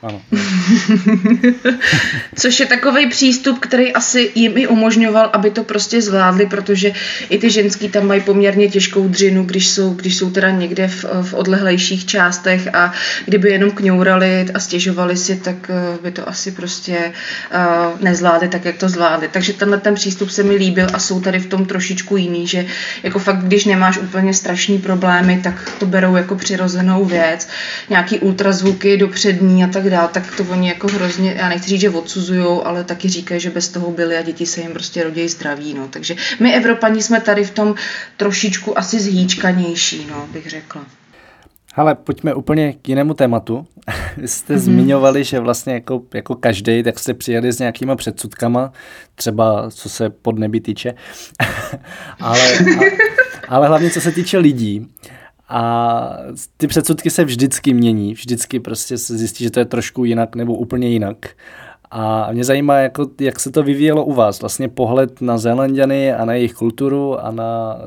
ano. 0.08 0.22
Což 2.36 2.60
je 2.60 2.66
takový 2.66 3.10
přístup, 3.10 3.60
který 3.60 3.94
asi 3.94 4.32
jim 4.36 4.58
i 4.58 4.68
umožňoval, 4.68 5.30
aby 5.34 5.52
to 5.52 5.64
prostě 5.64 6.02
zvládli, 6.02 6.46
protože 6.46 6.92
i 7.30 7.38
ty 7.38 7.50
ženský 7.50 7.90
tam 7.90 8.08
mají 8.08 8.22
poměrně 8.22 8.68
těžkou 8.70 9.08
dřinu, 9.08 9.44
když 9.44 9.68
jsou, 9.68 9.94
když 9.94 10.16
jsou 10.16 10.32
teda 10.32 10.50
někde 10.50 10.88
v, 10.88 11.06
v 11.22 11.34
odlehlejších 11.34 12.06
částech 12.06 12.76
a 12.76 12.94
kdyby 13.26 13.50
jenom 13.50 13.72
kňourali 13.72 14.46
a 14.54 14.60
stěžovali 14.60 15.18
si, 15.18 15.36
tak 15.36 15.70
eh, 15.70 15.98
by 16.04 16.12
to 16.12 16.30
asi 16.30 16.52
prostě 16.52 16.98
uh, 17.54 18.02
nezvládli 18.02 18.48
tak, 18.48 18.66
jak 18.66 18.78
to 18.78 18.90
zvládli. 18.90 19.30
Takže 19.32 19.54
tenhle 19.54 19.78
ten 19.78 19.96
přístup 19.96 20.30
se 20.30 20.44
mi 20.44 20.56
líbil 20.56 20.88
a 20.94 21.00
jsou 21.00 21.22
tady 21.22 21.40
v 21.40 21.46
tom 21.46 21.66
trošičku 21.66 22.18
jiný, 22.18 22.48
že 22.48 22.66
jako 23.04 23.20
fakt, 23.20 23.44
když 23.44 23.66
nemáš 23.66 23.98
úplně 23.98 24.34
strašný 24.34 24.78
problémy, 24.78 25.40
tak 25.44 25.72
to 25.80 25.86
berou 25.86 26.16
jako 26.16 26.36
přirozenou 26.36 27.06
věc. 27.06 27.48
Nějaký 27.90 28.20
ultrazvuky 28.20 28.98
do 28.98 29.08
přední 29.08 29.64
a 29.64 29.68
tak 29.68 29.90
dále, 29.90 29.97
tak 30.08 30.36
to 30.38 30.44
oni 30.44 30.68
jako 30.68 30.88
hrozně, 30.88 31.34
já 31.38 31.50
nechci 31.50 31.70
říct, 31.70 31.82
že 31.82 31.90
odsuzují, 31.90 32.62
ale 32.64 32.84
taky 32.84 33.10
říkají, 33.10 33.42
že 33.42 33.50
bez 33.50 33.70
toho 33.70 33.92
byli 33.92 34.18
a 34.18 34.22
děti 34.22 34.46
se 34.46 34.62
jim 34.62 34.72
prostě 34.72 35.04
rodí 35.04 35.28
zdraví. 35.28 35.74
No. 35.74 35.88
Takže 35.88 36.16
my 36.40 36.56
Evropani 36.56 37.02
jsme 37.02 37.22
tady 37.22 37.44
v 37.44 37.52
tom 37.52 37.76
trošičku 38.18 38.78
asi 38.78 39.00
zhýčkanější, 39.00 40.08
no, 40.10 40.28
bych 40.32 40.50
řekla. 40.50 40.86
Ale 41.76 41.96
pojďme 41.96 42.34
úplně 42.34 42.74
k 42.74 42.90
jinému 42.90 43.14
tématu. 43.14 43.68
Vy 44.18 44.28
jste 44.28 44.56
mm-hmm. 44.56 44.58
zmiňovali, 44.58 45.24
že 45.24 45.40
vlastně 45.40 45.74
jako, 45.74 46.02
jako 46.14 46.36
každý, 46.36 46.84
tak 46.84 47.00
jste 47.00 47.14
přijeli 47.14 47.52
s 47.52 47.60
nějakýma 47.60 47.96
předsudkama, 47.96 48.72
třeba 49.16 49.70
co 49.72 49.90
se 49.90 50.10
pod 50.10 50.40
nebi 50.40 50.60
týče, 50.60 50.94
ale, 52.20 52.54
a, 52.54 52.82
ale 53.48 53.68
hlavně 53.68 53.90
co 53.90 54.02
se 54.02 54.12
týče 54.12 54.38
lidí. 54.38 54.88
A 55.50 56.18
ty 56.58 56.68
předsudky 56.68 57.10
se 57.10 57.24
vždycky 57.24 57.74
mění, 57.74 58.14
vždycky 58.14 58.60
prostě 58.60 58.98
se 58.98 59.18
zjistí, 59.18 59.44
že 59.44 59.52
to 59.52 59.60
je 59.60 59.66
trošku 59.66 60.06
jinak 60.06 60.36
nebo 60.36 60.56
úplně 60.56 60.88
jinak. 60.88 61.18
A 61.92 62.32
mě 62.32 62.44
zajímá, 62.44 62.78
jako, 62.78 63.08
jak 63.22 63.40
se 63.40 63.52
to 63.52 63.64
vyvíjelo 63.64 64.06
u 64.06 64.14
vás, 64.14 64.42
vlastně 64.42 64.70
pohled 64.70 65.22
na 65.22 65.38
Zélandiany 65.38 66.14
a 66.14 66.26
na 66.26 66.34
jejich 66.34 66.54
kulturu 66.54 67.26
a 67.26 67.32
na 67.32 67.78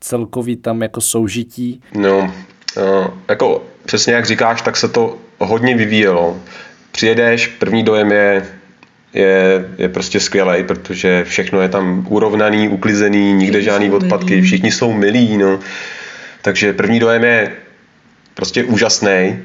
celkový 0.00 0.56
tam 0.56 0.82
jako 0.82 1.00
soužití. 1.00 1.80
No, 1.94 2.18
uh, 2.18 3.06
jako 3.28 3.62
přesně 3.84 4.12
jak 4.12 4.26
říkáš, 4.26 4.62
tak 4.62 4.76
se 4.76 4.88
to 4.88 5.16
hodně 5.38 5.76
vyvíjelo. 5.76 6.36
Přijedeš, 6.92 7.46
první 7.46 7.82
dojem 7.82 8.12
je, 8.12 8.46
je, 9.12 9.68
je 9.78 9.88
prostě 9.88 10.20
skvělý, 10.20 10.64
protože 10.64 11.24
všechno 11.24 11.60
je 11.60 11.68
tam 11.68 12.06
urovnaný, 12.08 12.68
uklizený, 12.68 13.32
nikde 13.32 13.62
žádný 13.62 13.90
odpadky, 13.90 14.42
všichni 14.42 14.72
jsou 14.72 14.92
milí, 14.92 15.36
no. 15.36 15.58
Takže 16.46 16.72
první 16.72 17.00
dojem 17.00 17.24
je 17.24 17.52
prostě 18.34 18.64
úžasný 18.64 19.38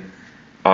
a 0.66 0.74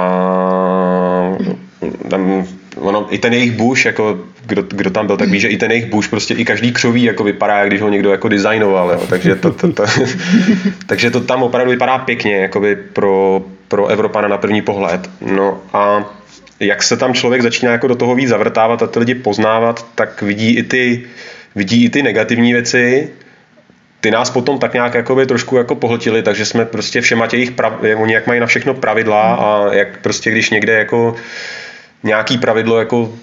tam, 2.10 2.48
ono, 2.76 3.08
i 3.10 3.18
ten 3.18 3.34
jejich 3.34 3.52
buš, 3.52 3.86
jako 3.86 4.20
kdo, 4.46 4.62
kdo 4.62 4.90
tam 4.90 5.08
byl, 5.08 5.18
tak 5.18 5.30
ví, 5.30 5.40
že 5.40 5.48
i 5.48 5.58
ten 5.58 5.72
jejich 5.72 5.86
buš, 5.86 6.08
prostě 6.08 6.34
i 6.34 6.46
každý 6.46 6.72
křoví 6.72 7.04
jako 7.04 7.24
vypadá, 7.24 7.66
když 7.66 7.82
ho 7.82 7.90
někdo 7.90 8.12
jako 8.12 8.30
designoval, 8.30 8.92
jo. 8.92 9.04
takže 9.10 9.36
to, 9.36 9.52
to, 9.52 9.72
to, 9.74 9.84
takže 10.88 11.12
to 11.12 11.22
tam 11.22 11.44
opravdu 11.44 11.72
vypadá 11.72 11.98
pěkně, 11.98 12.36
jakoby 12.36 12.76
pro, 12.76 13.42
pro 13.68 13.88
Evropana 13.88 14.28
na 14.28 14.38
první 14.38 14.62
pohled. 14.62 15.10
No 15.22 15.62
a 15.74 16.06
jak 16.60 16.84
se 16.84 16.98
tam 16.98 17.14
člověk 17.14 17.42
začíná 17.42 17.72
jako 17.72 17.88
do 17.88 17.96
toho 17.96 18.16
víc 18.16 18.30
zavrtávat 18.30 18.84
a 18.84 18.88
ty 18.88 19.00
lidi 19.00 19.16
poznávat, 19.16 19.86
tak 19.96 20.22
vidí 20.22 20.58
i 20.58 20.64
ty, 20.64 21.04
vidí 21.56 21.86
i 21.86 21.90
ty 21.90 22.04
negativní 22.04 22.54
věci, 22.54 23.10
ty 24.02 24.12
nás 24.12 24.30
potom 24.30 24.60
tak 24.60 24.74
nějak 24.74 24.94
jakoby 24.94 25.26
trošku 25.26 25.58
jako 25.58 25.76
pohltili, 25.76 26.24
takže 26.24 26.46
jsme 26.46 26.66
prostě 26.66 27.02
všema 27.02 27.28
těch 27.28 27.52
prav, 27.52 27.74
oni 27.96 28.14
jak 28.14 28.28
mají 28.28 28.40
na 28.40 28.46
všechno 28.46 28.74
pravidla 28.74 29.36
a 29.36 29.74
jak 29.74 29.98
prostě 30.02 30.32
když 30.32 30.50
někde 30.50 30.74
jako 30.74 31.16
nějaký 32.04 32.38
pravidlo 32.38 32.80
jako 32.80 33.14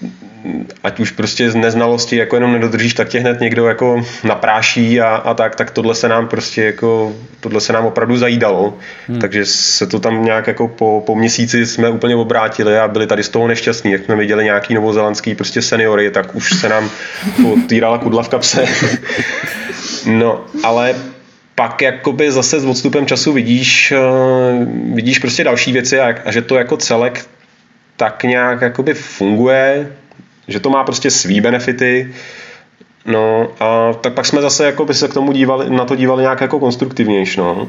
ať 0.83 0.99
už 0.99 1.11
prostě 1.11 1.51
z 1.51 1.55
neznalosti 1.55 2.15
jako 2.15 2.35
jenom 2.35 2.53
nedodržíš, 2.53 2.93
tak 2.93 3.09
tě 3.09 3.19
hned 3.19 3.39
někdo 3.39 3.67
jako 3.67 4.05
napráší 4.23 5.01
a, 5.01 5.07
a 5.07 5.33
tak, 5.33 5.55
tak 5.55 5.71
tohle 5.71 5.95
se 5.95 6.07
nám 6.07 6.27
prostě 6.27 6.63
jako, 6.63 7.15
tohle 7.39 7.61
se 7.61 7.73
nám 7.73 7.85
opravdu 7.85 8.17
zajídalo. 8.17 8.77
Hmm. 9.07 9.19
Takže 9.19 9.45
se 9.45 9.87
to 9.87 9.99
tam 9.99 10.25
nějak 10.25 10.47
jako 10.47 10.67
po, 10.67 11.03
po 11.05 11.15
měsíci 11.15 11.65
jsme 11.65 11.89
úplně 11.89 12.15
obrátili 12.15 12.77
a 12.77 12.87
byli 12.87 13.07
tady 13.07 13.23
z 13.23 13.29
toho 13.29 13.47
nešťastní. 13.47 13.91
Jak 13.91 14.05
jsme 14.05 14.15
viděli 14.15 14.43
nějaký 14.43 14.73
novozelandský 14.73 15.35
prostě 15.35 15.61
seniory, 15.61 16.11
tak 16.11 16.35
už 16.35 16.59
se 16.59 16.69
nám 16.69 16.89
otírala 17.53 17.97
kudla 17.97 18.23
v 18.23 18.29
kapse. 18.29 18.65
no, 20.05 20.45
ale 20.63 20.95
pak 21.55 21.81
jakoby 21.81 22.31
zase 22.31 22.59
s 22.59 22.65
odstupem 22.65 23.05
času 23.05 23.33
vidíš, 23.33 23.93
uh, 23.97 24.95
vidíš 24.95 25.19
prostě 25.19 25.43
další 25.43 25.71
věci 25.71 25.99
a, 25.99 26.15
a 26.25 26.31
že 26.31 26.41
to 26.41 26.55
jako 26.55 26.77
celek 26.77 27.25
tak 27.97 28.23
nějak 28.23 28.61
jakoby 28.61 28.93
funguje, 28.93 29.91
že 30.47 30.59
to 30.59 30.69
má 30.69 30.83
prostě 30.83 31.11
svý 31.11 31.41
benefity, 31.41 32.13
no 33.05 33.51
a 33.59 33.93
tak 33.93 34.13
pak 34.13 34.25
jsme 34.25 34.41
zase 34.41 34.65
jako 34.65 34.85
by 34.85 34.93
se 34.93 35.07
k 35.07 35.13
tomu 35.13 35.31
dívali, 35.31 35.69
na 35.69 35.85
to 35.85 35.95
dívali 35.95 36.21
nějak 36.21 36.41
jako 36.41 36.59
konstruktivnější, 36.59 37.39
no. 37.39 37.67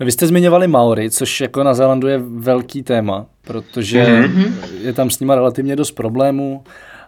No 0.00 0.06
vy 0.06 0.12
jste 0.12 0.26
zmiňovali 0.26 0.68
Maory, 0.68 1.10
což 1.10 1.40
jako 1.40 1.62
na 1.62 1.74
Zélandu 1.74 2.08
je 2.08 2.18
velký 2.18 2.82
téma, 2.82 3.26
protože 3.42 4.04
mm-hmm. 4.04 4.52
je 4.80 4.92
tam 4.92 5.10
s 5.10 5.20
nima 5.20 5.34
relativně 5.34 5.76
dost 5.76 5.90
problémů 5.90 6.64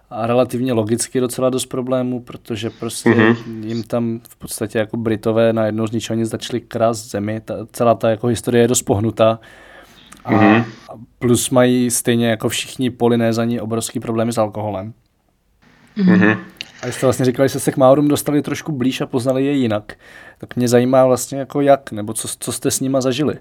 a 0.09 0.27
relativně 0.27 0.73
logicky 0.73 1.19
docela 1.19 1.49
dost 1.49 1.65
problémů, 1.65 2.19
protože 2.19 2.69
prostě 2.69 3.09
mm-hmm. 3.09 3.65
jim 3.65 3.83
tam 3.83 4.19
v 4.29 4.35
podstatě 4.35 4.77
jako 4.77 4.97
Britové 4.97 5.53
najednou 5.53 5.87
z 5.87 5.91
ničeho 5.91 6.17
nic 6.17 6.29
začali 6.29 6.61
krást 6.61 7.11
zemi, 7.11 7.41
ta, 7.45 7.55
celá 7.71 7.95
ta 7.95 8.09
jako 8.09 8.27
historie 8.27 8.63
je 8.63 8.67
dost 8.67 8.81
pohnutá 8.81 9.39
a 10.25 10.31
mm-hmm. 10.31 10.65
plus 11.19 11.49
mají 11.49 11.91
stejně 11.91 12.29
jako 12.29 12.49
všichni 12.49 12.89
polinézaní 12.89 13.59
obrovský 13.59 13.99
problémy 13.99 14.33
s 14.33 14.37
alkoholem. 14.37 14.93
Mm-hmm. 15.97 16.37
A 16.81 16.87
jste 16.87 17.05
vlastně 17.05 17.25
říkali, 17.25 17.45
že 17.45 17.49
jste 17.49 17.59
se 17.59 17.71
k 17.71 17.77
Maurům 17.77 18.07
dostali 18.07 18.41
trošku 18.41 18.71
blíž 18.71 19.01
a 19.01 19.05
poznali 19.05 19.45
je 19.45 19.51
jinak. 19.51 19.93
Tak 20.37 20.55
mě 20.55 20.67
zajímá 20.67 21.05
vlastně 21.05 21.39
jako 21.39 21.61
jak, 21.61 21.91
nebo 21.91 22.13
co, 22.13 22.27
co 22.39 22.51
jste 22.51 22.71
s 22.71 22.79
nima 22.79 23.01
zažili. 23.01 23.35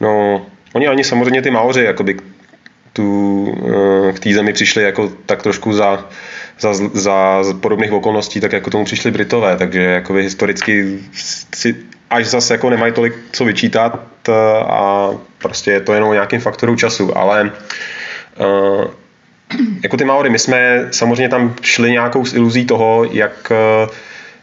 No, 0.00 0.42
oni, 0.72 0.88
oni 0.88 1.04
samozřejmě 1.04 1.42
ty 1.42 1.50
Maoři, 1.50 1.84
jakoby 1.84 2.16
tu, 2.92 3.46
eh, 4.08 4.12
k 4.12 4.20
té 4.20 4.34
zemi 4.34 4.52
přišli 4.52 4.82
jako 4.82 5.12
tak 5.26 5.42
trošku 5.42 5.72
za, 5.72 6.08
za, 6.58 6.74
za 6.94 7.42
podobných 7.60 7.92
okolností, 7.92 8.40
tak 8.40 8.52
jako 8.52 8.70
tomu 8.70 8.84
přišli 8.84 9.10
Britové, 9.10 9.56
takže 9.56 9.80
jakoby 9.82 10.22
historicky 10.22 10.98
si 11.52 11.76
až 12.12 12.26
zase 12.26 12.54
jako 12.54 12.70
nemají 12.70 12.92
tolik 12.92 13.14
co 13.32 13.44
vyčítat 13.44 14.00
eh, 14.28 14.32
a 14.60 15.10
prostě 15.38 15.70
je 15.70 15.80
to 15.80 15.94
jenom 15.94 16.10
o 16.10 16.12
nějakým 16.12 16.40
faktoru 16.40 16.76
času, 16.76 17.18
ale 17.18 17.52
uh, 18.38 18.84
jako 19.82 19.96
ty 19.96 20.04
Maory, 20.04 20.30
my 20.30 20.38
jsme 20.38 20.88
samozřejmě 20.90 21.28
tam 21.28 21.54
šli 21.62 21.90
nějakou 21.90 22.24
s 22.24 22.34
iluzí 22.34 22.64
toho, 22.64 23.04
jak 23.04 23.52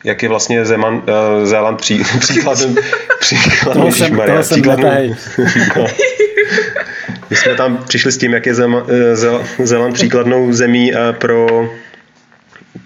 jak 0.03 0.23
je 0.23 0.29
vlastně 0.29 0.65
Zeman, 0.65 0.95
uh, 0.95 1.01
Zéland 1.45 1.77
pří, 1.77 2.03
příkladem, 2.19 2.75
příkladem, 3.19 3.81
toho 3.81 3.91
jsem, 3.91 4.15
toho 4.15 4.43
jsem 4.43 4.65
no. 5.77 5.85
My 7.29 7.35
jsme 7.35 7.55
tam 7.55 7.77
přišli 7.77 8.11
s 8.11 8.17
tím, 8.17 8.33
jak 8.33 8.45
je 8.45 8.53
Zema, 8.53 8.85
Zéland 9.63 9.93
příkladnou 9.93 10.53
zemí 10.53 10.91
pro 11.11 11.69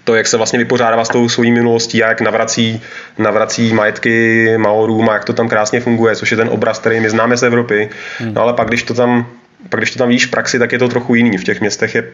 to, 0.04 0.14
jak 0.14 0.26
se 0.26 0.36
vlastně 0.36 0.58
vypořádává 0.58 1.04
s 1.04 1.08
tou 1.08 1.28
svojí 1.28 1.52
minulostí 1.52 2.04
a 2.04 2.08
jak 2.08 2.20
navrací, 2.20 2.82
navrací 3.18 3.72
majetky 3.72 4.48
Maorům 4.58 5.08
a 5.08 5.12
jak 5.12 5.24
to 5.24 5.32
tam 5.32 5.48
krásně 5.48 5.80
funguje, 5.80 6.16
což 6.16 6.30
je 6.30 6.36
ten 6.36 6.48
obraz, 6.48 6.78
který 6.78 7.00
my 7.00 7.10
známe 7.10 7.36
z 7.36 7.42
Evropy. 7.42 7.90
Hmm. 8.18 8.34
No 8.34 8.42
ale 8.42 8.52
pak 8.52 8.68
když 8.68 8.82
to 8.82 8.94
tam 8.94 9.26
pak 9.68 9.80
když 9.80 9.90
to 9.90 9.98
tam 9.98 10.08
víš 10.08 10.26
v 10.26 10.30
praxi, 10.30 10.58
tak 10.58 10.72
je 10.72 10.78
to 10.78 10.88
trochu 10.88 11.14
jiný. 11.14 11.38
V 11.38 11.44
těch 11.44 11.60
městech 11.60 11.94
je 11.94 12.04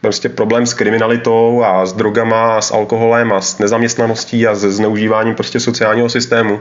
prostě 0.00 0.28
problém 0.28 0.66
s 0.66 0.74
kriminalitou 0.74 1.62
a 1.64 1.86
s 1.86 1.92
drogama 1.92 2.56
a 2.56 2.60
s 2.60 2.72
alkoholem 2.72 3.32
a 3.32 3.40
s 3.40 3.58
nezaměstnaností 3.58 4.46
a 4.46 4.54
se 4.54 4.72
zneužíváním 4.72 5.34
prostě 5.34 5.60
sociálního 5.60 6.08
systému. 6.08 6.60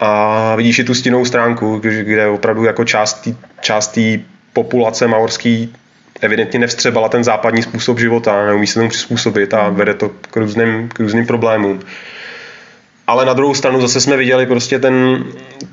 A 0.00 0.54
vidíš 0.56 0.78
i 0.78 0.84
tu 0.84 0.94
stinnou 0.94 1.24
stránku, 1.24 1.78
kde 1.78 2.26
opravdu 2.26 2.64
jako 2.64 2.84
část 3.60 3.92
té 3.94 4.18
populace 4.52 5.06
maorský 5.06 5.74
evidentně 6.20 6.58
nevstřebala 6.58 7.08
ten 7.08 7.24
západní 7.24 7.62
způsob 7.62 7.98
života, 7.98 8.46
neumí 8.46 8.66
se 8.66 8.74
tomu 8.74 8.88
přizpůsobit 8.88 9.54
a 9.54 9.68
vede 9.68 9.94
to 9.94 10.08
k 10.08 10.36
různým, 10.36 10.88
k 10.88 11.00
různým 11.00 11.26
problémům. 11.26 11.80
Ale 13.06 13.26
na 13.26 13.32
druhou 13.32 13.54
stranu 13.54 13.80
zase 13.80 14.00
jsme 14.00 14.16
viděli 14.16 14.46
prostě 14.46 14.78
ten, 14.78 15.24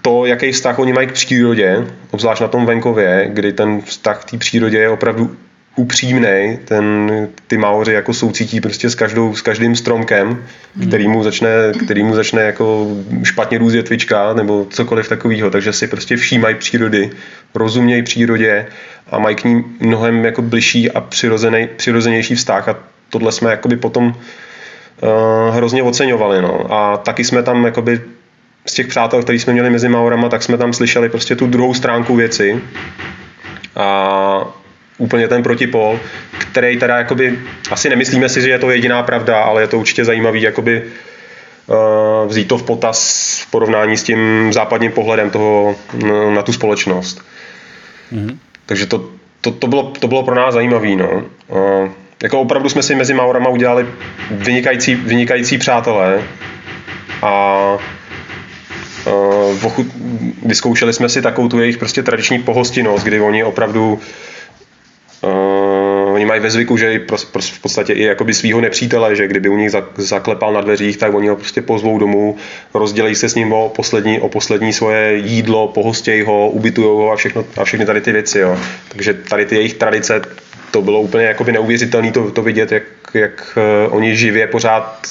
to, 0.01 0.25
jaký 0.25 0.51
vztah 0.51 0.79
oni 0.79 0.93
mají 0.93 1.07
k 1.07 1.11
přírodě, 1.11 1.87
obzvlášť 2.11 2.41
na 2.41 2.47
tom 2.47 2.65
venkově, 2.65 3.29
kdy 3.33 3.53
ten 3.53 3.81
vztah 3.81 4.21
k 4.21 4.31
té 4.31 4.37
přírodě 4.37 4.77
je 4.77 4.89
opravdu 4.89 5.37
upřímný, 5.75 6.59
ten, 6.65 7.11
ty 7.47 7.57
Maoři 7.57 7.93
jako 7.93 8.13
soucítí 8.13 8.61
prostě 8.61 8.89
s, 8.89 8.95
každou, 8.95 9.35
s 9.35 9.41
každým 9.41 9.75
stromkem, 9.75 10.43
který 10.87 11.07
mu 11.07 11.23
začne, 11.23 11.49
který 11.85 12.03
mu 12.03 12.15
začne 12.15 12.41
jako 12.41 12.87
špatně 13.23 13.57
růst 13.57 13.73
větvička 13.73 14.33
nebo 14.33 14.67
cokoliv 14.69 15.09
takového, 15.09 15.49
takže 15.49 15.73
si 15.73 15.87
prostě 15.87 16.17
všímají 16.17 16.55
přírody, 16.55 17.09
rozumějí 17.55 18.03
přírodě 18.03 18.67
a 19.11 19.19
mají 19.19 19.35
k 19.35 19.43
ní 19.43 19.63
mnohem 19.79 20.25
jako 20.25 20.41
bližší 20.41 20.91
a 20.91 21.01
přirozený, 21.01 21.69
přirozenější 21.75 22.35
vztah 22.35 22.67
a 22.67 22.75
tohle 23.09 23.31
jsme 23.31 23.51
jakoby 23.51 23.77
potom 23.77 24.05
uh, 24.07 25.55
hrozně 25.55 25.83
oceňovali. 25.83 26.41
No. 26.41 26.73
A 26.73 26.97
taky 26.97 27.23
jsme 27.23 27.43
tam 27.43 27.65
jakoby 27.65 28.01
z 28.65 28.73
těch 28.73 28.87
přátel, 28.87 29.23
který 29.23 29.39
jsme 29.39 29.53
měli 29.53 29.69
mezi 29.69 29.89
Maurama, 29.89 30.29
tak 30.29 30.43
jsme 30.43 30.57
tam 30.57 30.73
slyšeli 30.73 31.09
prostě 31.09 31.35
tu 31.35 31.47
druhou 31.47 31.73
stránku 31.73 32.15
věci, 32.15 32.61
A 33.75 34.60
úplně 35.01 35.27
ten 35.27 35.43
protipol, 35.43 35.99
který 36.37 36.77
teda 36.77 36.97
jakoby, 36.97 37.39
asi 37.71 37.89
nemyslíme 37.89 38.29
si, 38.29 38.41
že 38.41 38.49
je 38.49 38.59
to 38.59 38.71
jediná 38.71 39.03
pravda, 39.03 39.41
ale 39.41 39.61
je 39.61 39.67
to 39.67 39.79
určitě 39.79 40.05
zajímavý 40.05 40.41
jakoby 40.41 40.83
uh, 41.67 42.29
vzít 42.29 42.47
to 42.47 42.57
v 42.57 42.63
potaz 42.63 42.97
v 43.47 43.51
porovnání 43.51 43.97
s 43.97 44.03
tím 44.03 44.53
západním 44.53 44.91
pohledem 44.91 45.29
toho 45.29 45.75
na 46.33 46.41
tu 46.41 46.53
společnost. 46.53 47.25
Mm-hmm. 48.13 48.37
Takže 48.65 48.85
to, 48.85 49.09
to, 49.41 49.51
to, 49.51 49.67
bylo, 49.67 49.83
to 49.99 50.07
bylo 50.07 50.23
pro 50.23 50.35
nás 50.35 50.53
zajímavé. 50.53 50.95
No. 50.95 51.23
Uh, 51.47 51.89
jako 52.23 52.41
opravdu 52.41 52.69
jsme 52.69 52.83
si 52.83 52.95
mezi 52.95 53.13
Maurama 53.13 53.49
udělali 53.49 53.85
vynikající, 54.31 54.95
vynikající 54.95 55.57
přátelé 55.57 56.23
a 57.21 57.57
uh, 59.07 59.85
vyzkoušeli 60.45 60.93
jsme 60.93 61.09
si 61.09 61.21
takovou 61.21 61.47
tu 61.47 61.59
jejich 61.59 61.77
prostě 61.77 62.03
tradiční 62.03 62.39
pohostinnost, 62.39 63.03
kdy 63.03 63.19
oni 63.19 63.43
opravdu 63.43 63.99
Uh, 65.23 66.13
oni 66.13 66.25
mají 66.25 66.41
ve 66.41 66.49
zvyku, 66.49 66.77
že 66.77 66.99
pro, 66.99 67.17
pro, 67.31 67.41
v 67.41 67.59
podstatě 67.59 67.93
i 67.93 68.03
jakoby 68.03 68.33
svýho 68.33 68.61
nepřítele, 68.61 69.15
že 69.15 69.27
kdyby 69.27 69.49
u 69.49 69.57
nich 69.57 69.71
zaklepal 69.95 70.53
na 70.53 70.61
dveřích, 70.61 70.97
tak 70.97 71.13
oni 71.13 71.27
ho 71.27 71.35
prostě 71.35 71.61
pozvou 71.61 71.99
domů, 71.99 72.37
rozdělejí 72.73 73.15
se 73.15 73.29
s 73.29 73.35
ním 73.35 73.53
o 73.53 73.69
poslední, 73.69 74.19
o 74.19 74.29
poslední 74.29 74.73
svoje 74.73 75.15
jídlo, 75.15 75.67
pohostějí 75.67 76.23
ho, 76.23 76.49
ubytují 76.49 76.87
ho 76.87 77.11
a, 77.11 77.15
všechno, 77.15 77.45
a 77.57 77.63
všechny 77.63 77.85
tady 77.85 78.01
ty 78.01 78.11
věci. 78.11 78.39
Jo. 78.39 78.57
Takže 78.87 79.13
tady 79.13 79.45
ty 79.45 79.55
jejich 79.55 79.73
tradice, 79.73 80.21
to 80.71 80.81
bylo 80.81 81.01
úplně 81.01 81.25
jakoby 81.25 81.51
neuvěřitelné 81.51 82.11
to, 82.11 82.31
to 82.31 82.41
vidět, 82.41 82.71
jak, 82.71 82.83
jak 83.13 83.57
uh, 83.87 83.95
oni 83.95 84.15
živě 84.15 84.47
pořád 84.47 85.07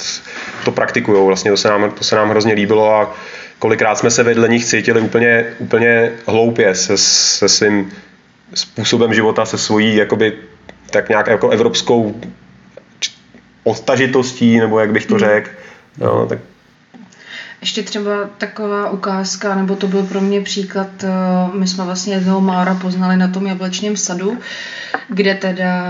to 0.65 0.73
praktikují. 0.73 1.27
Vlastně 1.27 1.51
to 1.51 1.57
se, 1.57 1.69
nám, 1.69 1.91
to 1.91 2.05
se 2.05 2.17
nám 2.17 2.31
hrozně 2.31 2.53
líbilo 2.53 2.95
a 2.95 3.15
kolikrát 3.59 3.99
jsme 3.99 4.11
se 4.11 4.23
vedle 4.23 4.49
nich 4.49 4.65
cítili 4.65 5.01
úplně, 5.01 5.47
úplně 5.59 6.13
hloupě 6.27 6.75
se, 6.75 6.99
se 6.99 7.49
svým 7.49 7.93
způsobem 8.55 9.15
života, 9.15 9.45
se 9.45 9.59
svojí 9.59 9.97
jakoby 9.97 10.33
tak 10.91 11.09
nějak 11.09 11.27
jako 11.27 11.51
evropskou 11.51 12.21
odtažitostí, 13.65 14.59
nebo 14.59 14.79
jak 14.81 14.93
bych 14.93 15.07
to 15.07 15.15
mhm. 15.15 15.25
řekl. 15.25 15.51
No, 15.99 16.27
tak 16.27 16.39
ještě 17.61 17.83
třeba 17.83 18.13
taková 18.39 18.91
ukázka, 18.91 19.55
nebo 19.55 19.77
to 19.77 19.87
byl 19.87 20.03
pro 20.03 20.21
mě 20.21 20.41
příklad, 20.41 21.05
eh, 21.05 21.09
my 21.55 21.67
jsme 21.67 21.85
vlastně 21.85 22.15
jednoho 22.15 22.41
Mára 22.41 22.75
poznali 22.75 23.17
na 23.17 23.29
tom 23.29 23.47
jablečním 23.47 23.97
sadu, 23.97 24.39
kde 25.09 25.35
teda 25.35 25.85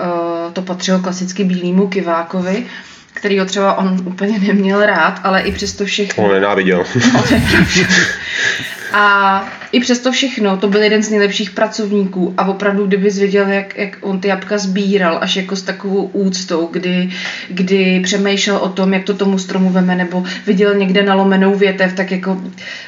eh, 0.00 0.52
to 0.52 0.62
patřilo 0.62 0.98
klasicky 0.98 1.44
bílému 1.44 1.88
kivákovi, 1.88 2.66
který 3.12 3.38
ho 3.38 3.44
třeba 3.44 3.74
on 3.74 4.00
úplně 4.04 4.38
neměl 4.38 4.86
rád, 4.86 5.20
ale 5.24 5.40
i 5.40 5.52
přesto 5.52 5.84
všechno. 5.84 6.24
On 6.24 6.32
nenáviděl. 6.32 6.84
A 8.92 9.44
i 9.72 9.80
přesto 9.80 10.12
všechno, 10.12 10.56
to 10.56 10.68
byl 10.68 10.82
jeden 10.82 11.02
z 11.02 11.10
nejlepších 11.10 11.50
pracovníků 11.50 12.34
a 12.36 12.44
opravdu, 12.44 12.86
kdyby 12.86 13.10
zvěděl, 13.10 13.48
jak, 13.48 13.78
jak 13.78 13.98
on 14.00 14.20
ty 14.20 14.28
jabka 14.28 14.58
sbíral, 14.58 15.18
až 15.20 15.36
jako 15.36 15.56
s 15.56 15.62
takovou 15.62 16.10
úctou, 16.12 16.68
kdy, 16.72 17.08
kdy 17.48 18.00
přemýšlel 18.00 18.56
o 18.56 18.68
tom, 18.68 18.94
jak 18.94 19.04
to 19.04 19.14
tomu 19.14 19.38
stromu 19.38 19.70
veme, 19.70 19.96
nebo 19.96 20.24
viděl 20.46 20.74
někde 20.74 21.02
nalomenou 21.02 21.54
větev, 21.54 21.92
tak 21.92 22.10
jako 22.10 22.40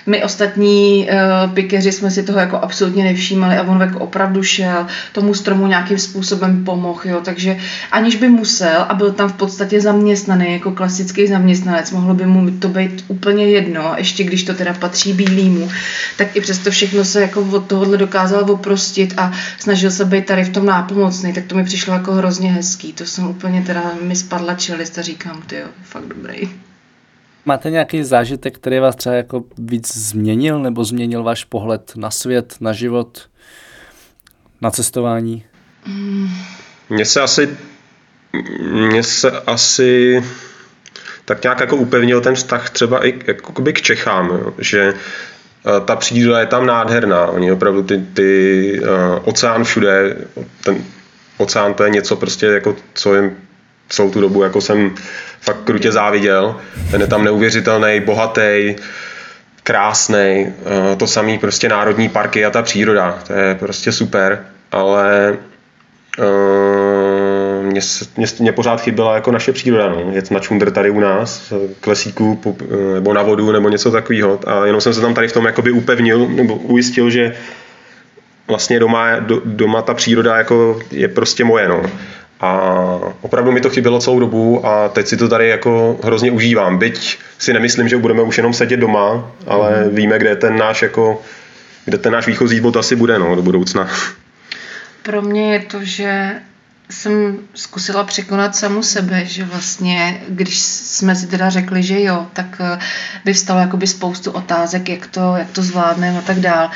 my 0.06 0.24
ostatní 0.24 1.08
uh, 1.46 1.54
pikeři 1.54 1.92
jsme 1.92 2.10
si 2.10 2.22
toho 2.22 2.38
jako 2.38 2.58
absolutně 2.58 3.04
nevšímali 3.04 3.56
a 3.56 3.62
on 3.62 3.80
jako 3.80 3.98
opravdu 3.98 4.42
šel, 4.42 4.86
tomu 5.12 5.34
stromu 5.34 5.66
nějakým 5.66 5.98
způsobem 5.98 6.64
pomohl, 6.64 7.00
jo, 7.04 7.20
takže 7.24 7.56
aniž 7.90 8.16
by 8.16 8.28
musel 8.28 8.86
a 8.88 8.94
byl 8.94 9.12
tam 9.12 9.28
v 9.28 9.36
podstatě 9.36 9.80
zaměstnaný 9.80 10.52
jako 10.52 10.72
klasický 10.72 11.26
zaměstnanec, 11.26 11.90
mohlo 11.90 12.14
by 12.14 12.26
mu 12.26 12.50
to 12.50 12.68
být 12.68 13.04
úplně 13.08 13.46
jedno, 13.46 13.94
ještě 13.96 14.24
když 14.24 14.42
to 14.42 14.54
teda 14.54 14.74
patří 14.74 15.12
bílýmu, 15.12 15.70
tak 16.16 16.36
i 16.36 16.40
přesto 16.40 16.71
všechno 16.72 17.04
se 17.04 17.20
jako 17.20 17.40
od 17.40 17.66
tohohle 17.66 17.96
dokázal 17.96 18.50
oprostit 18.50 19.14
a 19.16 19.32
snažil 19.58 19.90
se 19.90 20.04
být 20.04 20.26
tady 20.26 20.44
v 20.44 20.52
tom 20.52 20.66
nápomocný, 20.66 21.32
tak 21.32 21.44
to 21.44 21.54
mi 21.54 21.64
přišlo 21.64 21.94
jako 21.94 22.12
hrozně 22.12 22.52
hezký. 22.52 22.92
To 22.92 23.06
jsem 23.06 23.26
úplně 23.26 23.62
teda 23.62 23.92
mi 24.02 24.16
spadla 24.16 24.54
čelist 24.54 24.98
a 24.98 25.02
říkám, 25.02 25.42
ty 25.42 25.56
jo, 25.56 25.66
fakt 25.82 26.04
dobrý. 26.04 26.50
Máte 27.44 27.70
nějaký 27.70 28.04
zážitek, 28.04 28.54
který 28.54 28.78
vás 28.78 28.96
třeba 28.96 29.14
jako 29.14 29.44
víc 29.58 29.96
změnil 29.96 30.58
nebo 30.58 30.84
změnil 30.84 31.22
váš 31.22 31.44
pohled 31.44 31.92
na 31.96 32.10
svět, 32.10 32.54
na 32.60 32.72
život, 32.72 33.28
na 34.60 34.70
cestování? 34.70 35.44
Mně 36.90 37.04
se 37.04 37.20
asi 37.20 37.48
mně 38.60 39.02
se 39.02 39.30
asi 39.30 40.22
tak 41.24 41.42
nějak 41.42 41.60
jako 41.60 41.76
upevnil 41.76 42.20
ten 42.20 42.34
vztah 42.34 42.70
třeba 42.70 43.06
i 43.06 43.18
jako 43.26 43.52
k 43.52 43.80
Čechám, 43.80 44.26
jo? 44.26 44.54
že 44.58 44.94
ta 45.84 45.96
příroda 45.96 46.40
je 46.40 46.46
tam 46.46 46.66
nádherná. 46.66 47.26
Oni 47.26 47.52
opravdu 47.52 47.82
ty, 47.82 47.98
ty 47.98 48.80
uh, 48.82 48.88
oceán 49.24 49.64
všude, 49.64 50.16
ten 50.64 50.84
oceán 51.38 51.74
to 51.74 51.84
je 51.84 51.90
něco 51.90 52.16
prostě 52.16 52.46
jako, 52.46 52.76
co 52.94 53.14
jim 53.14 53.36
celou 53.88 54.10
tu 54.10 54.20
dobu 54.20 54.42
jako 54.42 54.60
jsem 54.60 54.94
fakt 55.40 55.64
krutě 55.64 55.92
záviděl. 55.92 56.56
Ten 56.90 57.00
je 57.00 57.06
tam 57.06 57.24
neuvěřitelný, 57.24 58.00
bohatý, 58.00 58.76
krásný. 59.62 60.46
Uh, 60.46 60.96
to 60.96 61.06
samý 61.06 61.38
prostě 61.38 61.68
národní 61.68 62.08
parky 62.08 62.44
a 62.44 62.50
ta 62.50 62.62
příroda. 62.62 63.18
To 63.26 63.32
je 63.32 63.54
prostě 63.54 63.92
super, 63.92 64.44
ale 64.72 65.36
uh, 66.18 66.81
mě, 67.72 67.80
mě, 68.16 68.26
mě 68.38 68.52
pořád 68.52 68.80
chyběla 68.80 69.14
jako 69.14 69.32
naše 69.32 69.52
příroda, 69.52 69.88
no. 69.88 70.12
jet 70.12 70.30
na 70.30 70.40
čundr 70.40 70.70
tady 70.70 70.90
u 70.90 71.00
nás, 71.00 71.52
k 71.80 71.86
lesíku 71.86 72.40
nebo 72.94 73.14
na 73.14 73.22
vodu 73.22 73.52
nebo 73.52 73.68
něco 73.68 73.90
takového. 73.90 74.40
A 74.46 74.66
jenom 74.66 74.80
jsem 74.80 74.94
se 74.94 75.00
tam 75.00 75.14
tady 75.14 75.28
v 75.28 75.32
tom 75.32 75.44
jakoby 75.44 75.70
upevnil 75.70 76.28
nebo 76.28 76.54
ujistil, 76.54 77.10
že 77.10 77.34
vlastně 78.48 78.80
doma, 78.80 79.18
do, 79.18 79.40
doma 79.44 79.82
ta 79.82 79.94
příroda 79.94 80.36
jako 80.36 80.80
je 80.90 81.08
prostě 81.08 81.44
moje. 81.44 81.68
No. 81.68 81.82
A 82.40 82.60
opravdu 83.20 83.52
mi 83.52 83.60
to 83.60 83.70
chybělo 83.70 84.00
celou 84.00 84.20
dobu 84.20 84.66
a 84.66 84.88
teď 84.88 85.06
si 85.06 85.16
to 85.16 85.28
tady 85.28 85.48
jako 85.48 85.98
hrozně 86.04 86.30
užívám. 86.30 86.78
Byť 86.78 87.18
si 87.38 87.52
nemyslím, 87.52 87.88
že 87.88 87.98
budeme 87.98 88.22
už 88.22 88.36
jenom 88.36 88.52
sedět 88.52 88.76
doma, 88.76 89.30
ale 89.46 89.84
mm. 89.84 89.96
víme, 89.96 90.18
kde 90.18 90.36
ten 90.36 90.56
náš 90.56 90.82
jako, 90.82 91.22
kde 91.84 91.98
ten 91.98 92.12
náš 92.12 92.26
výchozí 92.26 92.60
bod 92.60 92.76
asi 92.76 92.96
bude 92.96 93.18
no, 93.18 93.36
do 93.36 93.42
budoucna. 93.42 93.88
Pro 95.02 95.22
mě 95.22 95.52
je 95.52 95.60
to, 95.60 95.78
že 95.82 96.32
jsem 96.90 97.38
zkusila 97.54 98.04
překonat 98.04 98.56
samu 98.56 98.82
sebe, 98.82 99.24
že 99.24 99.44
vlastně, 99.44 100.20
když 100.28 100.58
jsme 100.62 101.16
si 101.16 101.26
teda 101.26 101.50
řekli, 101.50 101.82
že 101.82 102.02
jo, 102.02 102.26
tak 102.32 102.60
eh, 102.60 102.78
vyvstalo 103.24 103.60
jakoby 103.60 103.86
spoustu 103.86 104.30
otázek, 104.30 104.88
jak 104.88 105.06
to, 105.06 105.36
jak 105.36 105.50
to 105.50 105.62
zvládneme 105.62 106.18
a 106.18 106.22
tak 106.22 106.40
dál. 106.40 106.70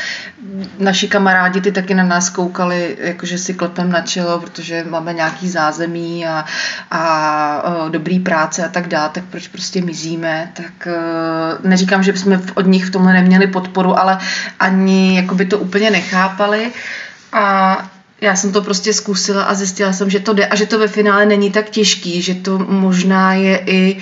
Naši 0.78 1.08
kamarádi 1.08 1.60
ty 1.60 1.72
taky 1.72 1.94
na 1.94 2.04
nás 2.04 2.30
koukali, 2.30 2.96
jakože 3.00 3.38
si 3.38 3.54
klepem 3.54 3.92
na 3.92 4.00
čelo, 4.00 4.40
protože 4.40 4.84
máme 4.90 5.12
nějaký 5.12 5.48
zázemí 5.48 6.26
a, 6.26 6.44
a, 6.90 6.98
a 7.00 7.88
dobrý 7.88 8.20
práce 8.20 8.64
a 8.64 8.68
tak 8.68 8.88
dál, 8.88 9.08
tak 9.12 9.24
proč 9.24 9.48
prostě 9.48 9.82
mizíme, 9.82 10.52
tak 10.54 10.86
eh, 10.86 11.68
neříkám, 11.68 12.02
že 12.02 12.16
jsme 12.16 12.40
od 12.54 12.66
nich 12.66 12.84
v 12.84 12.90
tomhle 12.90 13.12
neměli 13.12 13.46
podporu, 13.46 13.98
ale 13.98 14.18
ani 14.60 15.16
jakoby 15.16 15.46
to 15.46 15.58
úplně 15.58 15.90
nechápali 15.90 16.72
a 17.32 17.76
já 18.20 18.36
jsem 18.36 18.52
to 18.52 18.62
prostě 18.62 18.92
zkusila 18.92 19.42
a 19.42 19.54
zjistila 19.54 19.92
jsem, 19.92 20.10
že 20.10 20.20
to 20.20 20.32
jde 20.32 20.46
a 20.46 20.56
že 20.56 20.66
to 20.66 20.78
ve 20.78 20.88
finále 20.88 21.26
není 21.26 21.50
tak 21.50 21.70
těžký, 21.70 22.22
že 22.22 22.34
to 22.34 22.58
možná 22.58 23.34
je 23.34 23.62
i 23.66 23.96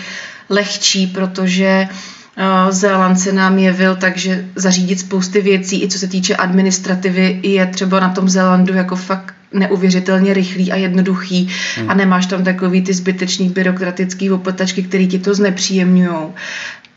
lehčí, 0.49 1.07
protože 1.07 1.89
uh, 1.89 2.71
Zéland 2.71 3.21
se 3.21 3.33
nám 3.33 3.59
jevil 3.59 3.97
takže 3.97 4.45
zařídit 4.57 5.01
spousty 5.01 5.41
věcí, 5.41 5.83
i 5.83 5.89
co 5.89 5.99
se 5.99 6.09
týče 6.09 6.37
administrativy, 6.37 7.41
je 7.43 7.67
třeba 7.67 8.01
na 8.01 8.09
tom 8.09 8.29
Zélandu 8.29 8.75
jako 8.75 8.97
fakt 8.97 9.35
neuvěřitelně 9.53 10.35
rychlý 10.35 10.73
a 10.73 10.77
jednoduchý 10.77 11.49
hmm. 11.77 11.91
a 11.91 11.95
nemáš 11.95 12.27
tam 12.27 12.45
takový 12.45 12.83
ty 12.83 12.95
zbytečný 12.95 13.49
byrokratický 13.49 14.31
opletačky, 14.31 14.83
který 14.83 15.09
ti 15.09 15.19
to 15.19 15.35
znepříjemňují 15.35 16.19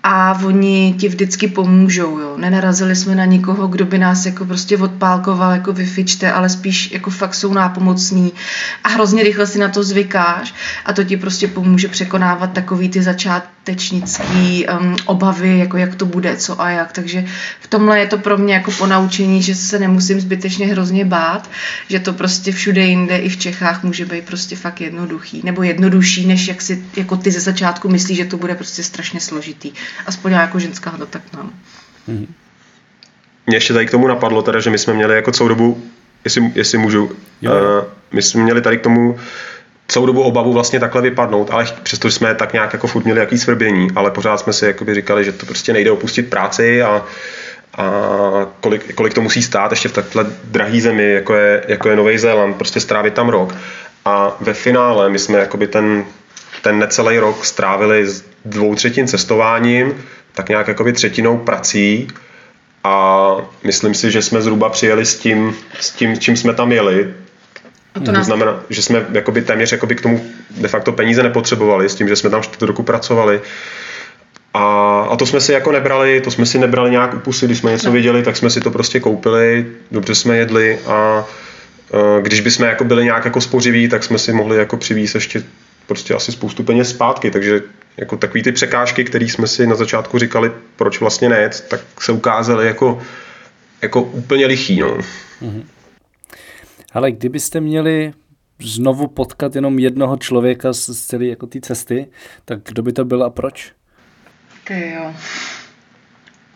a 0.10 0.40
oni 0.46 0.96
ti 0.98 1.08
vždycky 1.08 1.48
pomůžou. 1.48 2.20
Jo. 2.20 2.38
Nenarazili 2.38 2.96
jsme 2.96 3.16
na 3.16 3.26
nikoho, 3.26 3.68
kdo 3.68 3.86
by 3.86 3.98
nás 3.98 4.26
jako 4.26 4.46
prostě 4.46 4.78
odpálkoval, 4.78 5.52
jako 5.52 5.74
vyfičte, 5.74 6.32
ale 6.32 6.50
spíš 6.50 6.92
jako 6.92 7.10
fakt 7.10 7.36
jsou 7.36 7.54
nápomocní 7.54 8.34
a 8.84 8.90
hrozně 8.90 9.24
rychle 9.24 9.48
si 9.48 9.60
na 9.60 9.70
to 9.70 9.84
zvykáš 9.84 10.54
a 10.86 10.94
to 10.94 11.04
ti 11.04 11.18
prostě 11.18 11.48
pomůže 11.48 11.88
překonávat 11.88 12.54
takový 12.54 12.90
ty 12.90 13.02
začátečnický 13.68 14.68
um, 14.68 14.96
obavy, 15.06 15.60
jako 15.60 15.78
jak 15.78 15.96
to 15.96 16.06
bude, 16.06 16.38
co 16.38 16.62
a 16.62 16.70
jak. 16.70 16.92
Takže 16.92 17.26
v 17.60 17.68
tomhle 17.68 18.00
je 18.00 18.08
to 18.08 18.18
pro 18.18 18.38
mě 18.38 18.54
jako 18.54 18.72
ponaučení, 18.72 19.42
že 19.42 19.56
se 19.56 19.80
nemusím 19.80 20.22
zbytečně 20.22 20.68
hrozně 20.68 21.06
bát, 21.06 21.50
že 21.90 22.00
to 22.00 22.14
prostě 22.14 22.52
všude 22.52 22.82
jinde 22.82 23.18
i 23.18 23.30
v 23.30 23.38
Čechách 23.38 23.84
může 23.84 24.06
být 24.06 24.26
prostě 24.26 24.56
fakt 24.56 24.82
jednoduchý, 24.82 25.42
nebo 25.44 25.64
jednodušší, 25.64 26.28
než 26.28 26.48
jak 26.48 26.62
si 26.62 26.84
jako 26.98 27.18
ty 27.18 27.32
ze 27.32 27.40
začátku 27.40 27.90
myslíš, 27.90 28.18
že 28.18 28.26
to 28.26 28.38
bude 28.38 28.56
prostě 28.56 28.84
strašně 28.84 29.20
složitý 29.20 29.72
aspoň 30.06 30.32
já 30.32 30.42
jako 30.42 30.60
ženská 30.60 30.92
to 30.92 31.06
tak 31.06 31.22
mám. 31.34 31.52
Mm-hmm. 32.10 32.28
Mě 33.48 33.56
ještě 33.56 33.74
tady 33.74 33.86
k 33.86 33.92
tomu 33.92 34.08
napadlo, 34.08 34.42
teda, 34.42 34.60
že 34.60 34.70
my 34.70 34.78
jsme 34.78 34.94
měli 34.94 35.16
jako 35.16 35.32
celou 35.32 35.50
dobu, 35.50 35.84
jestli, 36.24 36.52
jestli 36.56 36.78
můžu, 36.78 37.12
jo. 37.42 37.52
Uh, 37.52 37.86
my 38.12 38.22
jsme 38.22 38.44
měli 38.44 38.62
tady 38.62 38.78
k 38.78 38.82
tomu 38.82 39.18
celou 39.88 40.06
dobu 40.06 40.22
obavu 40.22 40.54
vlastně 40.54 40.80
takhle 40.80 41.02
vypadnout, 41.02 41.50
ale 41.52 41.68
přesto 41.84 42.12
jsme 42.12 42.36
tak 42.36 42.54
nějak 42.54 42.74
jako 42.74 42.88
furt 42.88 43.04
měli 43.04 43.20
jaký 43.20 43.38
svrbění, 43.38 43.88
ale 43.96 44.12
pořád 44.12 44.38
jsme 44.38 44.54
si 44.54 44.66
jakoby 44.66 44.94
říkali, 44.94 45.24
že 45.24 45.32
to 45.32 45.46
prostě 45.46 45.74
nejde 45.74 45.92
opustit 45.92 46.30
práci 46.30 46.82
a, 46.82 47.06
a 47.78 47.92
kolik, 48.62 48.96
kolik 48.96 49.14
to 49.14 49.22
musí 49.22 49.42
stát 49.42 49.72
ještě 49.72 49.90
v 49.90 49.94
takhle 49.94 50.26
drahý 50.44 50.82
zemi, 50.82 51.12
jako 51.14 51.34
je, 51.34 51.64
jako 51.68 51.90
je 51.90 51.96
Nový 51.96 52.18
Zéland, 52.18 52.56
prostě 52.56 52.80
strávit 52.80 53.14
tam 53.14 53.30
rok. 53.30 53.56
A 54.06 54.38
ve 54.42 54.54
finále 54.54 55.10
my 55.10 55.20
jsme 55.20 55.40
jakoby 55.40 55.68
ten, 55.68 56.06
ten 56.62 56.80
necelý 56.80 57.20
rok 57.20 57.46
strávili 57.46 58.08
s 58.08 58.26
dvou 58.46 58.76
třetin 58.76 59.08
cestováním, 59.08 60.04
tak 60.34 60.50
nějak 60.50 60.68
jakoby 60.68 60.94
třetinou 60.94 61.38
prací 61.38 62.08
a 62.84 63.36
myslím 63.64 63.94
si, 63.94 64.12
že 64.12 64.22
jsme 64.22 64.42
zhruba 64.42 64.70
přijeli 64.70 65.06
s 65.06 65.16
tím, 65.16 65.56
s 65.80 65.92
tím, 65.92 66.20
čím 66.20 66.38
jsme 66.38 66.54
tam 66.54 66.72
jeli. 66.72 67.14
A 67.98 68.00
to 68.00 68.06
To 68.06 68.12
nás 68.12 68.26
znamená, 68.26 68.60
že 68.70 68.82
jsme 68.82 69.06
jakoby 69.12 69.42
téměř 69.42 69.72
jakoby 69.72 69.96
k 69.96 70.02
tomu 70.02 70.26
de 70.58 70.68
facto 70.68 70.92
peníze 70.92 71.24
nepotřebovali, 71.24 71.90
s 71.90 71.96
tím, 71.96 72.08
že 72.08 72.16
jsme 72.16 72.30
tam 72.30 72.44
čtvrt 72.44 72.68
roku 72.68 72.84
pracovali. 72.84 73.42
A, 74.54 75.02
a 75.12 75.16
to 75.16 75.26
jsme 75.26 75.42
si 75.42 75.54
jako 75.54 75.72
nebrali, 75.72 76.22
to 76.22 76.32
jsme 76.32 76.46
si 76.46 76.60
nebrali 76.60 76.92
nějak 76.92 77.14
u 77.14 77.20
pusy, 77.20 77.46
když 77.46 77.58
jsme 77.58 77.72
něco 77.72 77.92
viděli, 77.92 78.24
tak 78.24 78.38
jsme 78.38 78.50
si 78.50 78.62
to 78.62 78.72
prostě 78.72 79.00
koupili, 79.00 79.66
dobře 79.92 80.16
jsme 80.16 80.38
jedli 80.38 80.80
a 80.86 81.26
e, 81.94 82.22
když 82.22 82.40
bychom 82.42 82.66
jako 82.66 82.84
byli 82.84 83.04
nějak 83.04 83.26
jako 83.26 83.42
spořiví, 83.42 83.90
tak 83.90 84.04
jsme 84.04 84.18
si 84.20 84.34
mohli 84.34 84.58
jako 84.58 84.78
přivízt 84.78 85.16
ještě 85.16 85.44
prostě 85.88 86.14
asi 86.14 86.32
spoustu 86.32 86.64
peněz 86.64 86.90
zpátky, 86.90 87.32
takže 87.32 87.62
jako 87.98 88.18
takový 88.18 88.44
ty 88.44 88.52
překážky, 88.52 89.04
které 89.04 89.26
jsme 89.26 89.48
si 89.48 89.68
na 89.68 89.76
začátku 89.76 90.20
říkali, 90.20 90.52
proč 90.76 91.00
vlastně 91.00 91.30
ne, 91.30 91.50
tak 91.68 91.82
se 92.00 92.12
ukázaly 92.12 92.68
jako, 92.68 93.00
jako 93.82 94.02
úplně 94.02 94.46
lichý, 94.46 94.80
no. 94.80 94.98
Ale 96.92 97.12
kdybyste 97.12 97.60
měli 97.60 98.14
znovu 98.60 99.08
potkat 99.08 99.56
jenom 99.56 99.80
jednoho 99.80 100.18
člověka 100.18 100.74
z 100.74 101.06
celé 101.06 101.26
jako 101.26 101.48
té 101.48 101.60
cesty, 101.62 102.08
tak 102.46 102.60
kdo 102.64 102.84
by 102.84 102.94
to 102.94 103.06
byl 103.06 103.24
a 103.24 103.30
proč? 103.30 103.74
Ty 104.64 104.94
jo. 104.96 105.14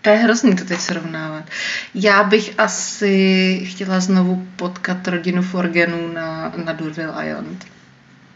To 0.02 0.10
je 0.10 0.16
hrozný 0.16 0.56
to 0.56 0.66
teď 0.66 0.80
srovnávat. 0.80 1.44
Já 1.96 2.24
bych 2.24 2.60
asi 2.60 3.62
chtěla 3.66 4.00
znovu 4.00 4.48
potkat 4.56 5.08
rodinu 5.08 5.42
Forgenů 5.42 6.14
na, 6.14 6.54
na 6.66 6.74
Durville 6.74 7.28
Island. 7.28 7.66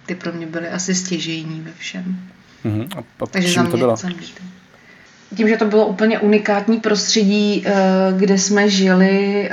Ty 0.06 0.16
pro 0.16 0.34
mě 0.34 0.48
byly 0.48 0.70
asi 0.70 0.96
stěžejní 0.96 1.62
ve 1.62 1.72
všem. 1.72 2.30
Mhm. 2.64 2.88
A, 2.98 3.00
a 3.24 3.26
Takže 3.26 3.54
za 3.54 3.62
mě, 3.62 3.72
to 3.72 3.78
bylo? 3.78 3.96
za 3.96 4.08
mě. 4.08 4.18
Tím, 5.36 5.48
že 5.50 5.58
to 5.58 5.66
bylo 5.66 5.86
úplně 5.86 6.20
unikátní 6.20 6.80
prostředí, 6.80 7.64
eh, 7.66 7.74
kde 8.18 8.38
jsme 8.38 8.70
žili, 8.70 9.50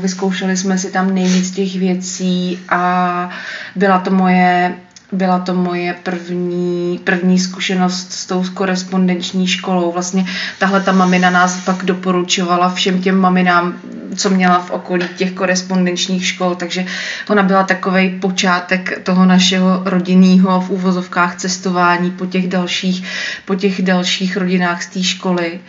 vyzkoušeli 0.00 0.56
jsme 0.56 0.78
si 0.78 0.90
tam 0.90 1.14
nejvíc 1.14 1.50
těch 1.50 1.76
věcí 1.76 2.58
a 2.68 3.30
byla 3.76 3.98
to 3.98 4.10
moje 4.10 4.74
byla 5.12 5.38
to 5.38 5.54
moje 5.54 5.94
první, 6.02 7.00
první 7.04 7.38
zkušenost 7.38 8.12
s 8.12 8.26
tou 8.26 8.44
korespondenční 8.54 9.46
školou. 9.46 9.92
Vlastně 9.92 10.26
tahle 10.58 10.80
ta 10.80 10.92
mamina 10.92 11.30
nás 11.30 11.56
pak 11.64 11.84
doporučovala 11.84 12.74
všem 12.74 13.02
těm 13.02 13.16
maminám, 13.16 13.74
co 14.16 14.30
měla 14.30 14.58
v 14.58 14.70
okolí 14.70 15.04
těch 15.16 15.32
korespondenčních 15.32 16.26
škol, 16.26 16.54
takže 16.54 16.84
ona 17.30 17.42
byla 17.42 17.62
takový 17.62 18.10
počátek 18.10 19.00
toho 19.02 19.26
našeho 19.26 19.82
rodinného 19.84 20.60
v 20.60 20.70
úvozovkách 20.70 21.36
cestování 21.36 22.10
po 22.10 22.26
těch 22.26 22.48
dalších, 22.48 23.04
po 23.44 23.54
těch 23.54 23.82
dalších 23.82 24.36
rodinách 24.36 24.82
z 24.82 24.86
té 24.86 25.02
školy. 25.02 25.60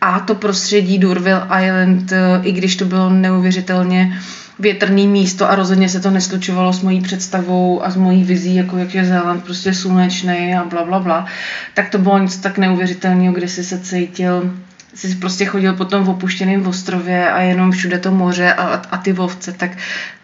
A 0.00 0.20
to 0.20 0.34
prostředí 0.34 0.98
Durville 0.98 1.48
Island, 1.64 2.12
i 2.42 2.52
když 2.52 2.76
to 2.76 2.84
bylo 2.84 3.10
neuvěřitelně 3.10 4.20
větrný 4.58 5.08
místo 5.08 5.50
a 5.50 5.54
rozhodně 5.54 5.88
se 5.88 6.00
to 6.00 6.10
neslučovalo 6.10 6.72
s 6.72 6.82
mojí 6.82 7.00
představou 7.00 7.84
a 7.84 7.90
s 7.90 7.96
mojí 7.96 8.24
vizí, 8.24 8.54
jako 8.54 8.76
jak 8.76 8.94
je 8.94 9.04
Zéland 9.04 9.44
prostě 9.44 9.74
slunečný 9.74 10.54
a 10.54 10.64
bla, 10.64 10.84
bla, 10.84 10.98
bla, 10.98 11.26
tak 11.74 11.90
to 11.90 11.98
bylo 11.98 12.18
něco 12.18 12.40
tak 12.40 12.58
neuvěřitelného, 12.58 13.34
kde 13.34 13.48
si 13.48 13.64
se 13.64 13.78
cítil 13.78 14.52
jsi 14.96 15.14
prostě 15.14 15.44
chodil 15.44 15.74
po 15.74 15.84
tom 15.84 16.08
opuštěném 16.08 16.66
ostrově 16.66 17.30
a 17.30 17.40
jenom 17.40 17.70
všude 17.70 17.98
to 17.98 18.10
moře 18.10 18.54
a, 18.54 18.62
a 18.62 18.96
ty 18.96 19.12
vovce, 19.12 19.52
tak, 19.52 19.70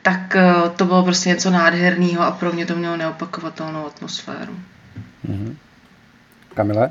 tak 0.03 0.37
eh, 0.37 0.53
to 0.77 0.85
bylo 0.85 1.03
prostě 1.03 1.29
něco 1.29 1.51
nádherného 1.51 2.21
a 2.21 2.31
pro 2.31 2.53
mě 2.53 2.67
to 2.67 2.77
mělo 2.77 2.97
neopakovatelnou 2.97 3.87
atmosféru. 3.87 4.57
Kamile? 6.55 6.91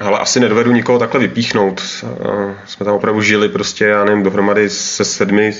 Ale 0.00 0.18
asi 0.18 0.40
nedovedu 0.40 0.72
nikoho 0.72 0.98
takhle 0.98 1.20
vypíchnout. 1.20 1.82
Eh, 2.04 2.54
Jsme 2.66 2.84
tam 2.86 2.94
opravdu 2.94 3.22
žili 3.22 3.48
prostě, 3.48 3.84
já 3.84 4.04
nevím, 4.04 4.22
dohromady 4.22 4.70
se 4.70 5.04
sedmi, 5.04 5.52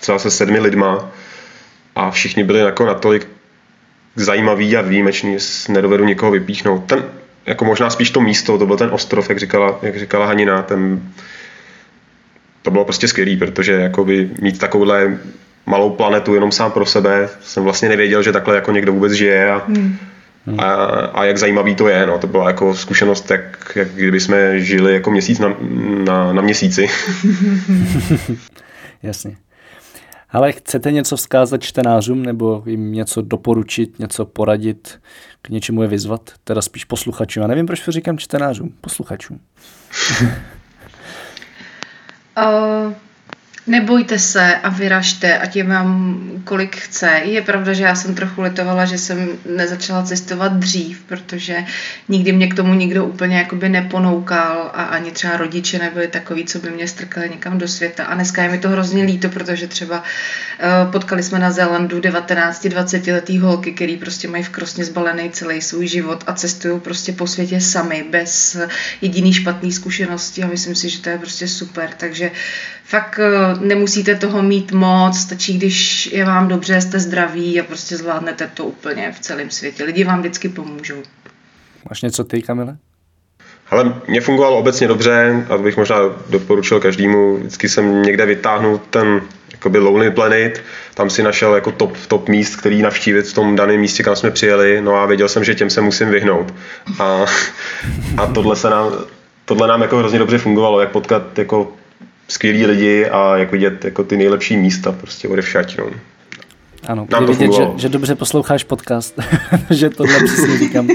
třeba 0.00 0.18
se 0.18 0.30
sedmi 0.30 0.58
lidma 0.60 1.10
a 1.94 2.10
všichni 2.10 2.44
byli 2.44 2.60
jako 2.60 2.86
natolik 2.86 3.28
zajímaví 4.16 4.76
a 4.76 4.80
výjimeční, 4.80 5.38
že 5.38 5.44
nedovedu 5.68 6.04
nikoho 6.04 6.32
vypíchnout. 6.32 6.84
Ten, 6.86 7.04
jako 7.46 7.64
možná 7.64 7.90
spíš 7.90 8.10
to 8.10 8.20
místo, 8.20 8.58
to 8.58 8.66
byl 8.66 8.76
ten 8.76 8.90
ostrov, 8.92 9.28
jak 9.28 9.38
říkala, 9.38 9.78
jak 9.82 9.98
říkala 9.98 10.26
Hanina, 10.26 10.62
ten, 10.62 11.12
to 12.62 12.70
bylo 12.70 12.84
prostě 12.84 13.08
skvělý, 13.08 13.36
protože 13.36 13.72
jakoby 13.72 14.30
mít 14.40 14.58
takovouhle 14.58 15.18
malou 15.66 15.90
planetu 15.90 16.34
jenom 16.34 16.52
sám 16.52 16.72
pro 16.72 16.86
sebe, 16.86 17.28
jsem 17.42 17.64
vlastně 17.64 17.88
nevěděl, 17.88 18.22
že 18.22 18.32
takhle 18.32 18.54
jako 18.54 18.72
někdo 18.72 18.92
vůbec 18.92 19.12
žije 19.12 19.50
a, 19.50 19.62
hmm. 19.68 19.98
A, 20.58 20.74
a 21.06 21.24
jak 21.24 21.38
zajímavý 21.38 21.74
to 21.74 21.88
je. 21.88 22.06
No. 22.06 22.18
To 22.18 22.26
byla 22.26 22.46
jako 22.48 22.74
zkušenost, 22.74 23.30
jak, 23.30 23.72
jak 23.76 23.88
kdyby 23.88 24.20
jsme 24.20 24.60
žili 24.60 24.94
jako 24.94 25.10
měsíc 25.10 25.38
na, 25.38 25.56
na, 26.04 26.32
na 26.32 26.42
měsíci. 26.42 26.86
Jasně. 29.02 29.36
Ale 30.30 30.52
chcete 30.52 30.92
něco 30.92 31.16
vzkázat 31.16 31.62
čtenářům 31.62 32.22
nebo 32.22 32.62
jim 32.66 32.92
něco 32.92 33.22
doporučit, 33.22 33.98
něco 33.98 34.26
poradit, 34.26 35.00
k 35.42 35.48
něčemu 35.48 35.82
je 35.82 35.88
vyzvat? 35.88 36.30
Teda 36.44 36.62
spíš 36.62 36.84
posluchačům. 36.84 37.40
Já 37.40 37.46
nevím, 37.46 37.66
proč 37.66 37.80
to 37.80 37.92
říkám 37.92 38.18
čtenářům, 38.18 38.74
posluchačům. 38.80 39.40
Uh, 42.38 42.92
nebojte 43.66 44.18
se 44.18 44.56
a 44.56 44.68
vyražte, 44.68 45.38
ať 45.38 45.56
je 45.56 45.64
vám 45.64 46.20
kolik 46.44 46.76
chce. 46.76 47.20
Je 47.24 47.42
pravda, 47.42 47.72
že 47.72 47.82
já 47.82 47.94
jsem 47.94 48.14
trochu 48.14 48.42
litovala, 48.42 48.84
že 48.84 48.98
jsem 48.98 49.28
nezačala 49.56 50.02
cestovat 50.02 50.52
dřív, 50.52 51.02
protože 51.08 51.56
nikdy 52.08 52.32
mě 52.32 52.46
k 52.46 52.54
tomu 52.54 52.74
nikdo 52.74 53.04
úplně 53.04 53.36
jakoby 53.36 53.68
neponoukal 53.68 54.70
a 54.74 54.82
ani 54.82 55.10
třeba 55.10 55.36
rodiče 55.36 55.78
nebyli 55.78 56.08
takový, 56.08 56.44
co 56.44 56.58
by 56.58 56.70
mě 56.70 56.88
strkali 56.88 57.28
někam 57.28 57.58
do 57.58 57.68
světa. 57.68 58.04
A 58.04 58.14
dneska 58.14 58.42
je 58.42 58.48
mi 58.48 58.58
to 58.58 58.68
hrozně 58.68 59.04
líto, 59.04 59.28
protože 59.28 59.66
třeba 59.66 59.98
uh, 59.98 60.92
potkali 60.92 61.22
jsme 61.22 61.38
na 61.38 61.50
Zélandu 61.50 61.98
19-20 61.98 63.12
letý 63.12 63.38
holky, 63.38 63.72
který 63.72 63.96
prostě 63.96 64.28
mají 64.28 64.42
v 64.42 64.48
krosně 64.48 64.84
zbalený 64.84 65.30
celý 65.30 65.62
svůj 65.62 65.86
život 65.86 66.24
a 66.26 66.32
cestují 66.32 66.80
prostě 66.80 67.12
po 67.12 67.26
světě 67.26 67.60
sami, 67.60 68.04
bez 68.10 68.56
jediný 69.00 69.32
špatný 69.32 69.72
zkušenosti 69.72 70.42
a 70.42 70.46
myslím 70.46 70.74
si, 70.74 70.88
že 70.88 70.98
to 70.98 71.08
je 71.08 71.18
prostě 71.18 71.48
super. 71.48 71.90
Takže 71.96 72.30
fakt 72.84 73.18
uh, 73.18 73.55
nemusíte 73.60 74.14
toho 74.14 74.42
mít 74.42 74.72
moc, 74.72 75.18
stačí, 75.18 75.58
když 75.58 76.06
je 76.12 76.24
vám 76.24 76.48
dobře, 76.48 76.80
jste 76.80 76.98
zdraví 76.98 77.60
a 77.60 77.64
prostě 77.64 77.96
zvládnete 77.96 78.50
to 78.54 78.64
úplně 78.64 79.12
v 79.12 79.20
celém 79.20 79.50
světě. 79.50 79.84
Lidi 79.84 80.04
vám 80.04 80.20
vždycky 80.20 80.48
pomůžou. 80.48 81.02
Máš 81.90 82.02
něco 82.02 82.24
ty, 82.24 82.42
Kamile? 82.42 82.76
Ale 83.70 83.94
mě 84.08 84.20
fungovalo 84.20 84.58
obecně 84.58 84.88
dobře 84.88 85.46
a 85.50 85.56
to 85.56 85.62
bych 85.62 85.76
možná 85.76 85.96
doporučil 86.30 86.80
každému. 86.80 87.36
Vždycky 87.36 87.68
jsem 87.68 88.02
někde 88.02 88.26
vytáhnul 88.26 88.80
ten 88.90 89.20
jakoby 89.52 89.78
Lonely 89.78 90.10
Planet, 90.10 90.62
tam 90.94 91.10
si 91.10 91.22
našel 91.22 91.54
jako 91.54 91.72
top, 91.72 91.96
top 92.08 92.28
míst, 92.28 92.56
který 92.56 92.82
navštívit 92.82 93.26
v 93.26 93.34
tom 93.34 93.56
daném 93.56 93.80
místě, 93.80 94.02
kam 94.02 94.16
jsme 94.16 94.30
přijeli, 94.30 94.80
no 94.80 94.96
a 94.96 95.06
věděl 95.06 95.28
jsem, 95.28 95.44
že 95.44 95.54
těm 95.54 95.70
se 95.70 95.80
musím 95.80 96.10
vyhnout. 96.10 96.54
A, 96.98 97.24
a 98.16 98.26
tohle, 98.26 98.56
se 98.56 98.70
nám, 98.70 98.92
tohle 99.44 99.68
nám 99.68 99.82
jako 99.82 99.98
hrozně 99.98 100.18
dobře 100.18 100.38
fungovalo, 100.38 100.80
jak 100.80 100.90
potkat 100.90 101.38
jako 101.38 101.72
skvělí 102.28 102.66
lidi 102.66 103.06
a 103.06 103.36
jak 103.36 103.52
vidět 103.52 103.84
jako 103.84 104.04
ty 104.04 104.16
nejlepší 104.16 104.56
místa 104.56 104.92
prostě 104.92 105.28
odevšať. 105.28 105.78
No. 105.78 105.84
Ano, 106.86 107.06
Nám 107.10 107.26
to 107.26 107.32
vidět, 107.32 107.52
že, 107.52 107.62
že 107.76 107.88
dobře 107.88 108.14
posloucháš 108.14 108.64
podcast, 108.64 109.18
že 109.70 109.90
tohle 109.90 110.24
přesně 110.24 110.58
říkám 110.58 110.86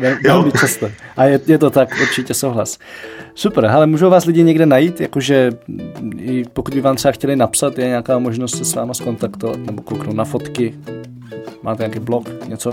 vel- 0.00 0.18
velmi 0.24 0.52
často. 0.52 0.90
A 1.16 1.24
je, 1.24 1.40
je 1.46 1.58
to 1.58 1.70
tak, 1.70 1.88
určitě 2.02 2.34
souhlas. 2.34 2.78
Super, 3.34 3.66
ale 3.66 3.86
můžou 3.86 4.10
vás 4.10 4.24
lidi 4.24 4.42
někde 4.42 4.66
najít, 4.66 5.00
jakože 5.00 5.50
i 6.18 6.44
pokud 6.52 6.74
by 6.74 6.80
vám 6.80 6.96
třeba 6.96 7.12
chtěli 7.12 7.36
napsat, 7.36 7.78
je 7.78 7.86
nějaká 7.86 8.18
možnost 8.18 8.56
se 8.58 8.64
s 8.64 8.74
váma 8.74 8.94
skontaktovat 8.94 9.58
nebo 9.66 9.82
kouknout 9.82 10.16
na 10.16 10.24
fotky, 10.24 10.74
máte 11.62 11.82
nějaký 11.82 11.98
blog, 11.98 12.28
něco? 12.48 12.72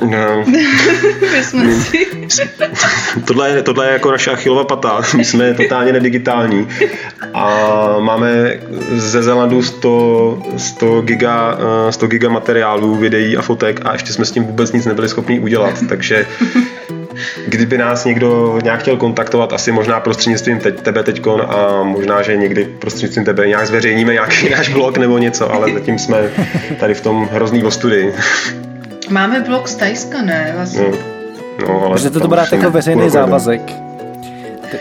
No, 0.00 0.44
tohle, 3.26 3.50
je, 3.50 3.62
tohle 3.62 3.86
je 3.86 3.92
jako 3.92 4.10
naše 4.10 4.30
achilová 4.30 4.64
pata. 4.64 5.00
My 5.16 5.24
jsme 5.24 5.54
totálně 5.54 5.92
nedigitální. 5.92 6.68
A 7.34 7.96
máme 8.00 8.58
ze 8.92 9.22
Zelandu 9.22 9.62
100, 9.62 10.42
100, 10.56 11.00
giga, 11.00 11.58
eh, 11.88 11.92
100 11.92 12.06
giga 12.06 12.28
materiálů, 12.28 12.96
videí 12.96 13.36
a 13.36 13.42
fotek 13.42 13.80
a 13.84 13.92
ještě 13.92 14.12
jsme 14.12 14.24
s 14.24 14.30
tím 14.30 14.44
vůbec 14.44 14.72
nic 14.72 14.86
nebyli 14.86 15.08
schopni 15.08 15.40
udělat. 15.40 15.74
Takže 15.88 16.26
kdyby 17.46 17.78
nás 17.78 18.04
někdo 18.04 18.58
nějak 18.62 18.80
chtěl 18.80 18.96
kontaktovat, 18.96 19.52
asi 19.52 19.72
možná 19.72 20.00
prostřednictvím 20.00 20.58
teď, 20.58 20.80
tebe 20.80 21.02
teďkon 21.02 21.42
a 21.48 21.82
možná, 21.82 22.22
že 22.22 22.36
někdy 22.36 22.64
prostřednictvím 22.78 23.24
tebe 23.24 23.48
nějak 23.48 23.66
zveřejníme 23.66 24.12
nějaký 24.12 24.48
náš 24.48 24.68
blog 24.68 24.98
nebo 24.98 25.18
něco, 25.18 25.52
ale 25.52 25.72
zatím 25.72 25.98
jsme 25.98 26.30
tady 26.80 26.94
v 26.94 27.00
tom 27.00 27.28
hrozný 27.32 27.64
ostudy. 27.64 28.12
Máme 29.10 29.40
blog 29.40 29.68
z 29.68 29.74
Tajska, 29.76 30.22
ne? 30.22 30.52
Vlastně. 30.56 30.88
No, 31.60 31.68
no, 31.68 31.80
ale 31.80 31.90
Můžete 31.90 32.20
to 32.20 32.28
brát 32.28 32.52
jako 32.52 32.70
veřejný 32.70 33.02
půl 33.02 33.02
roku 33.02 33.12
závazek. 33.12 33.72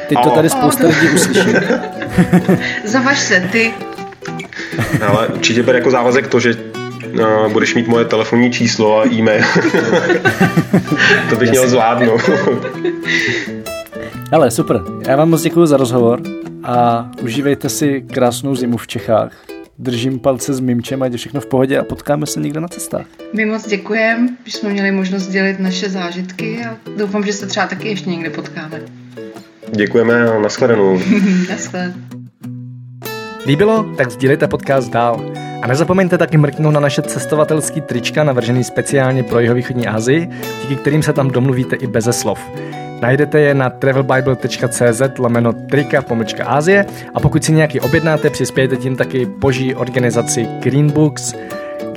Teď 0.10 0.18
to 0.24 0.30
tady 0.30 0.50
spousta 0.50 0.88
lidí 0.88 1.10
uslyší. 1.16 1.50
Zavaž 2.86 3.20
se, 3.20 3.50
ty. 3.52 3.74
Ale 5.08 5.28
určitě 5.28 5.64
ber 5.64 5.76
jako 5.76 5.92
závazek 5.92 6.28
to, 6.28 6.40
že 6.40 6.54
uh, 6.56 7.52
budeš 7.52 7.76
mít 7.76 7.88
moje 7.88 8.06
telefonní 8.06 8.52
číslo 8.52 9.00
a 9.00 9.08
e-mail. 9.08 9.44
to 11.30 11.36
bych 11.36 11.50
měl 11.50 11.70
zvládnout. 11.70 12.22
Ale 14.32 14.52
super, 14.52 14.82
já 15.08 15.16
vám 15.16 15.30
moc 15.30 15.42
děkuji 15.42 15.66
za 15.66 15.78
rozhovor 15.78 16.22
a 16.64 17.06
užívejte 17.22 17.70
si 17.70 18.02
krásnou 18.14 18.56
zimu 18.56 18.78
v 18.78 18.88
Čechách. 18.88 19.32
Držím 19.80 20.20
palce 20.20 20.54
s 20.54 20.60
Mimčem, 20.60 21.04
ať 21.04 21.12
je 21.12 21.18
všechno 21.18 21.42
v 21.42 21.46
pohodě 21.46 21.78
a 21.80 21.84
potkáme 21.84 22.26
se 22.26 22.40
někde 22.40 22.60
na 22.60 22.68
cestách. 22.68 23.06
My 23.34 23.46
moc 23.46 23.68
děkujeme, 23.68 24.30
že 24.46 24.58
jsme 24.58 24.70
měli 24.70 24.92
možnost 24.92 25.28
dělit 25.28 25.60
naše 25.60 25.90
zážitky 25.90 26.66
a 26.66 26.78
doufám, 26.98 27.24
že 27.24 27.34
se 27.34 27.48
třeba 27.48 27.68
taky 27.68 27.88
ještě 27.88 28.10
někde 28.10 28.30
potkáme. 28.30 28.82
Děkujeme 29.72 30.30
a 30.30 30.40
nashledanou. 30.40 31.00
Naschle. 31.50 31.94
Líbilo? 33.46 33.84
Tak 33.98 34.12
sdílejte 34.12 34.48
podcast 34.48 34.92
dál. 34.92 35.34
A 35.62 35.68
nezapomeňte 35.68 36.18
taky 36.18 36.38
mrknout 36.38 36.74
na 36.74 36.80
naše 36.80 37.02
cestovatelský 37.02 37.82
trička 37.82 38.24
navržený 38.24 38.64
speciálně 38.64 39.24
pro 39.24 39.40
jihovýchodní 39.40 39.88
Asii, 39.88 40.30
díky 40.62 40.76
kterým 40.76 41.04
se 41.04 41.14
tam 41.14 41.32
domluvíte 41.32 41.76
i 41.76 41.88
beze 41.88 42.14
slov. 42.14 42.40
Najdete 43.02 43.40
je 43.40 43.54
na 43.54 43.70
travelbible.cz 43.70 45.02
lomeno 45.20 45.54
trika 45.54 46.02
pomlčka 46.02 46.46
Asie 46.46 46.86
a 47.14 47.20
pokud 47.20 47.44
si 47.44 47.52
nějaký 47.52 47.80
objednáte, 47.80 48.30
přispějte 48.30 48.78
tím 48.78 48.96
taky 48.96 49.26
boží 49.26 49.76
organizaci 49.76 50.48
Green 50.60 50.92
Books, 50.92 51.34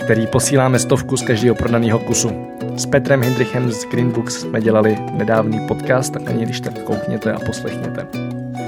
který 0.05 0.27
posíláme 0.27 0.79
stovku 0.79 1.17
z 1.17 1.23
každého 1.23 1.55
prodaného 1.55 1.99
kusu. 1.99 2.47
S 2.77 2.87
Petrem 2.87 3.23
Hindrichem 3.23 3.73
z 3.73 3.85
Green 3.85 4.11
Books 4.11 4.41
jsme 4.41 4.61
dělali 4.61 4.99
nedávný 5.13 5.67
podcast, 5.69 6.13
tak 6.13 6.23
ani 6.29 6.45
když 6.45 6.61
tak 6.61 6.83
koukněte 6.83 7.33
a 7.33 7.39
poslechněte. 7.47 8.07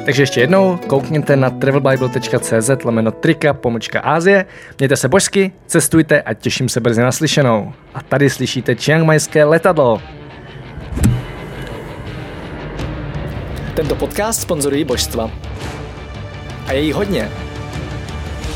Takže 0.05 0.23
ještě 0.23 0.41
jednou, 0.41 0.79
koukněte 0.87 1.37
na 1.37 1.51
travelbible.cz 1.51 2.71
lomeno 2.85 3.11
trika 3.11 3.55
pomlčka 3.55 4.01
Asie, 4.01 4.45
mějte 4.79 4.97
se 4.97 5.09
božsky, 5.09 5.53
cestujte 5.67 6.23
a 6.23 6.35
těším 6.35 6.69
se 6.69 6.81
brzy 6.81 7.03
naslyšenou. 7.03 7.73
A 7.95 8.03
tady 8.03 8.31
slyšíte 8.31 8.75
Chiangmajské 8.75 9.45
letadlo. 9.45 10.01
Tento 13.75 13.95
podcast 13.95 14.41
sponzorují 14.41 14.85
božstva. 14.85 15.31
A 16.67 16.73
je 16.73 16.81
jí 16.81 16.93
hodně. 16.93 17.31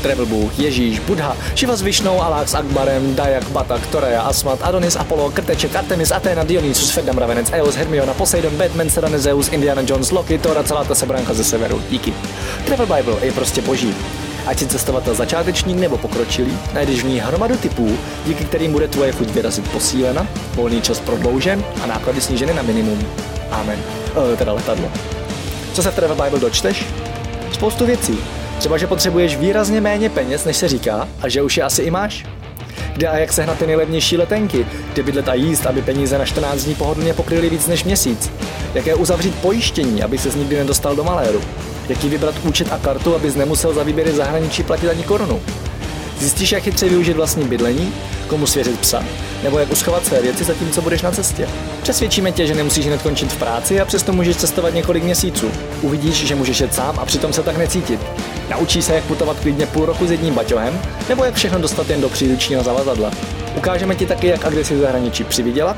Travel 0.01 0.25
Bůh, 0.25 0.59
Ježíš, 0.59 0.99
Buddha, 0.99 1.37
Šiva 1.55 1.75
s 1.75 1.81
Višnou, 1.81 2.21
Alák 2.21 2.49
s 2.49 2.53
Akbarem, 2.53 3.15
Dajak, 3.15 3.49
Batak, 3.49 3.87
Toreja, 3.87 4.21
Asmat, 4.21 4.59
Adonis, 4.61 4.95
Apollo, 4.95 5.31
Krteček, 5.31 5.75
Artemis, 5.75 6.11
Athena, 6.11 6.43
Dionysus, 6.43 6.91
Fedam, 6.91 7.17
Ravenec, 7.17 7.51
Eos, 7.51 7.75
Hermiona, 7.75 8.13
Poseidon, 8.13 8.57
Batman, 8.57 8.89
Serena, 8.89 9.17
Zeus, 9.17 9.49
Indiana 9.49 9.81
Jones, 9.85 10.11
Loki, 10.11 10.37
Thor 10.37 10.57
a 10.57 10.63
celá 10.63 10.83
ta 10.83 10.95
sebranka 10.95 11.33
ze 11.33 11.43
severu. 11.43 11.81
Díky. 11.89 12.13
Travel 12.65 12.87
Bible 12.95 13.25
je 13.25 13.31
prostě 13.31 13.61
boží. 13.61 13.95
Ať 14.47 14.59
si 14.59 14.67
cestovatel 14.67 15.15
začátečník 15.15 15.77
nebo 15.77 15.97
pokročilý, 15.97 16.57
najdeš 16.73 17.03
v 17.03 17.07
ní 17.07 17.19
hromadu 17.19 17.57
typů, 17.57 17.97
díky 18.25 18.45
kterým 18.45 18.71
bude 18.71 18.87
tvoje 18.87 19.11
chuť 19.11 19.27
vyrazit 19.27 19.71
posílena, 19.71 20.27
volný 20.55 20.81
čas 20.81 20.99
prodloužen 20.99 21.63
a 21.83 21.85
náklady 21.85 22.21
sníženy 22.21 22.53
na 22.53 22.61
minimum. 22.61 22.99
Amen. 23.51 23.79
E, 24.33 24.37
teda 24.37 24.53
letadlo. 24.53 24.91
Co 25.73 25.83
se 25.83 25.91
v 25.91 25.95
Travel 25.95 26.23
Bible 26.23 26.39
dočteš? 26.39 26.85
Spoustu 27.51 27.85
věcí. 27.85 28.17
Třeba, 28.59 28.77
že 28.77 28.87
potřebuješ 28.87 29.37
výrazně 29.37 29.81
méně 29.81 30.09
peněz, 30.09 30.45
než 30.45 30.57
se 30.57 30.67
říká, 30.67 31.07
a 31.21 31.29
že 31.29 31.41
už 31.41 31.57
je 31.57 31.63
asi 31.63 31.81
i 31.81 31.91
máš. 31.91 32.25
Kde 32.93 33.07
a 33.07 33.17
jak 33.17 33.33
sehnat 33.33 33.57
ty 33.57 33.67
nejlevnější 33.67 34.17
letenky, 34.17 34.65
kde 34.93 35.03
bydlet 35.03 35.29
a 35.29 35.33
jíst, 35.33 35.65
aby 35.65 35.81
peníze 35.81 36.17
na 36.17 36.25
14 36.25 36.63
dní 36.63 36.75
pohodlně 36.75 37.13
pokryly 37.13 37.49
víc 37.49 37.67
než 37.67 37.83
měsíc. 37.83 38.31
Jaké 38.73 38.95
uzavřít 38.95 39.35
pojištění, 39.35 40.03
aby 40.03 40.17
se 40.17 40.37
nikdy 40.37 40.57
nedostal 40.57 40.95
do 40.95 41.03
maléru. 41.03 41.41
Jaký 41.89 42.09
vybrat 42.09 42.35
účet 42.43 42.71
a 42.71 42.77
kartu, 42.77 43.15
abys 43.15 43.35
nemusel 43.35 43.73
za 43.73 43.83
výběry 43.83 44.11
zahraničí 44.11 44.63
platit 44.63 44.89
ani 44.89 45.03
korunu. 45.03 45.41
Zjistíš, 46.19 46.51
jak 46.51 46.63
chytře 46.63 46.89
využít 46.89 47.13
vlastní 47.13 47.43
bydlení, 47.43 47.93
komu 48.29 48.47
svěřit 48.47 48.79
psa, 48.79 49.03
nebo 49.43 49.59
jak 49.59 49.71
uschovat 49.71 50.05
své 50.05 50.21
věci 50.21 50.43
zatímco 50.43 50.81
budeš 50.81 51.01
na 51.01 51.11
cestě. 51.11 51.49
Přesvědčíme 51.81 52.31
tě, 52.31 52.47
že 52.47 52.55
nemusíš 52.55 52.87
hned 52.87 53.01
končit 53.01 53.31
v 53.31 53.37
práci 53.37 53.81
a 53.81 53.85
přesto 53.85 54.13
můžeš 54.13 54.35
cestovat 54.35 54.73
několik 54.73 55.03
měsíců. 55.03 55.51
Uvidíš, 55.81 56.27
že 56.27 56.35
můžeš 56.35 56.59
jet 56.59 56.73
sám 56.73 56.99
a 56.99 57.05
přitom 57.05 57.33
se 57.33 57.43
tak 57.43 57.57
necítit. 57.57 57.99
Naučíš 58.49 58.85
se, 58.85 58.95
jak 58.95 59.03
putovat 59.03 59.39
klidně 59.39 59.65
půl 59.65 59.85
roku 59.85 60.07
s 60.07 60.11
jedním 60.11 60.33
baťohem, 60.33 60.81
nebo 61.09 61.23
jak 61.23 61.35
všechno 61.35 61.59
dostat 61.59 61.89
jen 61.89 62.01
do 62.01 62.09
příručního 62.09 62.63
zavazadla. 62.63 63.11
Ukážeme 63.57 63.95
ti 63.95 64.05
taky, 64.05 64.27
jak 64.27 64.45
a 64.45 64.49
kde 64.49 64.65
si 64.65 64.75
v 64.75 64.79
zahraničí 64.79 65.23
přivydělat, 65.23 65.77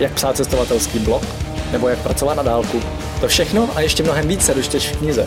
jak 0.00 0.12
psát 0.12 0.36
cestovatelský 0.36 0.98
blog, 0.98 1.22
nebo 1.72 1.88
jak 1.88 1.98
pracovat 1.98 2.34
na 2.34 2.42
dálku. 2.42 2.82
To 3.20 3.28
všechno 3.28 3.68
a 3.74 3.80
ještě 3.80 4.02
mnohem 4.02 4.28
víc 4.28 4.44
se 4.44 4.54
dočteš 4.54 4.88
v 4.88 4.96
knize. 4.96 5.26